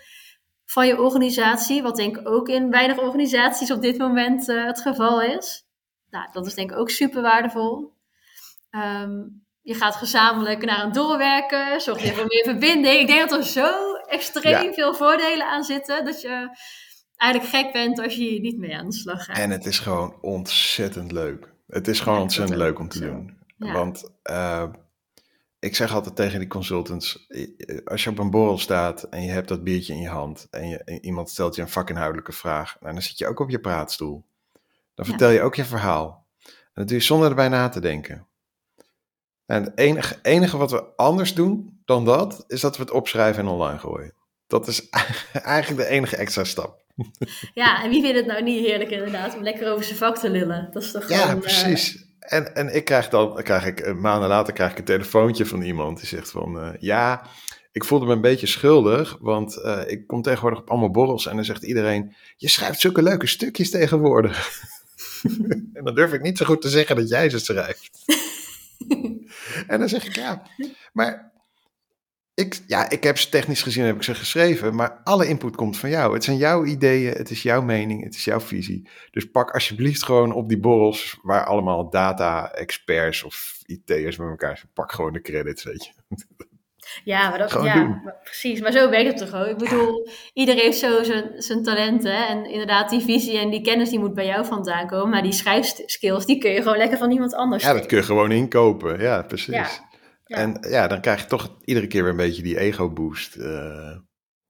van 0.65 0.87
je 0.87 1.01
organisatie, 1.01 1.83
wat 1.83 1.97
denk 1.97 2.17
ik 2.17 2.29
ook 2.29 2.49
in 2.49 2.71
weinig 2.71 2.99
organisaties 2.99 3.71
op 3.71 3.83
dit 3.83 3.99
moment 3.99 4.49
uh, 4.49 4.65
het 4.67 4.81
geval 4.81 5.23
is. 5.23 5.65
Nou, 6.11 6.29
dat 6.33 6.47
is 6.47 6.55
denk 6.55 6.71
ik 6.71 6.79
ook 6.79 6.91
super 6.91 7.23
waardevol. 7.23 7.93
Ehm, 8.71 9.23
je 9.61 9.75
gaat 9.75 9.97
gezamenlijk 9.97 10.65
naar 10.65 10.85
een 10.85 10.93
doorwerken, 10.93 11.81
zorg 11.81 12.03
je 12.03 12.13
voor 12.13 12.27
meer 12.27 12.45
verbinding. 12.45 13.01
Ik 13.01 13.07
denk 13.07 13.29
dat 13.29 13.39
er 13.39 13.45
zo 13.45 13.95
extreem 13.95 14.75
veel 14.75 14.95
voordelen 14.95 15.47
aan 15.47 15.65
zitten, 15.65 16.05
dat 16.05 16.21
je 16.21 16.59
eigenlijk 17.17 17.55
gek 17.55 17.73
bent 17.73 18.01
als 18.01 18.15
je 18.15 18.23
hier 18.23 18.41
niet 18.41 18.59
mee 18.59 18.77
aan 18.77 18.89
de 18.89 18.97
slag 18.97 19.25
gaat. 19.25 19.39
En 19.39 19.51
het 19.51 19.67
is 19.67 19.79
gewoon 19.79 20.15
ontzettend 20.21 21.13
leuk. 21.13 21.53
Het 21.67 21.89
is 21.89 22.01
gewoon 22.01 22.21
ontzettend 22.21 22.59
leuk 22.59 22.79
om 22.79 22.89
te 22.89 23.01
doen. 23.01 23.39
Want 23.59 24.11
uh, 24.31 24.65
ik 25.65 25.77
zeg 25.77 25.95
altijd 25.95 26.17
tegen 26.17 26.39
die 26.39 26.49
consultants, 26.49 27.27
als 27.85 28.05
je 28.05 28.11
op 28.11 28.19
een 28.19 28.31
borrel 28.31 28.59
staat 28.59 29.03
en 29.03 29.23
je 29.23 29.31
hebt 29.31 29.49
dat 29.49 29.65
biertje 29.65 29.93
in 29.93 30.01
je 30.01 30.09
hand 30.09 30.47
en, 30.51 30.69
je, 30.69 30.99
iemand 31.01 31.31
stelt 31.31 31.55
je 31.55 31.63
een 31.63 31.69
vakinhoudelijke 31.69 32.33
vraag, 32.33 32.77
nou, 32.81 32.93
dan 32.93 33.03
zit 33.03 33.19
je 33.19 33.27
ook 33.27 33.39
op 33.39 33.51
je 33.51 33.61
praatstoel. 33.61 34.25
Dan 34.95 35.07
vertel 35.07 35.31
je 35.31 35.43
ook 35.43 35.55
je 35.55 35.65
verhaal. 35.65 36.27
En 36.45 36.53
dat 36.73 36.89
doe 36.89 36.97
je 36.97 37.03
zonder 37.03 37.29
erbij 37.29 37.49
na 37.49 37.69
te 37.69 37.81
denken. 37.81 38.27
En 39.47 39.63
het 39.63 39.79
enige, 39.79 40.19
enige 40.23 40.57
wat 40.57 40.71
we 40.71 40.97
anders 40.97 41.35
doen 41.35 41.81
dan 41.85 42.05
dat, 42.05 42.45
is 42.47 42.61
dat 42.61 42.77
we 42.77 42.83
het 42.83 42.93
opschrijven 42.93 43.43
en 43.43 43.49
online 43.49 43.79
gooien. 43.79 44.15
Dat 44.47 44.67
is 44.69 44.89
eigenlijk 45.33 45.89
de 45.89 45.95
enige 45.95 46.17
extra 46.17 46.45
stap. 46.45 46.83
Ja, 47.55 47.83
en 47.83 47.91
wie 47.91 48.03
vindt 48.03 48.17
het 48.17 48.27
nou 48.27 48.43
niet 48.43 48.67
heerlijk 48.67 48.91
inderdaad 48.91 49.37
om 49.37 49.43
lekker 49.43 49.73
over 49.73 49.85
zijn 49.85 49.99
vak 49.99 50.19
te 50.19 50.31
lullen? 50.31 50.69
Dat 50.73 50.83
is 50.83 50.93
toch 50.93 51.07
gewoon... 51.07 51.19
Ja, 51.19 51.29
eh, 51.29 51.39
precies. 51.39 52.14
En, 52.25 52.55
en 52.55 52.75
ik 52.75 52.85
krijg 52.85 53.09
dan, 53.09 53.43
krijg 53.43 53.67
ik, 53.67 53.81
eh, 53.81 53.95
maanden 53.95 54.29
later 54.29 54.53
krijg 54.53 54.71
ik 54.71 54.79
een 54.79 54.85
telefoontje 54.85 55.47
van 55.47 55.63
iemand 55.63 55.99
die 55.99 56.07
zegt 56.07 56.31
van, 56.31 56.57
uh, 56.57 56.69
ja, 56.79 57.27
ik 57.73 57.85
voelde 57.85 58.07
me 58.07 58.13
een 58.13 58.21
beetje 58.21 58.47
schuldig, 58.47 59.17
want 59.21 59.57
uh, 59.57 59.81
ik 59.87 60.07
kom 60.07 60.23
tegenwoordig 60.23 60.61
op 60.61 60.71
allemaal 60.71 60.91
borrels 60.91 61.27
en 61.27 61.37
dan 61.37 61.45
zegt 61.45 61.63
iedereen, 61.63 62.15
je 62.37 62.49
schrijft 62.49 62.81
zulke 62.81 63.03
leuke 63.03 63.27
stukjes 63.27 63.71
tegenwoordig. 63.71 64.63
en 65.73 65.85
dan 65.85 65.95
durf 65.95 66.13
ik 66.13 66.23
niet 66.23 66.39
zo 66.39 66.45
goed 66.45 66.63
te 66.63 66.69
zeggen 66.69 66.97
dat 66.97 67.09
jij 67.09 67.31
ze 67.31 67.39
schrijft. 67.39 68.05
en 69.67 69.79
dan 69.79 69.89
zeg 69.89 70.07
ik, 70.07 70.15
ja, 70.15 70.43
maar 70.93 71.33
ik, 72.35 72.61
ja, 72.67 72.91
ik 72.91 73.03
heb 73.03 73.19
ze 73.19 73.29
technisch 73.29 73.63
gezien 73.63 73.85
heb 73.85 73.97
ik 73.97 74.03
ze 74.03 74.15
geschreven, 74.15 74.75
maar 74.75 75.01
alle 75.05 75.27
input 75.27 75.57
komt 75.57 75.79
van 75.79 75.91
jou. 75.91 76.15
Het 76.15 76.25
zijn 76.25 76.37
jouw 76.37 76.65
ideeën, 76.65 77.13
het 77.13 77.31
is 77.31 77.43
jouw 77.43 77.63
mening, 77.63 78.03
het 78.05 78.15
is 78.15 78.25
jouw 78.25 78.41
visie. 78.41 78.89
Dus 79.11 79.31
pak 79.31 79.51
alsjeblieft 79.51 80.05
gewoon 80.05 80.33
op 80.33 80.49
die 80.49 80.61
borrels 80.61 81.19
waar 81.23 81.45
allemaal 81.45 81.91
data-experts 81.91 83.23
of 83.23 83.59
IT'ers 83.67 84.17
met 84.17 84.29
elkaar 84.29 84.57
zijn. 84.57 84.71
Pak 84.75 84.93
gewoon 84.93 85.13
de 85.13 85.21
credits, 85.21 85.65
weet 85.65 85.85
je. 85.85 85.93
Ja, 87.05 87.29
maar 87.29 87.39
dat, 87.39 87.53
ja 87.53 88.01
precies. 88.23 88.61
Maar 88.61 88.73
zo 88.73 88.91
werkt 88.91 89.21
het 89.21 89.31
toch 89.31 89.41
ook? 89.41 89.47
Ik 89.47 89.57
bedoel, 89.57 90.09
iedereen 90.33 90.63
heeft 90.63 90.79
zo 90.79 91.03
zijn, 91.03 91.31
zijn 91.37 91.63
talenten. 91.63 92.29
En 92.29 92.51
inderdaad, 92.51 92.91
die 92.91 93.01
visie 93.01 93.39
en 93.39 93.51
die 93.51 93.63
kennis 93.63 93.91
die 93.91 93.99
moet 93.99 94.15
bij 94.15 94.27
jou 94.27 94.47
vandaan 94.47 94.87
komen. 94.87 95.09
Maar 95.09 95.23
die 95.23 95.33
schrijfskills, 95.33 96.27
die 96.27 96.39
kun 96.39 96.51
je 96.51 96.63
gewoon 96.63 96.77
lekker 96.77 96.99
van 96.99 97.11
iemand 97.11 97.35
anders 97.35 97.65
Ja, 97.65 97.73
dat 97.73 97.87
kun 97.87 97.97
je 97.97 98.03
gewoon 98.03 98.31
inkopen. 98.31 99.01
Ja, 99.01 99.23
precies. 99.23 99.55
Ja. 99.55 99.69
En 100.25 100.57
ja, 100.69 100.87
dan 100.87 101.01
krijg 101.01 101.21
je 101.21 101.27
toch 101.27 101.57
iedere 101.65 101.87
keer 101.87 102.03
weer 102.03 102.11
een 102.11 102.17
beetje 102.17 102.43
die 102.43 102.59
ego-boost. 102.59 103.37
Uh, 103.37 103.97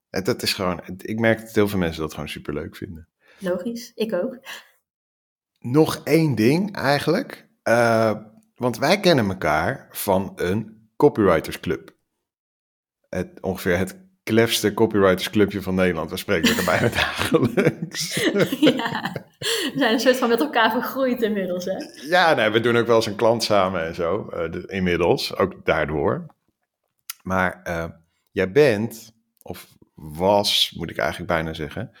het, 0.09 0.41
is 0.41 0.53
gewoon, 0.53 0.81
ik 0.97 1.19
merk 1.19 1.39
dat 1.39 1.55
heel 1.55 1.67
veel 1.67 1.79
mensen 1.79 2.01
dat 2.01 2.13
gewoon 2.13 2.29
super 2.29 2.53
leuk 2.53 2.75
vinden. 2.75 3.09
Logisch, 3.39 3.91
ik 3.95 4.13
ook. 4.13 4.39
Nog 5.59 6.01
één 6.03 6.35
ding 6.35 6.75
eigenlijk. 6.75 7.49
Uh, 7.63 8.21
want 8.55 8.77
wij 8.77 8.99
kennen 8.99 9.29
elkaar 9.29 9.87
van 9.91 10.31
een 10.35 10.89
copywritersclub. 10.95 11.95
Het, 13.09 13.41
ongeveer 13.41 13.77
het 13.77 14.04
klefste 14.25 14.73
copywritersclubje 14.73 15.61
van 15.61 15.75
Nederland. 15.75 16.09
We 16.09 16.17
spreken 16.17 16.57
er 16.57 16.65
bijna 16.65 16.89
dagelijks. 17.03 18.15
ja, 18.59 19.13
we 19.39 19.73
zijn 19.75 19.93
een 19.93 19.99
soort 19.99 20.17
van 20.17 20.29
met 20.29 20.39
elkaar 20.39 20.71
vergroeid 20.71 21.21
inmiddels, 21.21 21.65
hè? 21.65 21.77
Ja, 22.09 22.33
nee, 22.33 22.49
we 22.49 22.59
doen 22.59 22.77
ook 22.77 22.87
wel 22.87 22.95
eens 22.95 23.05
een 23.05 23.15
klant 23.15 23.43
samen 23.43 23.85
en 23.85 23.95
zo, 23.95 24.29
uh, 24.33 24.63
inmiddels, 24.65 25.37
ook 25.37 25.65
daardoor. 25.65 26.25
Maar 27.23 27.61
uh, 27.67 27.85
jij 28.31 28.51
bent, 28.51 29.11
of 29.41 29.67
was, 29.95 30.73
moet 30.77 30.89
ik 30.89 30.97
eigenlijk 30.97 31.31
bijna 31.31 31.53
zeggen, 31.53 31.91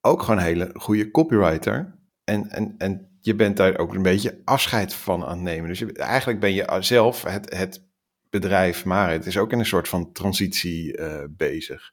ook 0.00 0.22
gewoon 0.22 0.38
een 0.38 0.44
hele 0.44 0.70
goede 0.74 1.10
copywriter. 1.10 1.98
En, 2.24 2.48
en, 2.50 2.74
en 2.78 3.18
je 3.20 3.34
bent 3.34 3.56
daar 3.56 3.78
ook 3.78 3.94
een 3.94 4.02
beetje 4.02 4.40
afscheid 4.44 4.94
van 4.94 5.24
aan 5.24 5.30
het 5.30 5.40
nemen. 5.40 5.68
Dus 5.68 5.78
je, 5.78 5.92
eigenlijk 5.92 6.40
ben 6.40 6.54
je 6.54 6.76
zelf 6.80 7.22
het, 7.22 7.54
het 7.56 7.89
bedrijf 8.30 8.84
maar 8.84 9.10
het 9.10 9.26
is 9.26 9.38
ook 9.38 9.52
in 9.52 9.58
een 9.58 9.66
soort 9.66 9.88
van 9.88 10.12
transitie 10.12 10.98
uh, 10.98 11.24
bezig. 11.30 11.92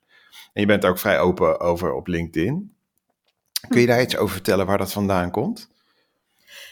En 0.54 0.62
je 0.62 0.68
bent 0.68 0.86
ook 0.86 1.00
vrij 1.00 1.20
open 1.20 1.60
over 1.60 1.94
op 1.94 2.08
LinkedIn. 2.08 2.76
Kun 3.70 3.82
je 3.82 3.88
daar 3.88 4.02
iets 4.02 4.18
over 4.18 4.34
vertellen 4.34 4.66
waar 4.66 4.78
dat 4.78 4.92
vandaan 4.92 5.32
komt? 5.32 5.70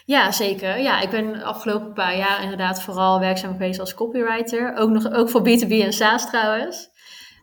Ja, 0.04 0.32
zeker. 0.32 0.78
Ja, 0.78 1.00
ik 1.00 1.10
ben 1.10 1.32
de 1.32 1.44
afgelopen 1.44 1.92
paar 1.92 2.16
jaar 2.16 2.42
inderdaad 2.42 2.82
vooral 2.82 3.20
werkzaam 3.20 3.52
geweest 3.52 3.80
als 3.80 3.94
copywriter. 3.94 4.76
Ook, 4.76 4.90
nog, 4.90 5.12
ook 5.12 5.30
voor 5.30 5.40
B2B 5.40 5.68
en 5.68 5.92
SaaS 5.92 6.26
trouwens. 6.26 6.88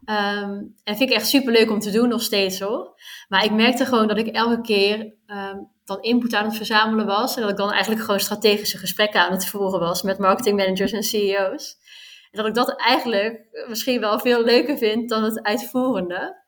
Um, 0.06 0.76
en 0.84 0.98
vind 0.98 1.10
ik 1.10 1.16
echt 1.16 1.28
super 1.28 1.54
leuk 1.54 1.72
om 1.72 1.80
te 1.80 1.92
doen, 1.92 2.10
nog 2.10 2.22
steeds 2.22 2.60
hoor. 2.60 2.96
Maar 3.28 3.44
ik 3.44 3.52
merkte 3.52 3.86
gewoon 3.86 4.08
dat 4.08 4.18
ik 4.18 4.28
elke 4.28 4.62
keer 4.62 5.14
um, 5.28 5.70
dan 5.86 6.02
input 6.02 6.34
aan 6.34 6.46
het 6.46 6.56
verzamelen 6.56 7.06
was. 7.06 7.36
En 7.36 7.42
dat 7.42 7.52
ik 7.52 7.58
dan 7.58 7.72
eigenlijk 7.72 8.02
gewoon 8.02 8.20
strategische 8.20 8.78
gesprekken 8.78 9.22
aan 9.22 9.32
het 9.32 9.46
voeren 9.46 9.80
was 9.80 10.02
met 10.02 10.18
marketingmanagers 10.18 10.92
en 10.92 11.04
CEO's. 11.04 11.78
Dat 12.34 12.46
ik 12.46 12.54
dat 12.54 12.80
eigenlijk 12.80 13.48
misschien 13.68 14.00
wel 14.00 14.20
veel 14.20 14.44
leuker 14.44 14.78
vind 14.78 15.10
dan 15.10 15.24
het 15.24 15.44
uitvoerende. 15.44 16.42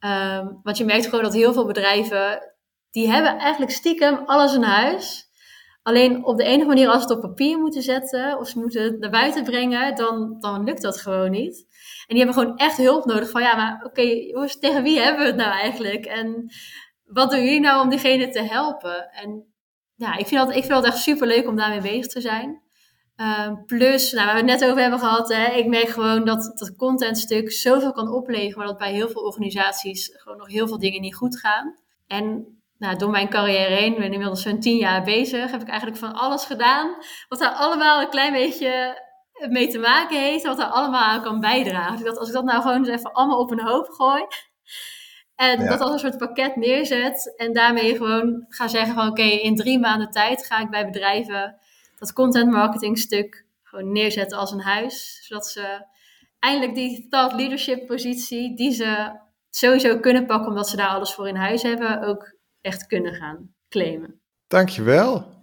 Um, 0.00 0.60
want 0.62 0.78
je 0.78 0.84
merkt 0.84 1.04
gewoon 1.04 1.24
dat 1.24 1.34
heel 1.34 1.52
veel 1.52 1.66
bedrijven, 1.66 2.52
die 2.90 3.10
hebben 3.10 3.38
eigenlijk 3.38 3.72
stiekem 3.72 4.22
alles 4.24 4.54
in 4.54 4.62
huis. 4.62 5.24
Alleen 5.82 6.24
op 6.24 6.36
de 6.36 6.44
enige 6.44 6.68
manier 6.68 6.88
als 6.88 7.02
ze 7.02 7.08
het 7.08 7.16
op 7.16 7.22
papier 7.22 7.58
moeten 7.58 7.82
zetten 7.82 8.38
of 8.38 8.48
ze 8.48 8.58
moeten 8.58 8.82
het 8.82 8.98
naar 8.98 9.10
buiten 9.10 9.44
brengen, 9.44 9.94
dan, 9.94 10.36
dan 10.40 10.64
lukt 10.64 10.82
dat 10.82 11.00
gewoon 11.00 11.30
niet. 11.30 11.66
En 12.06 12.14
die 12.14 12.24
hebben 12.24 12.42
gewoon 12.42 12.56
echt 12.56 12.76
hulp 12.76 13.04
nodig 13.04 13.30
van, 13.30 13.42
ja, 13.42 13.56
maar 13.56 13.84
oké, 13.84 14.02
tegen 14.60 14.82
wie 14.82 15.00
hebben 15.00 15.20
we 15.20 15.26
het 15.26 15.36
nou 15.36 15.50
eigenlijk? 15.50 16.04
En 16.04 16.52
wat 17.04 17.30
doen 17.30 17.44
jullie 17.44 17.60
nou 17.60 17.82
om 17.82 17.88
diegene 17.88 18.28
te 18.28 18.42
helpen? 18.42 19.10
En 19.10 19.54
ja, 19.94 20.16
ik 20.16 20.26
vind 20.26 20.40
dat, 20.40 20.56
ik 20.56 20.64
vind 20.64 20.68
dat 20.68 20.84
echt 20.84 20.98
super 20.98 21.26
leuk 21.26 21.48
om 21.48 21.56
daarmee 21.56 21.80
bezig 21.80 22.06
te 22.06 22.20
zijn. 22.20 22.62
Uh, 23.16 23.52
plus, 23.66 24.12
nou, 24.12 24.26
waar 24.26 24.34
we 24.34 24.50
het 24.50 24.60
net 24.60 24.68
over 24.68 24.80
hebben 24.80 24.98
gehad, 24.98 25.32
hè, 25.32 25.52
ik 25.52 25.66
merk 25.66 25.88
gewoon 25.88 26.24
dat 26.24 26.52
dat 26.58 26.76
contentstuk 26.76 27.52
zoveel 27.52 27.92
kan 27.92 28.08
opleveren, 28.08 28.58
maar 28.58 28.66
dat 28.66 28.78
bij 28.78 28.92
heel 28.92 29.08
veel 29.08 29.22
organisaties 29.22 30.10
gewoon 30.12 30.38
nog 30.38 30.48
heel 30.48 30.68
veel 30.68 30.78
dingen 30.78 31.00
niet 31.00 31.14
goed 31.14 31.38
gaan. 31.38 31.76
En 32.06 32.46
nou, 32.78 32.96
door 32.96 33.10
mijn 33.10 33.28
carrière 33.28 33.74
heen, 33.74 33.92
ik 33.92 33.98
ben 33.98 34.12
inmiddels 34.12 34.42
zo'n 34.42 34.60
tien 34.60 34.76
jaar 34.76 35.02
bezig, 35.02 35.50
heb 35.50 35.60
ik 35.60 35.68
eigenlijk 35.68 35.98
van 35.98 36.14
alles 36.14 36.44
gedaan, 36.44 36.96
wat 37.28 37.38
daar 37.38 37.52
allemaal 37.52 38.00
een 38.00 38.08
klein 38.08 38.32
beetje 38.32 39.02
mee 39.48 39.68
te 39.68 39.78
maken 39.78 40.20
heeft, 40.20 40.46
wat 40.46 40.56
daar 40.56 40.70
allemaal 40.70 41.02
aan 41.02 41.22
kan 41.22 41.40
bijdragen. 41.40 41.96
Dus 41.96 42.04
dat 42.04 42.18
als 42.18 42.28
ik 42.28 42.34
dat 42.34 42.44
nou 42.44 42.62
gewoon 42.62 42.78
eens 42.78 42.88
even 42.88 43.12
allemaal 43.12 43.40
op 43.40 43.50
een 43.50 43.66
hoop 43.66 43.88
gooi, 43.88 44.26
en 45.36 45.66
dat 45.66 45.80
als 45.80 45.90
een 45.90 45.98
soort 45.98 46.18
pakket 46.18 46.56
neerzet 46.56 47.34
en 47.36 47.52
daarmee 47.52 47.96
gewoon 47.96 48.44
ga 48.48 48.68
zeggen 48.68 48.94
van 48.94 49.08
oké, 49.08 49.22
in 49.22 49.56
drie 49.56 49.78
maanden 49.78 50.10
tijd 50.10 50.46
ga 50.46 50.58
ik 50.58 50.70
bij 50.70 50.84
bedrijven 50.84 51.56
dat 51.98 52.12
content 52.12 52.50
marketing 52.50 52.98
stuk 52.98 53.46
gewoon 53.62 53.92
neerzetten 53.92 54.38
als 54.38 54.50
een 54.52 54.60
huis. 54.60 55.20
Zodat 55.22 55.46
ze 55.46 55.86
eindelijk 56.38 56.74
die 56.74 57.06
thought 57.08 57.36
leadership 57.36 57.86
positie 57.86 58.56
die 58.56 58.72
ze 58.72 59.20
sowieso 59.50 59.98
kunnen 59.98 60.26
pakken 60.26 60.48
omdat 60.48 60.68
ze 60.68 60.76
daar 60.76 60.88
alles 60.88 61.12
voor 61.12 61.28
in 61.28 61.36
huis 61.36 61.62
hebben, 61.62 62.02
ook 62.02 62.36
echt 62.60 62.86
kunnen 62.86 63.14
gaan 63.14 63.54
claimen. 63.68 64.20
Dankjewel. 64.46 65.34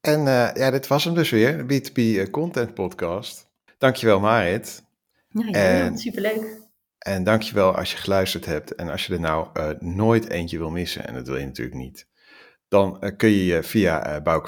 En 0.00 0.20
uh, 0.20 0.54
ja, 0.54 0.70
dit 0.70 0.86
was 0.86 1.04
hem 1.04 1.14
dus 1.14 1.30
weer, 1.30 1.66
de 1.66 1.82
B2B 1.82 1.94
eh, 1.94 2.30
Content 2.30 2.74
Podcast. 2.74 3.50
Dankjewel 3.78 4.20
Marit. 4.20 4.84
Ja, 5.28 5.46
ja 5.46 5.52
en, 5.52 5.98
superleuk. 5.98 6.62
En 6.98 7.24
dankjewel 7.24 7.76
als 7.76 7.90
je 7.90 7.96
geluisterd 7.96 8.44
hebt 8.44 8.74
en 8.74 8.88
als 8.88 9.06
je 9.06 9.12
er 9.12 9.20
nou 9.20 9.48
uh, 9.54 9.70
nooit 9.78 10.28
eentje 10.28 10.58
wil 10.58 10.70
missen, 10.70 11.06
en 11.06 11.14
dat 11.14 11.26
wil 11.26 11.36
je 11.36 11.44
natuurlijk 11.44 11.76
niet, 11.76 12.08
dan 12.74 12.96
uh, 13.00 13.10
kun 13.16 13.28
je 13.28 13.44
je 13.44 13.62
via 13.62 14.20
uh, 14.20 14.40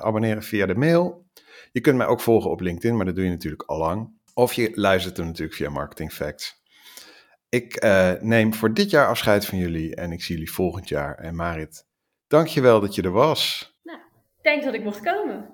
abonneren 0.00 0.42
via 0.42 0.66
de 0.66 0.74
mail. 0.74 1.26
Je 1.72 1.80
kunt 1.80 1.96
mij 1.96 2.06
ook 2.06 2.20
volgen 2.20 2.50
op 2.50 2.60
LinkedIn, 2.60 2.96
maar 2.96 3.06
dat 3.06 3.14
doe 3.14 3.24
je 3.24 3.30
natuurlijk 3.30 3.62
al 3.62 3.78
lang. 3.78 4.20
Of 4.34 4.52
je 4.52 4.70
luistert 4.74 5.18
er 5.18 5.24
natuurlijk 5.24 5.56
via 5.56 5.70
Marketing 5.70 6.12
Facts. 6.12 6.62
Ik 7.48 7.86
neem 8.20 8.54
voor 8.54 8.74
dit 8.74 8.90
jaar 8.90 9.08
afscheid 9.08 9.46
van 9.46 9.58
jullie 9.58 9.94
en 9.94 10.12
ik 10.12 10.22
zie 10.22 10.34
jullie 10.34 10.52
volgend 10.52 10.88
jaar. 10.88 11.14
En 11.14 11.34
Marit, 11.34 11.86
dankjewel 12.26 12.80
dat 12.80 12.94
je 12.94 13.02
er 13.02 13.10
was. 13.10 13.72
Nou, 13.82 13.98
denk 14.42 14.64
dat 14.64 14.74
ik 14.74 14.84
mocht 14.84 15.00
komen. 15.00 15.50